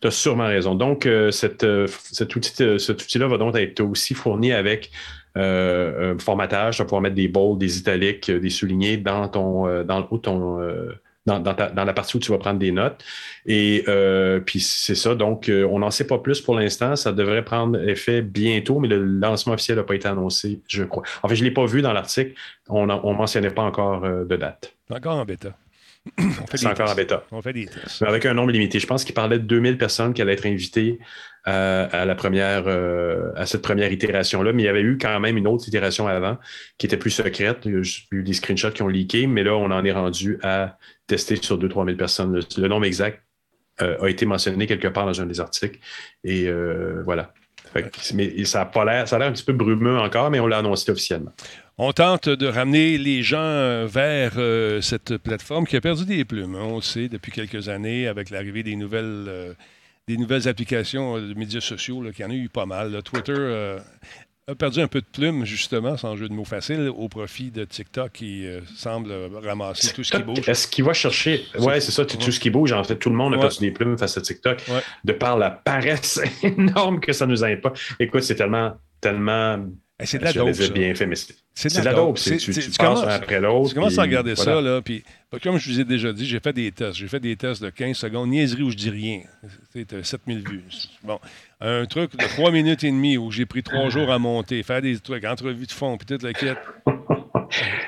[0.00, 0.74] Tu as sûrement raison.
[0.74, 4.90] Donc, euh, cette, euh, cet outil- euh, cet outil-là va donc être aussi fourni avec
[5.36, 6.76] euh, un formatage.
[6.76, 10.00] Tu vas pouvoir mettre des bold, des italiques, euh, des soulignés dans ton euh, dans
[10.00, 10.60] de ton.
[10.60, 10.92] euh,
[11.26, 13.04] dans, la partie où tu vas prendre des notes.
[13.46, 15.14] Et euh, puis c'est ça.
[15.14, 16.96] Donc, euh, on n'en sait pas plus pour l'instant.
[16.96, 21.02] Ça devrait prendre effet bientôt, mais le lancement officiel n'a pas été annoncé, je crois.
[21.22, 22.32] En fait, je ne l'ai pas vu dans l'article.
[22.68, 24.74] On ne mentionnait pas encore euh, de date.
[24.90, 25.50] encore en bêta.
[26.54, 27.24] C'est encore en bêta.
[27.30, 28.00] On fait des tests.
[28.00, 28.78] Mais avec un nombre limité.
[28.78, 30.98] Je pense qu'il parlait de 2000 personnes qui allaient être invitées
[31.44, 34.52] à, à la première, euh, à cette première itération-là.
[34.52, 36.38] Mais il y avait eu quand même une autre itération avant
[36.78, 37.58] qui était plus secrète.
[37.66, 39.92] Il y a juste eu des screenshots qui ont leaké, mais là, on en est
[39.92, 42.34] rendu à tester sur 2-3 000 personnes.
[42.34, 43.22] Le, le nombre exact
[43.82, 45.78] euh, a été mentionné quelque part dans un des articles.
[46.24, 47.32] Et euh, voilà.
[47.72, 50.30] Fait que- mais ça a pas l'air, ça a l'air un petit peu brumeux encore,
[50.30, 51.32] mais on l'a annoncé officiellement.
[51.82, 56.26] On tente de ramener les gens euh, vers euh, cette plateforme qui a perdu des
[56.26, 56.54] plumes.
[56.54, 59.54] hein, on le sait depuis quelques années avec l'arrivée des nouvelles, euh,
[60.06, 62.92] des nouvelles applications de médias sociaux, là, qu'il y en a eu pas mal.
[62.92, 63.00] là.
[63.00, 63.78] Twitter
[64.46, 67.64] a perdu un peu de plumes, justement, sans jeu de mots facile, au profit de
[67.64, 69.12] TikTok qui euh, semble
[69.42, 70.46] ramasser tout ce qui bouge.
[70.48, 71.44] Est-ce qu'il va chercher?
[71.58, 72.30] Ouais, c'est ça, tout Ouais.
[72.30, 72.72] ce qui bouge.
[72.72, 73.42] En fait, tout le monde a Ouais.
[73.42, 74.62] perdu des plumes face à TikTok.
[74.68, 74.80] Ouais.
[75.04, 77.72] De par la paresse énorme que ça nous pas.
[78.00, 79.64] Écoute, c'est tellement, tellement.
[80.04, 81.16] C'est de la dope, bien fait, mais
[81.54, 82.16] c'est de la dope.
[82.16, 83.70] Tu, tu passes après l'autre.
[83.70, 85.04] Tu commences à regarder ça, là, puis
[85.42, 86.96] comme je vous ai déjà dit, j'ai fait des tests.
[86.96, 89.20] J'ai fait des tests de 15 secondes, niaiserie où je dis rien.
[89.72, 90.64] C'était 7000 vues.
[91.04, 91.20] Bon,
[91.60, 94.82] un truc de 3 minutes et demie où j'ai pris 3 jours à monter, faire
[94.82, 96.58] des trucs, entrevues de fond, puis toute la quête.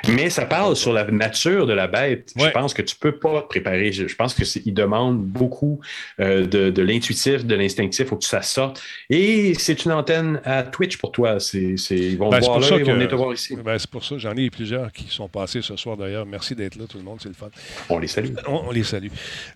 [0.09, 2.33] Mais ça parle sur la nature de la bête.
[2.37, 3.93] Je pense que tu peux pas te préparer.
[3.93, 5.81] Je, pense que il demande beaucoup
[6.21, 8.09] euh, de, l'intuitif, de l'instinctif.
[8.09, 8.83] faut que ça sorte.
[9.11, 11.41] Et c'est une antenne à Twitch pour toi.
[11.41, 13.57] C'est, ils vont Ben, voir là, ils vont venir te voir ici.
[13.57, 14.19] Ben, c'est pour ça.
[14.19, 16.27] J'en ai plusieurs qui sont passés ce soir d'ailleurs.
[16.27, 17.19] Merci d'être là, tout le monde.
[17.23, 17.49] C'est le fun.
[17.89, 18.35] On les salue.
[18.47, 19.09] On, on les salue.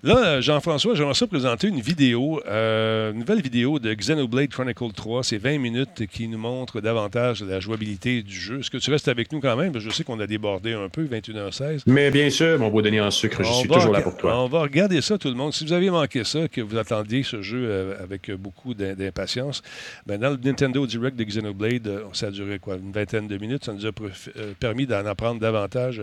[0.02, 4.92] Là, euh, Jean-François, j'aimerais ça présenter une vidéo, euh, une nouvelle vidéo de Xenoblade Chronicle
[4.94, 5.24] 3.
[5.24, 8.60] C'est 20 minutes qui nous montre davantage la jouabilité du jeu.
[8.60, 9.78] Est-ce que tu restes avec nous quand même?
[9.78, 11.82] Je sais qu'on a débordé un peu, 21h16.
[11.86, 14.38] Mais bien sûr, mon beau Denis en sucre, je On suis toujours là pour toi.
[14.42, 15.52] On va regarder ça, tout le monde.
[15.52, 19.62] Si vous avez manqué ça, que vous attendiez ce jeu euh, avec beaucoup d'im- d'impatience,
[20.06, 23.36] ben, dans le Nintendo Direct de Xenoblade, euh, ça a duré quoi, une vingtaine de
[23.38, 23.64] minutes.
[23.64, 26.02] Ça nous a euh, permis d'en apprendre davantage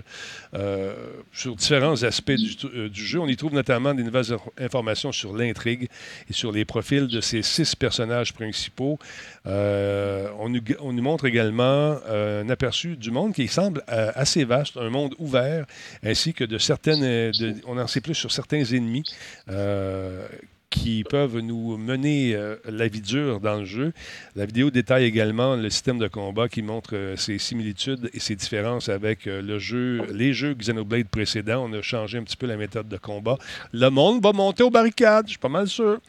[0.56, 0.94] euh,
[1.32, 3.20] sur différents aspects du, euh, jeu.
[3.20, 5.88] On y trouve notamment des nouvelles inf- informations sur l'intrigue
[6.30, 8.98] et sur les profils de ces six personnages principaux.
[9.46, 14.44] Euh, on, nous, on nous montre également un aperçu du monde qui semble euh, assez
[14.46, 15.66] vaste, un monde ouvert,
[16.04, 17.04] ainsi que de certaines.
[17.04, 17.32] euh,
[17.68, 19.04] on en sait plus sur certains ennemis.
[19.50, 20.28] euh,
[20.70, 23.94] qui peuvent nous mener euh, la vie dure dans le jeu.
[24.36, 28.90] La vidéo détaille également le système de combat qui montre ses similitudes et ses différences
[28.90, 31.64] avec le jeu, les jeux Xenoblade précédents.
[31.70, 33.38] On a changé un petit peu la méthode de combat.
[33.72, 36.00] Le monde va monter aux barricades, je suis pas mal sûr,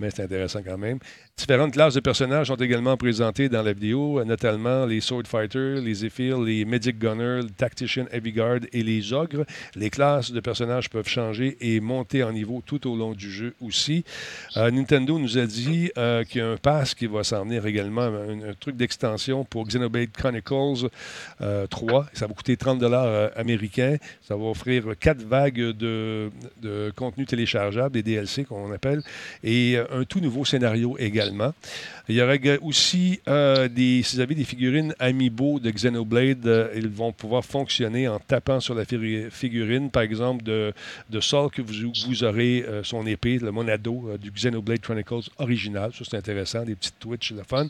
[0.00, 0.98] mais c'est intéressant quand même.
[1.38, 5.80] Différentes classes de personnages sont également présentées dans la vidéo, euh, notamment les Sword Fighters,
[5.80, 9.44] les Zephyr, les Medic Gunners, le Tactician Heavy Guard et les Ogres.
[9.76, 13.54] Les classes de personnages peuvent changer et monter en niveau tout au long du jeu
[13.60, 14.04] aussi.
[14.56, 17.64] Euh, Nintendo nous a dit euh, qu'il y a un pass qui va s'en venir
[17.66, 20.88] également, un, truc d'extension pour Xenoblade Chronicles
[21.40, 22.06] euh, 3.
[22.14, 23.96] Ça va coûter 30 dollars américains.
[24.22, 29.02] Ça va offrir quatre vagues de, de contenu téléchargeable, des DLC qu'on appelle,
[29.44, 31.27] et euh, un tout nouveau scénario également.
[32.08, 37.12] Il y aurait ga- aussi euh, des, des figurines Amiibo de Xenoblade, euh, ils vont
[37.12, 40.72] pouvoir fonctionner en tapant sur la fi- figurine, par exemple, de,
[41.10, 45.28] de Saul, que vous, vous aurez euh, son épée, le Monado euh, du Xenoblade Chronicles
[45.36, 45.90] original.
[45.92, 47.66] Ça, c'est intéressant, des petites Twitch, le fun.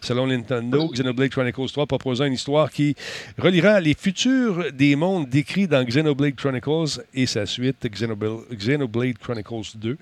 [0.00, 2.94] Selon Nintendo, Xenoblade Chronicles 3 proposant une histoire qui
[3.36, 9.76] reliera les futurs des mondes décrits dans Xenoblade Chronicles et sa suite, Xenoblade, Xenoblade Chronicles
[9.76, 9.98] 2.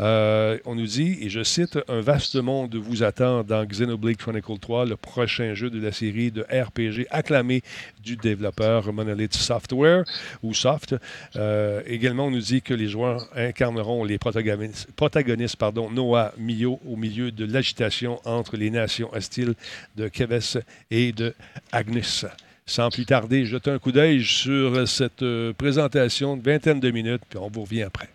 [0.00, 4.58] Euh, on nous dit, et je cite, un vaste monde vous attend dans Xenoblade Chronicle
[4.58, 7.62] 3, le prochain jeu de la série de RPG acclamé
[8.04, 10.04] du développeur Monolith Software
[10.42, 10.94] ou Soft.
[11.36, 16.96] Euh, également, on nous dit que les joueurs incarneront les protagonistes, pardon, Noah Mio au
[16.96, 19.54] milieu de l'agitation entre les nations hostiles
[19.96, 21.34] de Keves et de
[21.72, 22.26] Agnus.
[22.66, 27.22] Sans plus tarder, jetez un coup d'œil sur cette euh, présentation de vingtaine de minutes,
[27.28, 28.08] puis on vous revient après.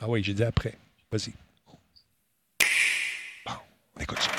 [0.00, 0.74] Ah oui, j'ai dit après.
[1.12, 1.32] Vas-y.
[4.00, 4.30] Bon, on écoute ça.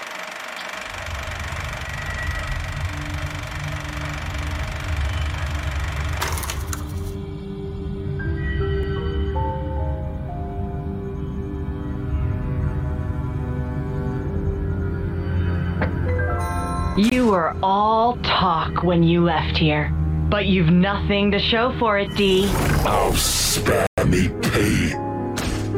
[16.98, 19.92] You were all talk when you left here,
[20.30, 22.48] but you've nothing to show for it, Dee.
[22.86, 24.94] I'll spare me pee.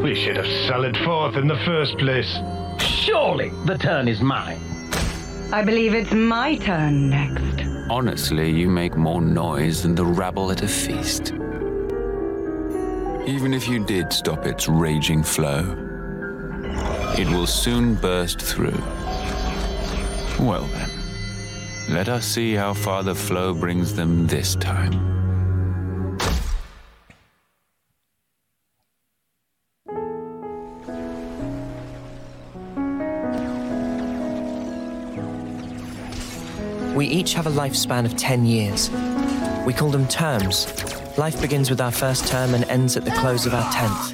[0.02, 2.40] We should have sallied forth in the first place.
[3.04, 4.62] Surely the turn is mine.
[5.52, 7.68] I believe it's my turn next.
[7.90, 11.34] Honestly, you make more noise than the rabble at a feast.
[13.28, 15.76] Even if you did stop its raging flow,
[17.20, 18.82] it will soon burst through.
[20.40, 20.90] Well then,
[21.90, 25.13] let us see how far the flow brings them this time.
[37.04, 38.90] We each have a lifespan of 10 years.
[39.66, 40.68] We call them terms.
[41.18, 44.14] Life begins with our first term and ends at the close of our 10th.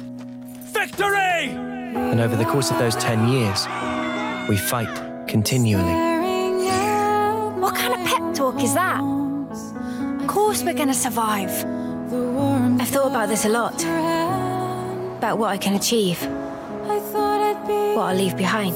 [0.72, 1.50] Victory!
[1.54, 3.64] And over the course of those 10 years,
[4.48, 4.92] we fight
[5.28, 5.84] continually.
[7.60, 9.00] What kind of pep talk is that?
[10.20, 11.64] Of course we're gonna survive.
[12.80, 13.84] I've thought about this a lot.
[15.18, 16.20] About what I can achieve.
[17.94, 18.74] What I'll leave behind.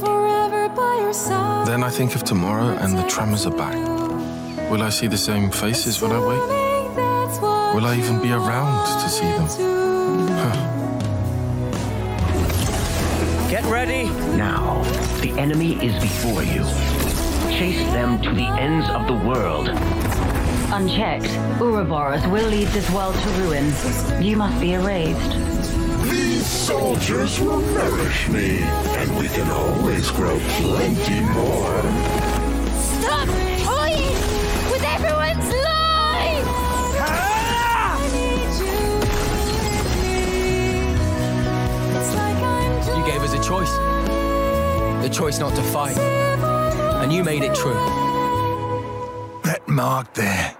[1.66, 4.03] Then I think of tomorrow and the tremors are back.
[4.74, 6.48] Will I see the same faces when I wake?
[7.76, 9.46] Will I even be around to see them?
[13.48, 14.06] Get ready.
[14.36, 14.82] Now,
[15.20, 16.64] the enemy is before you.
[17.56, 19.68] Chase them to the ends of the world.
[20.72, 21.30] Unchecked,
[21.60, 23.72] Ouroboros will lead this world to ruin.
[24.20, 25.38] You must be erased.
[26.10, 28.58] These soldiers will nourish me,
[28.98, 32.43] and we can always grow plenty more.
[35.38, 36.48] Life!
[42.96, 43.70] You gave us a choice.
[45.02, 45.98] The choice not to fight.
[45.98, 47.74] And you made it true.
[49.44, 50.56] That mark there.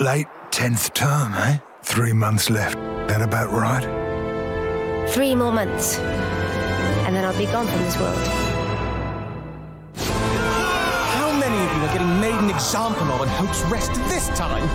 [0.00, 1.58] Late 10th term, eh?
[1.82, 2.76] Three months left.
[3.08, 5.08] That about right?
[5.08, 5.98] Three more months.
[5.98, 8.43] And then I'll be gone from this world.
[12.04, 14.66] Many of you are getting made an example of and Hope's Rest this time?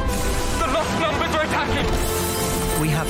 [0.60, 1.86] The lost numbers are attacking!
[2.82, 3.08] We have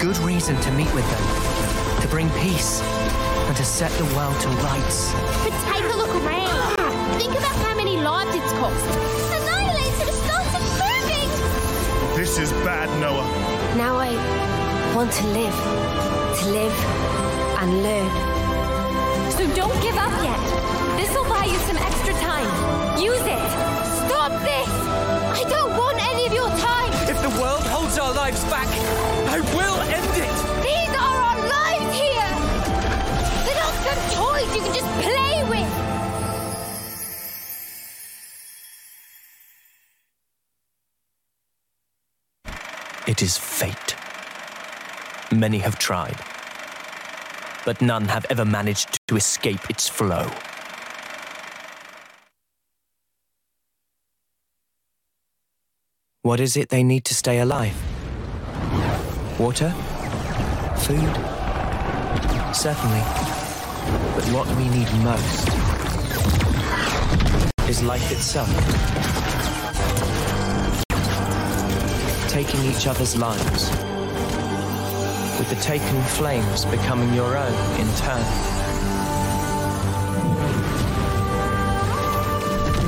[0.00, 4.48] good reason to meet with them, to bring peace, and to set the world to
[4.62, 5.12] rights.
[5.42, 6.76] But take a look around.
[7.20, 8.86] Think about how many lives it's cost.
[9.40, 12.16] Annihilated has started moving!
[12.16, 13.26] This is bad, Noah.
[13.76, 14.14] Now I
[14.94, 15.54] want to live.
[16.40, 16.76] To live
[17.60, 18.33] and learn.
[19.44, 20.40] So don't give up yet.
[20.96, 22.48] This'll buy you some extra time.
[22.98, 23.38] Use it.
[24.06, 24.68] Stop this!
[25.36, 26.90] I don't want any of your time!
[27.10, 28.66] If the world holds our lives back,
[29.28, 30.32] I will end it!
[30.64, 32.30] These are our lives here!
[33.44, 35.70] They're not some toys you can just play with!
[43.06, 43.94] It is fate.
[45.30, 46.16] Many have tried,
[47.64, 50.28] but none have ever managed to escape its flow.
[56.22, 57.76] What is it they need to stay alive?
[59.38, 59.70] Water?
[60.78, 61.14] Food?
[62.54, 63.02] Certainly.
[64.14, 65.48] But what we need most
[67.68, 68.48] is life itself.
[72.28, 73.93] Taking each other's lives.
[75.38, 78.24] With the taken flames becoming your own in turn.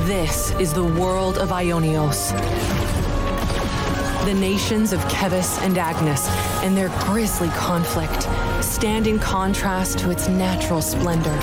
[0.07, 2.31] This is the world of Ionios.
[4.25, 6.29] The nations of Kevis and Agnes
[6.63, 8.23] and their grisly conflict
[8.63, 11.37] stand in contrast to its natural splendor.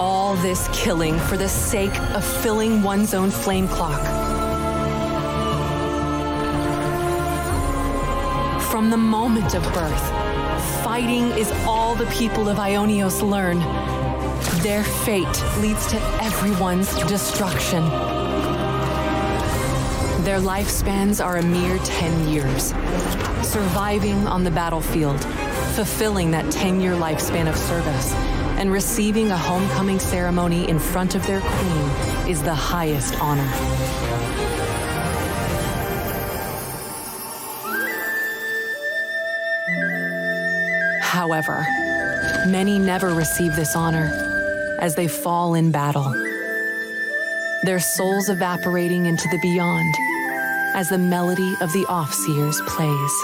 [0.00, 4.23] All this killing for the sake of filling one's own flame clock.
[8.74, 10.10] From the moment of birth,
[10.82, 13.60] fighting is all the people of Ionios learn.
[14.64, 17.84] Their fate leads to everyone's destruction.
[20.24, 22.74] Their lifespans are a mere 10 years.
[23.46, 25.24] Surviving on the battlefield,
[25.76, 28.12] fulfilling that 10 year lifespan of service,
[28.58, 33.93] and receiving a homecoming ceremony in front of their queen is the highest honor.
[41.24, 41.66] However,
[42.46, 44.10] many never receive this honor
[44.78, 46.12] as they fall in battle
[47.62, 49.94] their souls evaporating into the beyond
[50.74, 53.14] as the melody of the Offseers plays.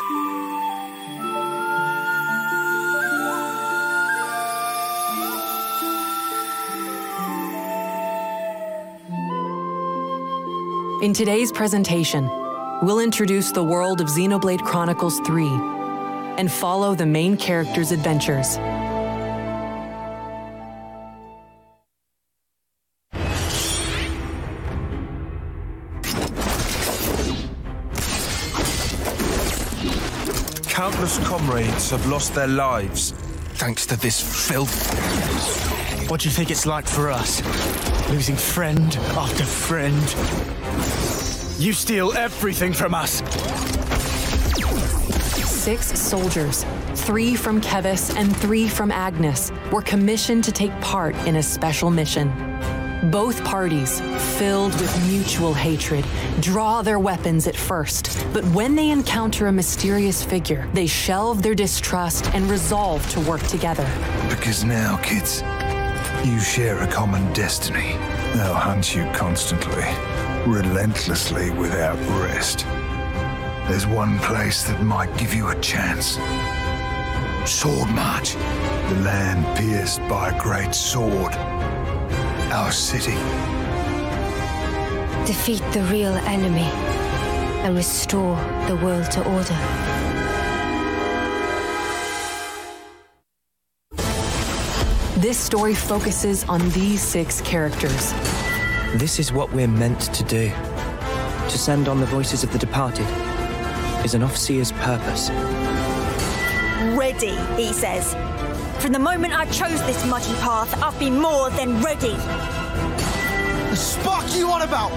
[11.02, 12.27] In today's presentation,
[12.81, 15.80] we'll introduce the world of Xenoblade Chronicles 3
[16.39, 18.57] and follow the main character's adventures.
[30.69, 33.12] Countless comrades have lost their lives
[33.61, 34.90] thanks to this filth.
[36.11, 37.43] What do you think it's like for us?
[38.09, 39.94] Losing friend after friend.
[41.59, 43.20] You steal everything from us.
[45.61, 46.65] Six soldiers,
[46.95, 51.91] three from Kevis and three from Agnes, were commissioned to take part in a special
[51.91, 52.31] mission.
[53.11, 54.01] Both parties,
[54.39, 56.07] filled with mutual hatred,
[56.41, 61.55] draw their weapons at first, but when they encounter a mysterious figure, they shelve their
[61.55, 63.87] distrust and resolve to work together.
[64.31, 65.43] Because now, kids,
[66.27, 67.99] you share a common destiny.
[68.32, 69.85] They'll hunt you constantly,
[70.47, 72.65] relentlessly without rest.
[73.70, 76.18] There's one place that might give you a chance.
[77.48, 81.32] Sword March, the land pierced by a great sword.
[82.51, 83.14] Our city.
[85.24, 86.68] Defeat the real enemy
[87.62, 88.34] and restore
[88.66, 89.56] the world to order.
[95.20, 98.12] This story focuses on these six characters.
[98.97, 100.48] This is what we're meant to do.
[100.48, 103.06] To send on the voices of the departed
[104.05, 105.31] is an Offseer's purpose.
[106.97, 108.14] Ready, he says.
[108.82, 112.14] From the moment I chose this muddy path, I've been more than ready.
[113.70, 114.93] The spark you on about?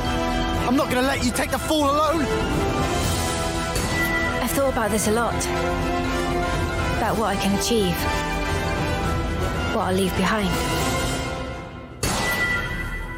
[0.67, 2.25] I'm not gonna let you take the fall alone.
[4.41, 5.35] I've thought about this a lot.
[6.97, 7.95] About what I can achieve.
[9.73, 10.49] what I'll leave behind.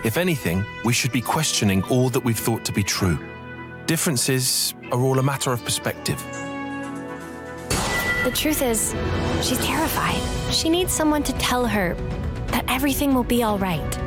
[0.06, 3.18] If anything, we should be questioning all that we've thought to be true.
[3.88, 6.22] Differences are all a matter of perspective.
[8.24, 8.95] The truth is,
[9.41, 10.20] she's terrified.
[10.52, 11.94] She needs someone to tell her
[12.48, 14.02] that everything will be all right.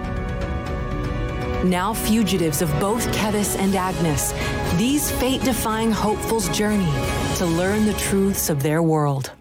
[1.64, 4.32] Now fugitives of both Kevis and Agnes,
[4.76, 6.92] these fate defying hopefuls journey
[7.36, 9.32] to learn the truths of their world.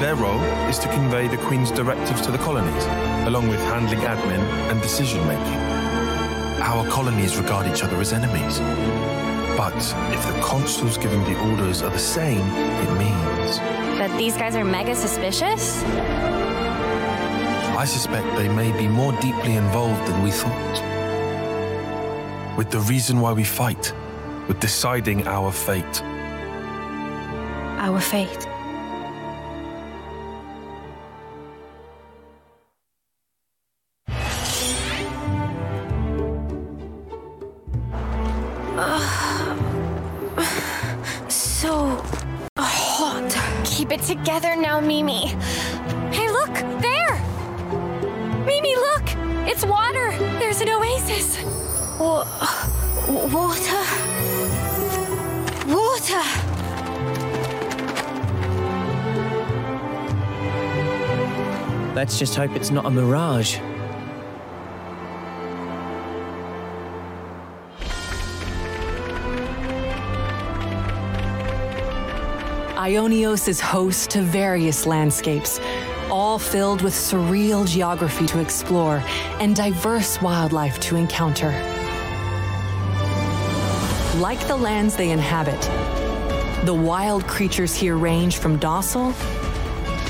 [0.00, 2.84] Their role is to convey the Queen's directives to the colonies,
[3.26, 4.40] along with handling admin
[4.70, 5.60] and decision making.
[6.60, 8.58] Our colonies regard each other as enemies.
[9.56, 9.76] But
[10.12, 13.58] if the consuls giving the orders are the same, it means.
[13.98, 15.82] That these guys are mega suspicious?
[17.76, 20.82] I suspect they may be more deeply involved than we thought.
[22.58, 23.94] With the reason why we fight,
[24.48, 26.02] with deciding our fate.
[27.78, 28.55] Our fate.
[62.06, 63.56] Let's just hope it's not a mirage.
[72.76, 75.58] Ionios is host to various landscapes,
[76.08, 79.02] all filled with surreal geography to explore
[79.40, 81.50] and diverse wildlife to encounter.
[84.20, 85.60] Like the lands they inhabit,
[86.64, 89.12] the wild creatures here range from docile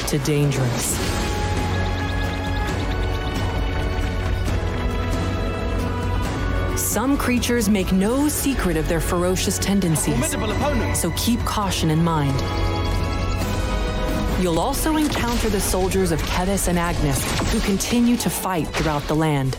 [0.09, 1.26] to dangerous.
[6.97, 10.31] Some creatures make no secret of their ferocious tendencies,
[10.99, 12.33] so keep caution in mind.
[14.43, 19.15] You'll also encounter the soldiers of Kevis and Agnes who continue to fight throughout the
[19.15, 19.59] land.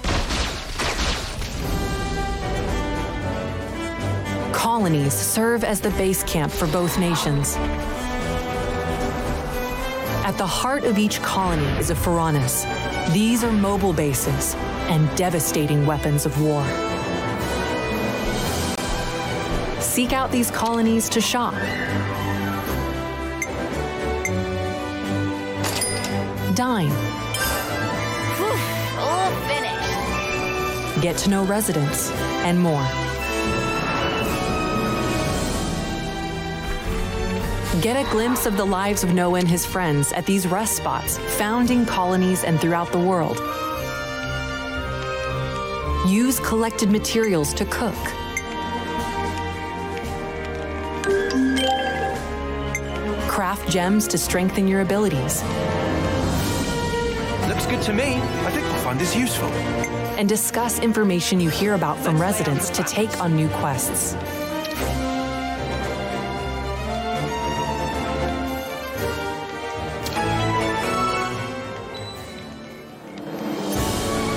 [4.52, 7.56] Colonies serve as the base camp for both nations.
[10.26, 12.66] At the heart of each colony is a Pharaonis.
[13.14, 14.56] These are mobile bases
[14.90, 16.66] and devastating weapons of war.
[19.98, 21.56] Seek out these colonies to shop.
[26.54, 26.92] Dine.
[29.00, 31.02] All finished.
[31.02, 32.12] Get to know residents,
[32.46, 32.86] and more.
[37.82, 41.18] Get a glimpse of the lives of Noah and his friends at these rest spots
[41.40, 43.40] found in colonies and throughout the world.
[46.08, 47.98] Use collected materials to cook.
[53.38, 55.44] Craft gems to strengthen your abilities.
[57.48, 58.16] Looks good to me.
[58.16, 59.48] I think we'll find this useful.
[60.18, 64.16] and discuss information you hear about from residents to take on new quests.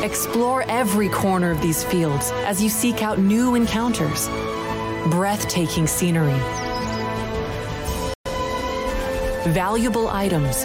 [0.05, 4.29] Explore every corner of these fields as you seek out new encounters,
[5.09, 6.39] breathtaking scenery,
[9.47, 10.65] valuable items,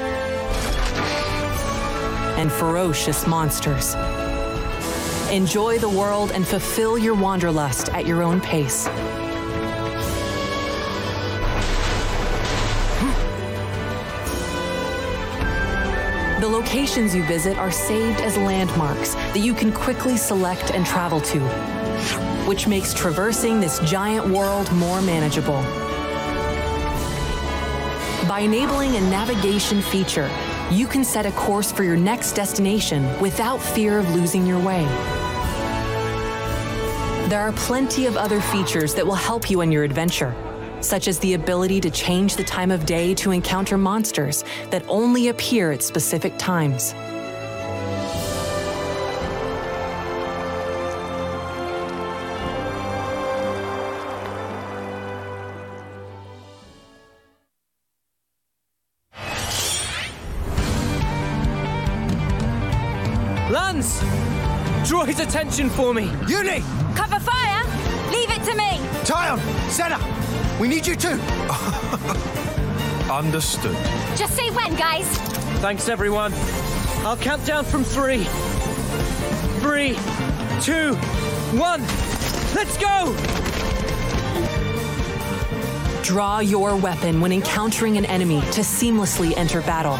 [2.38, 3.96] and ferocious monsters.
[5.32, 8.86] Enjoy the world and fulfill your wanderlust at your own pace.
[16.42, 21.22] The locations you visit are saved as landmarks that you can quickly select and travel
[21.22, 21.40] to,
[22.46, 25.85] which makes traversing this giant world more manageable.
[28.28, 30.28] By enabling a navigation feature,
[30.72, 34.84] you can set a course for your next destination without fear of losing your way.
[37.30, 40.36] There are plenty of other features that will help you on your adventure,
[40.82, 45.28] such as the ability to change the time of day to encounter monsters that only
[45.28, 46.96] appear at specific times.
[65.36, 66.04] Attention for me!
[66.30, 66.64] Uni!
[66.96, 67.64] Cover fire!
[68.10, 68.80] Leave it to me!
[69.04, 69.38] Tyon!
[69.70, 70.00] Senna!
[70.62, 71.10] We need you too.
[73.12, 73.76] Understood.
[74.16, 75.06] Just say when, guys.
[75.60, 76.32] Thanks, everyone.
[77.04, 78.24] I'll count down from three.
[79.60, 79.96] Three,
[80.62, 80.96] two,
[81.58, 81.82] one.
[82.56, 83.14] Let's go!
[86.02, 89.98] Draw your weapon when encountering an enemy to seamlessly enter battle.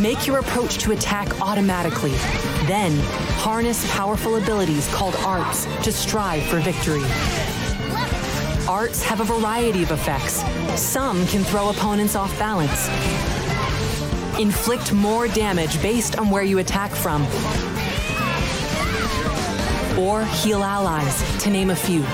[0.00, 2.14] Make your approach to attack automatically.
[2.66, 2.96] Then,
[3.38, 7.02] harness powerful abilities called arts to strive for victory.
[8.68, 10.44] Arts have a variety of effects.
[10.80, 12.88] Some can throw opponents off balance.
[14.38, 17.22] Inflict more damage based on where you attack from.
[19.98, 22.04] Or heal allies, to name a few.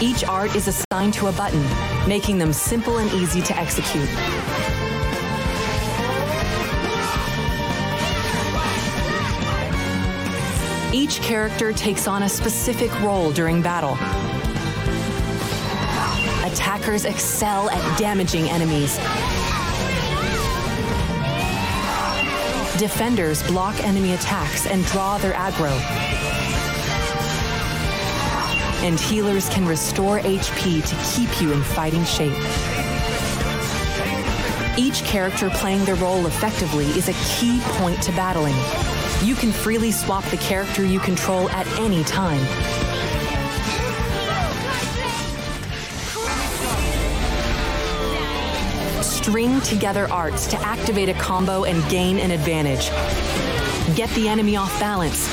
[0.00, 1.64] Each art is assigned to a button,
[2.08, 4.08] making them simple and easy to execute.
[11.06, 13.92] Each character takes on a specific role during battle.
[16.44, 18.96] Attackers excel at damaging enemies.
[22.80, 25.70] Defenders block enemy attacks and draw their aggro.
[28.82, 32.32] And healers can restore HP to keep you in fighting shape.
[34.76, 38.95] Each character playing their role effectively is a key point to battling.
[39.22, 42.44] You can freely swap the character you control at any time.
[49.02, 52.90] String together arts to activate a combo and gain an advantage.
[53.96, 55.26] Get the enemy off balance.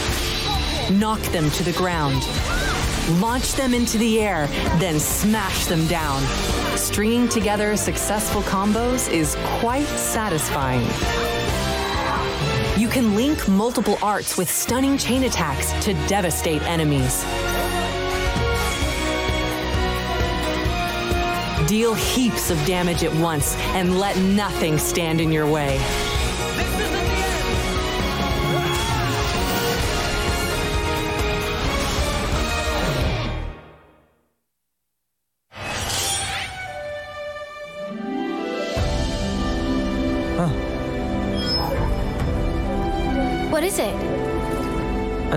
[0.89, 2.23] Knock them to the ground.
[3.21, 4.47] Launch them into the air,
[4.79, 6.21] then smash them down.
[6.77, 10.87] Stringing together successful combos is quite satisfying.
[12.75, 17.23] You can link multiple arts with stunning chain attacks to devastate enemies.
[21.67, 25.79] Deal heaps of damage at once and let nothing stand in your way.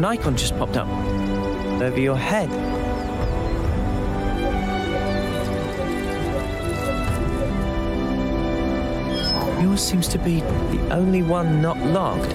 [0.06, 0.88] Icon just popped up
[1.82, 2.48] over your head.
[9.60, 12.32] Yours seems to be the only one not logged.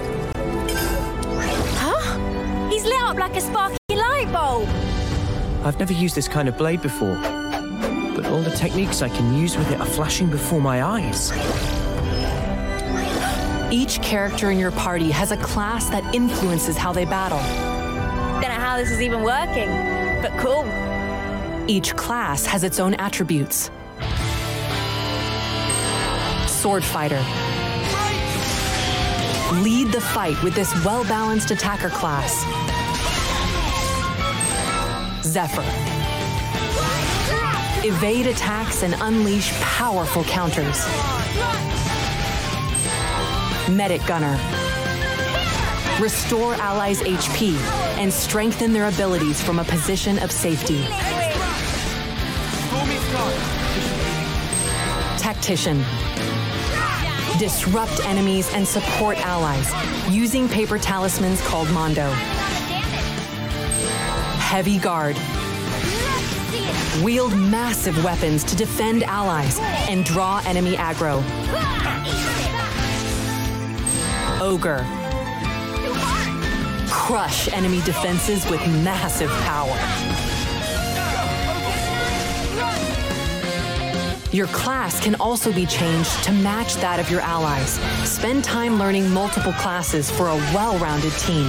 [1.78, 2.70] Huh?
[2.70, 4.68] He's lit up like a sparky light bulb.
[5.64, 7.16] I've never used this kind of blade before,
[8.16, 11.32] but all the techniques I can use with it are flashing before my eyes.
[13.72, 17.40] Each character in your party has a class that influences how they battle.
[18.42, 19.70] Don't know how this is even working,
[20.22, 20.66] but cool.
[21.70, 23.72] Each class has its own attributes.
[26.48, 27.24] Sword fighter.
[29.64, 32.44] Lead the fight with this well balanced attacker class.
[35.24, 35.64] Zephyr.
[37.88, 41.21] Evade attacks and unleash powerful counters.
[43.72, 44.38] Medic Gunner.
[46.02, 47.56] Restore allies' HP
[47.98, 50.82] and strengthen their abilities from a position of safety.
[55.18, 55.78] Tactician.
[57.40, 59.72] Disrupt enemies and support allies
[60.14, 62.10] using paper talismans called Mondo.
[64.40, 65.16] Heavy Guard.
[67.04, 71.24] Wield massive weapons to defend allies and draw enemy aggro.
[74.42, 74.84] Ogre.
[76.90, 79.78] Crush enemy defenses with massive power.
[84.32, 87.80] Your class can also be changed to match that of your allies.
[88.10, 91.48] Spend time learning multiple classes for a well rounded team.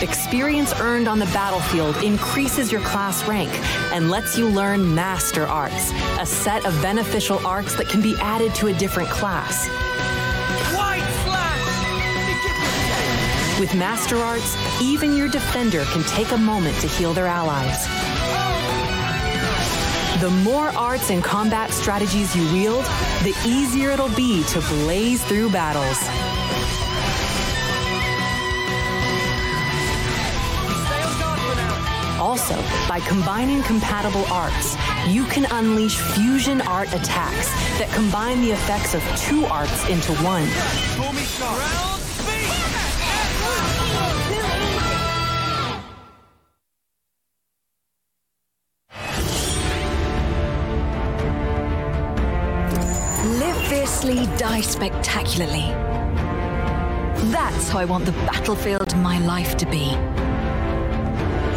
[0.00, 3.50] Experience earned on the battlefield increases your class rank
[3.92, 5.90] and lets you learn Master Arts,
[6.20, 9.68] a set of beneficial arts that can be added to a different class.
[13.62, 17.86] With Master Arts, even your defender can take a moment to heal their allies.
[20.20, 22.84] The more arts and combat strategies you wield,
[23.22, 25.96] the easier it'll be to blaze through battles.
[32.18, 32.56] Also,
[32.88, 34.76] by combining compatible arts,
[35.06, 37.48] you can unleash fusion art attacks
[37.78, 41.91] that combine the effects of two arts into one.
[54.52, 55.68] Die spectacularly.
[57.32, 59.86] That's how I want the battlefield of my life to be.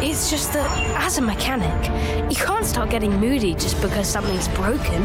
[0.08, 0.68] It's just that,
[1.06, 1.78] as a mechanic,
[2.30, 5.02] you can't start getting moody just because something's broken.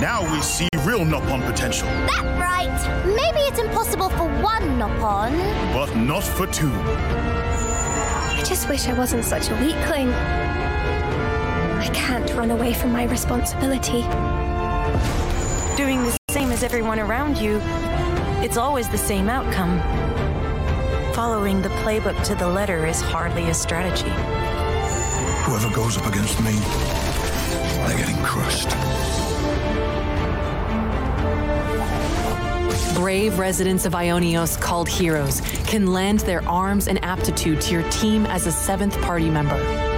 [0.00, 2.78] Now we see real Nopon potential, That right.
[3.20, 5.32] Maybe it's impossible for one Nopon.
[5.72, 6.72] but not for two.
[8.38, 10.08] I just wish I wasn't such a weakling.
[11.86, 14.02] I can't run away from my responsibility.
[15.76, 16.21] Doing the same
[16.62, 17.58] as everyone around you,
[18.44, 19.80] it's always the same outcome.
[21.12, 24.10] Following the playbook to the letter is hardly a strategy.
[25.44, 26.52] Whoever goes up against me,
[27.84, 28.68] they're getting crushed.
[32.94, 38.24] Brave residents of Ionios called heroes can lend their arms and aptitude to your team
[38.26, 39.91] as a seventh party member.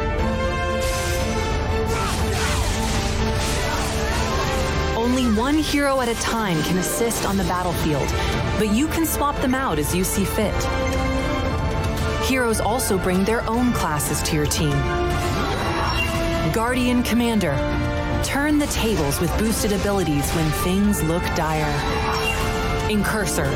[5.37, 8.07] One hero at a time can assist on the battlefield,
[8.59, 10.55] but you can swap them out as you see fit.
[12.25, 14.73] Heroes also bring their own classes to your team.
[16.53, 17.55] Guardian Commander.
[18.23, 21.71] Turn the tables with boosted abilities when things look dire.
[22.89, 23.51] Incursor.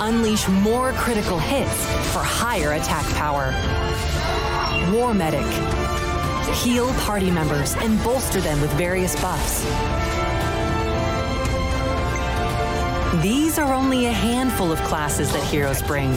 [0.00, 3.54] Unleash more critical hits for higher attack power.
[4.92, 5.46] War Medic.
[6.56, 9.64] Heal party members and bolster them with various buffs.
[13.20, 16.12] These are only a handful of classes that heroes bring.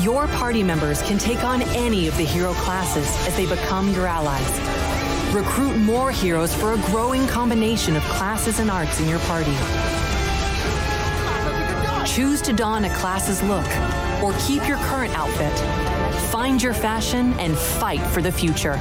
[0.00, 4.06] Your party members can take on any of the hero classes as they become your
[4.06, 5.34] allies.
[5.34, 9.50] Recruit more heroes for a growing combination of classes and arts in your party.
[12.06, 13.66] Choose to don a class's look
[14.22, 15.52] or keep your current outfit.
[16.30, 18.78] Find your fashion and fight for the future.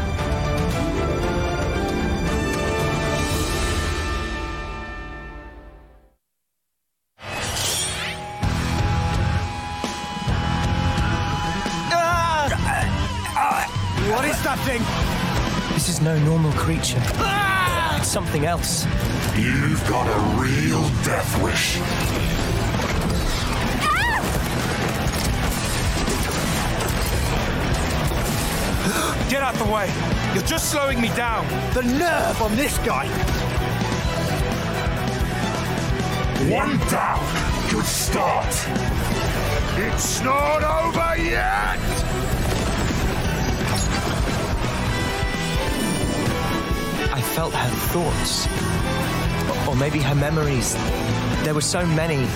[16.69, 17.01] Creature.
[17.97, 18.85] It's something else.
[19.35, 21.77] You've got a real death wish.
[29.31, 29.91] Get out the way.
[30.35, 31.47] You're just slowing me down.
[31.73, 33.07] The nerve on this guy.
[36.51, 37.71] One down.
[37.71, 38.53] Good start.
[39.75, 41.98] It's not over yet.
[47.35, 48.47] Felt her thoughts.
[49.67, 50.73] Or maybe her memories.
[51.43, 52.27] There were so many.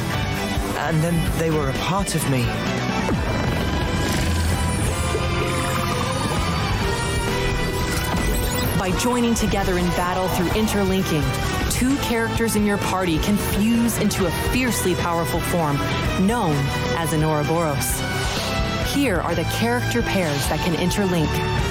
[0.78, 2.46] And then they were a part of me.
[8.78, 11.24] By joining together in battle through interlinking,
[11.72, 15.78] two characters in your party can fuse into a fiercely powerful form
[16.28, 16.56] known
[16.98, 18.00] as an Ouroboros.
[18.94, 21.63] Here are the character pairs that can interlink.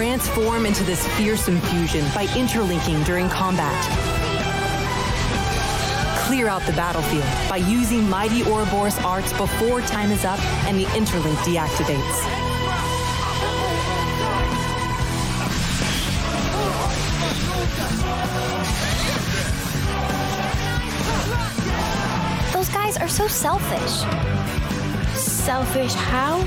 [0.00, 3.76] Transform into this fearsome fusion by interlinking during combat.
[6.20, 10.86] Clear out the battlefield by using Mighty Ouroboros arts before time is up and the
[10.96, 12.16] interlink deactivates.
[22.54, 24.00] Those guys are so selfish.
[25.14, 26.38] Selfish how?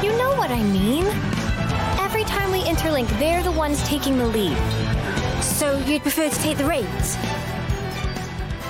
[0.00, 1.31] You know what I mean.
[2.72, 4.56] Interlink, they're the ones taking the lead.
[5.42, 7.18] So you'd prefer to take the reins?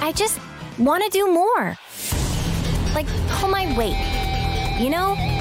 [0.00, 0.40] I just
[0.76, 1.78] want to do more.
[2.96, 3.94] Like, pull my weight.
[4.80, 5.31] You know?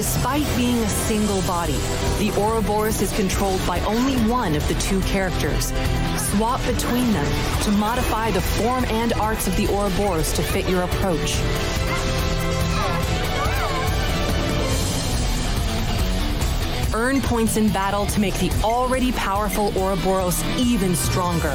[0.00, 1.76] Despite being a single body,
[2.18, 5.74] the Ouroboros is controlled by only one of the two characters.
[6.16, 10.84] Swap between them to modify the form and arts of the Ouroboros to fit your
[10.84, 11.38] approach.
[16.94, 21.54] Earn points in battle to make the already powerful Ouroboros even stronger.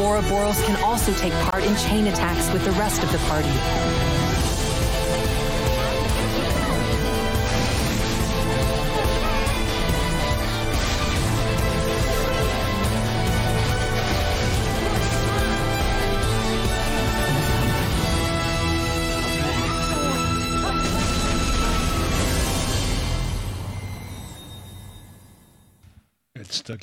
[0.00, 3.50] Ouroboros can also take part in chain attacks with the rest of the party.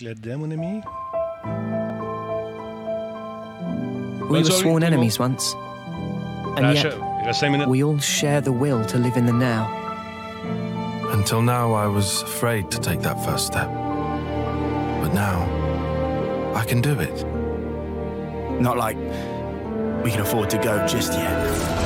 [0.01, 1.06] Là-dedans, mon ami?
[4.29, 5.55] We were sworn enemies once.
[6.57, 7.01] And yet, achève.
[7.21, 7.69] Il reste cinq minutes.
[7.69, 9.67] we all share the will to live in the now.
[11.11, 13.69] Until now, I was afraid to take that first step.
[15.01, 15.43] But now,
[16.55, 17.25] I can do it.
[18.61, 18.97] Not like
[20.03, 21.76] we can afford to go just yet.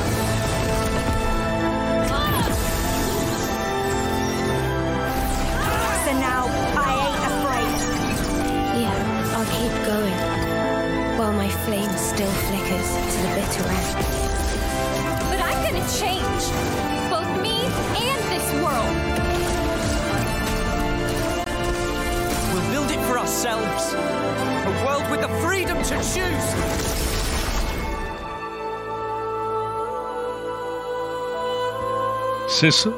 [32.62, 32.92] C'est ça.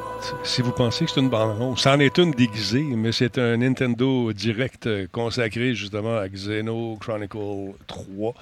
[0.44, 4.34] Si vous pensez que c'est une bande c'en est une déguisée, mais c'est un Nintendo
[4.34, 8.34] Direct euh, consacré justement à Xeno Chronicle 3.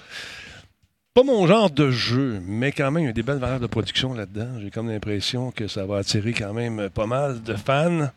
[1.13, 3.67] Pas mon genre de jeu, mais quand même, il y a des belles valeurs de
[3.67, 4.59] production là-dedans.
[4.63, 8.09] J'ai comme l'impression que ça va attirer quand même pas mal de fans.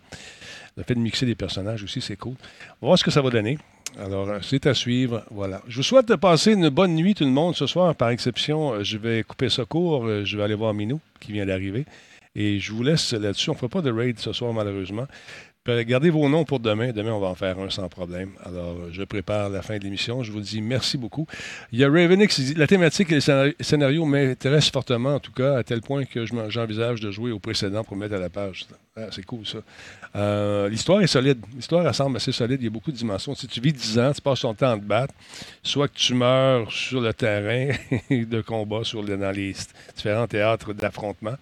[0.79, 2.37] Le fait de mixer des personnages aussi, c'est cool.
[2.81, 3.59] On va voir ce que ça va donner.
[3.99, 5.25] Alors, c'est à suivre.
[5.31, 5.61] Voilà.
[5.69, 7.95] Je vous souhaite de passer une bonne nuit, tout le monde, ce soir.
[7.95, 10.07] Par exception, euh, je vais couper ça court.
[10.07, 11.85] Euh, Je vais aller voir Minou, qui vient d'arriver.
[12.37, 13.51] Et je vous laisse là-dessus.
[13.51, 15.07] On ne fera pas de raid ce soir, malheureusement.
[15.67, 16.93] Gardez vos noms pour demain.
[16.93, 18.33] Demain, on va en faire un sans problème.
[18.45, 20.23] Alors, je prépare la fin de l'émission.
[20.23, 21.27] Je vous dis merci beaucoup.
[21.73, 25.57] Il y a Ravenix La thématique et le scénar- scénario m'intéressent fortement, en tout cas,
[25.57, 28.67] à tel point que j'envisage de jouer au précédent pour mettre à la page.
[28.95, 29.59] Ah, c'est cool, ça.
[30.17, 31.39] Euh, L'histoire est solide.
[31.57, 32.59] L'histoire, elle semble assez solide.
[32.61, 33.35] Il y a beaucoup de dimensions.
[33.35, 35.15] Si tu vis 10 ans, tu passes ton temps à te battre,
[35.63, 37.75] soit que tu meurs sur le terrain
[38.11, 39.55] de combat, sur dans les
[39.97, 41.37] différents théâtres d'affrontement,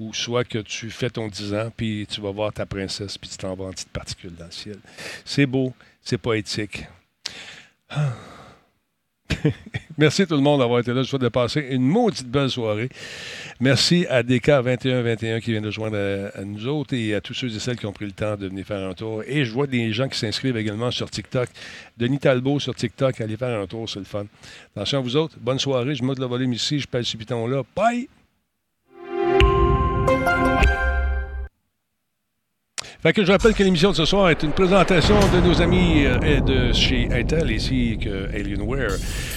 [0.00, 3.28] ou soit que tu fais ton 10 ans, puis tu vas voir ta princesse, puis
[3.30, 4.78] tu t'envoies en petite particule dans le ciel.
[5.24, 6.86] C'est beau, c'est poétique.
[7.90, 8.14] Ah.
[9.98, 11.02] Merci tout le monde d'avoir été là.
[11.02, 12.88] Je souhaite de passer une maudite belle soirée.
[13.60, 15.98] Merci à DK2121 qui vient de joindre
[16.44, 18.64] nous autres et à tous ceux et celles qui ont pris le temps de venir
[18.64, 19.22] faire un tour.
[19.26, 21.48] Et je vois des gens qui s'inscrivent également sur TikTok.
[21.96, 24.24] Denis Talbot sur TikTok, allez faire un tour, c'est le fun.
[24.74, 25.36] Attention à vous autres.
[25.40, 25.94] Bonne soirée.
[25.94, 26.78] Je monte le volume ici.
[26.78, 27.62] Je pèse ce piton-là.
[27.76, 28.08] Bye!
[33.02, 36.04] Fait que je rappelle que l'émission de ce soir est une présentation de nos amis
[36.04, 38.90] euh, de chez Intel, ici que Alienware.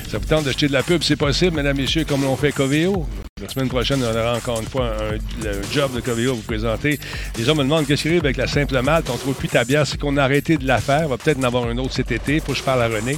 [0.10, 3.08] Ça vous tente d'acheter de la pub, c'est possible, mesdames, messieurs, comme l'on fait Coveo?
[3.44, 6.98] La semaine prochaine, on aura encore une fois un, job de Coveo à vous présenter.
[7.38, 9.10] Les gens me demandent qu'est-ce qui arrive avec la simple malte?
[9.14, 11.02] On trouve plus ta bière, c'est qu'on a arrêté de la faire.
[11.06, 12.40] On va peut-être en avoir un autre cet été.
[12.40, 13.18] Faut que je parle à René.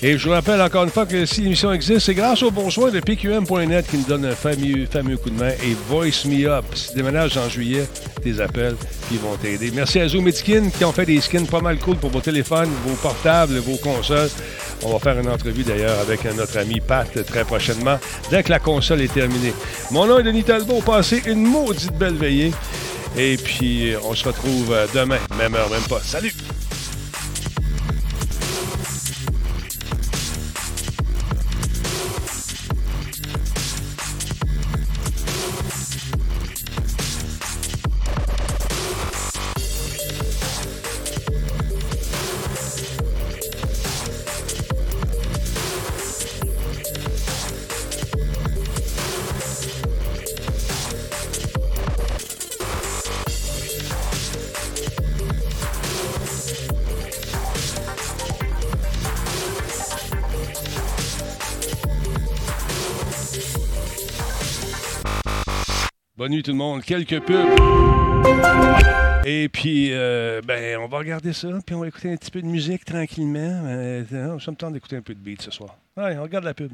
[0.00, 2.70] Et je vous rappelle encore une fois que si l'émission existe, c'est grâce au bon
[2.70, 5.50] soin de PQM.net qui nous donne un fameux, fameux coup de main.
[5.50, 6.64] Et Voice Me Up.
[6.72, 7.86] Si tu déménages en juillet,
[8.22, 8.76] tes appels,
[9.10, 9.70] ils vont t'aider.
[9.74, 12.20] Merci à Zoom et Skin qui ont fait des skins pas mal cool pour vos
[12.20, 14.30] téléphones, vos portables, vos consoles.
[14.82, 17.98] On va faire une entrevue d'ailleurs avec notre ami Pat très prochainement,
[18.30, 19.52] dès que la console est terminée.
[19.90, 20.80] Mon nom est Denis Talbot.
[20.80, 22.52] Passez une maudite belle veillée.
[23.16, 26.00] Et puis, on se retrouve demain, même heure, même pas.
[26.00, 26.32] Salut!
[66.28, 66.82] Nuit tout le monde.
[66.82, 67.48] Quelques pubs.
[69.24, 72.40] Et puis, euh, ben, on va regarder ça, puis on va écouter un petit peu
[72.40, 73.62] de musique tranquillement.
[73.66, 75.76] Euh, ça me tente d'écouter un peu de beat ce soir.
[75.96, 76.72] Allez, on regarde la pub.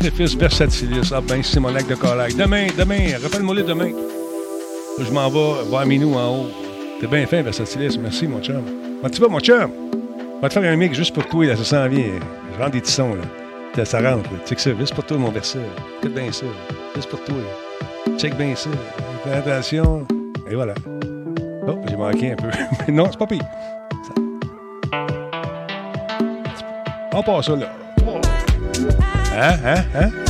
[0.00, 1.12] Sacrifice versatilis.
[1.12, 2.36] Ah, ben, c'est mon lac de collègue.
[2.36, 3.92] Demain, demain, rappelle-moi le demain.
[4.98, 6.48] Je m'en vais voir Minou en haut.
[7.00, 7.98] T'es bien fin, versatilis.
[7.98, 8.62] Merci, mon chum.
[9.02, 9.70] Vas-tu vas, mon chum?
[10.36, 11.56] On va te faire un mix juste pour toi, là.
[11.56, 12.04] Ça s'en vient.
[12.54, 13.22] Je rentre des petits sons, là.
[13.76, 14.38] Ça, ça rentre, là.
[14.46, 14.70] Check ça.
[14.78, 15.58] Juste pour toi, mon verset.
[15.98, 16.46] Écoute bien ça.
[16.94, 17.36] Juste pour toi.
[18.18, 18.70] Check bien ça.
[19.24, 20.06] Fais attention.
[20.50, 20.74] Et voilà.
[21.68, 22.48] Oh, j'ai manqué un peu.
[22.88, 23.44] Mais non, c'est pas pire.
[27.12, 27.70] On passe ça, là.
[29.40, 30.29] Hein, hein, hein?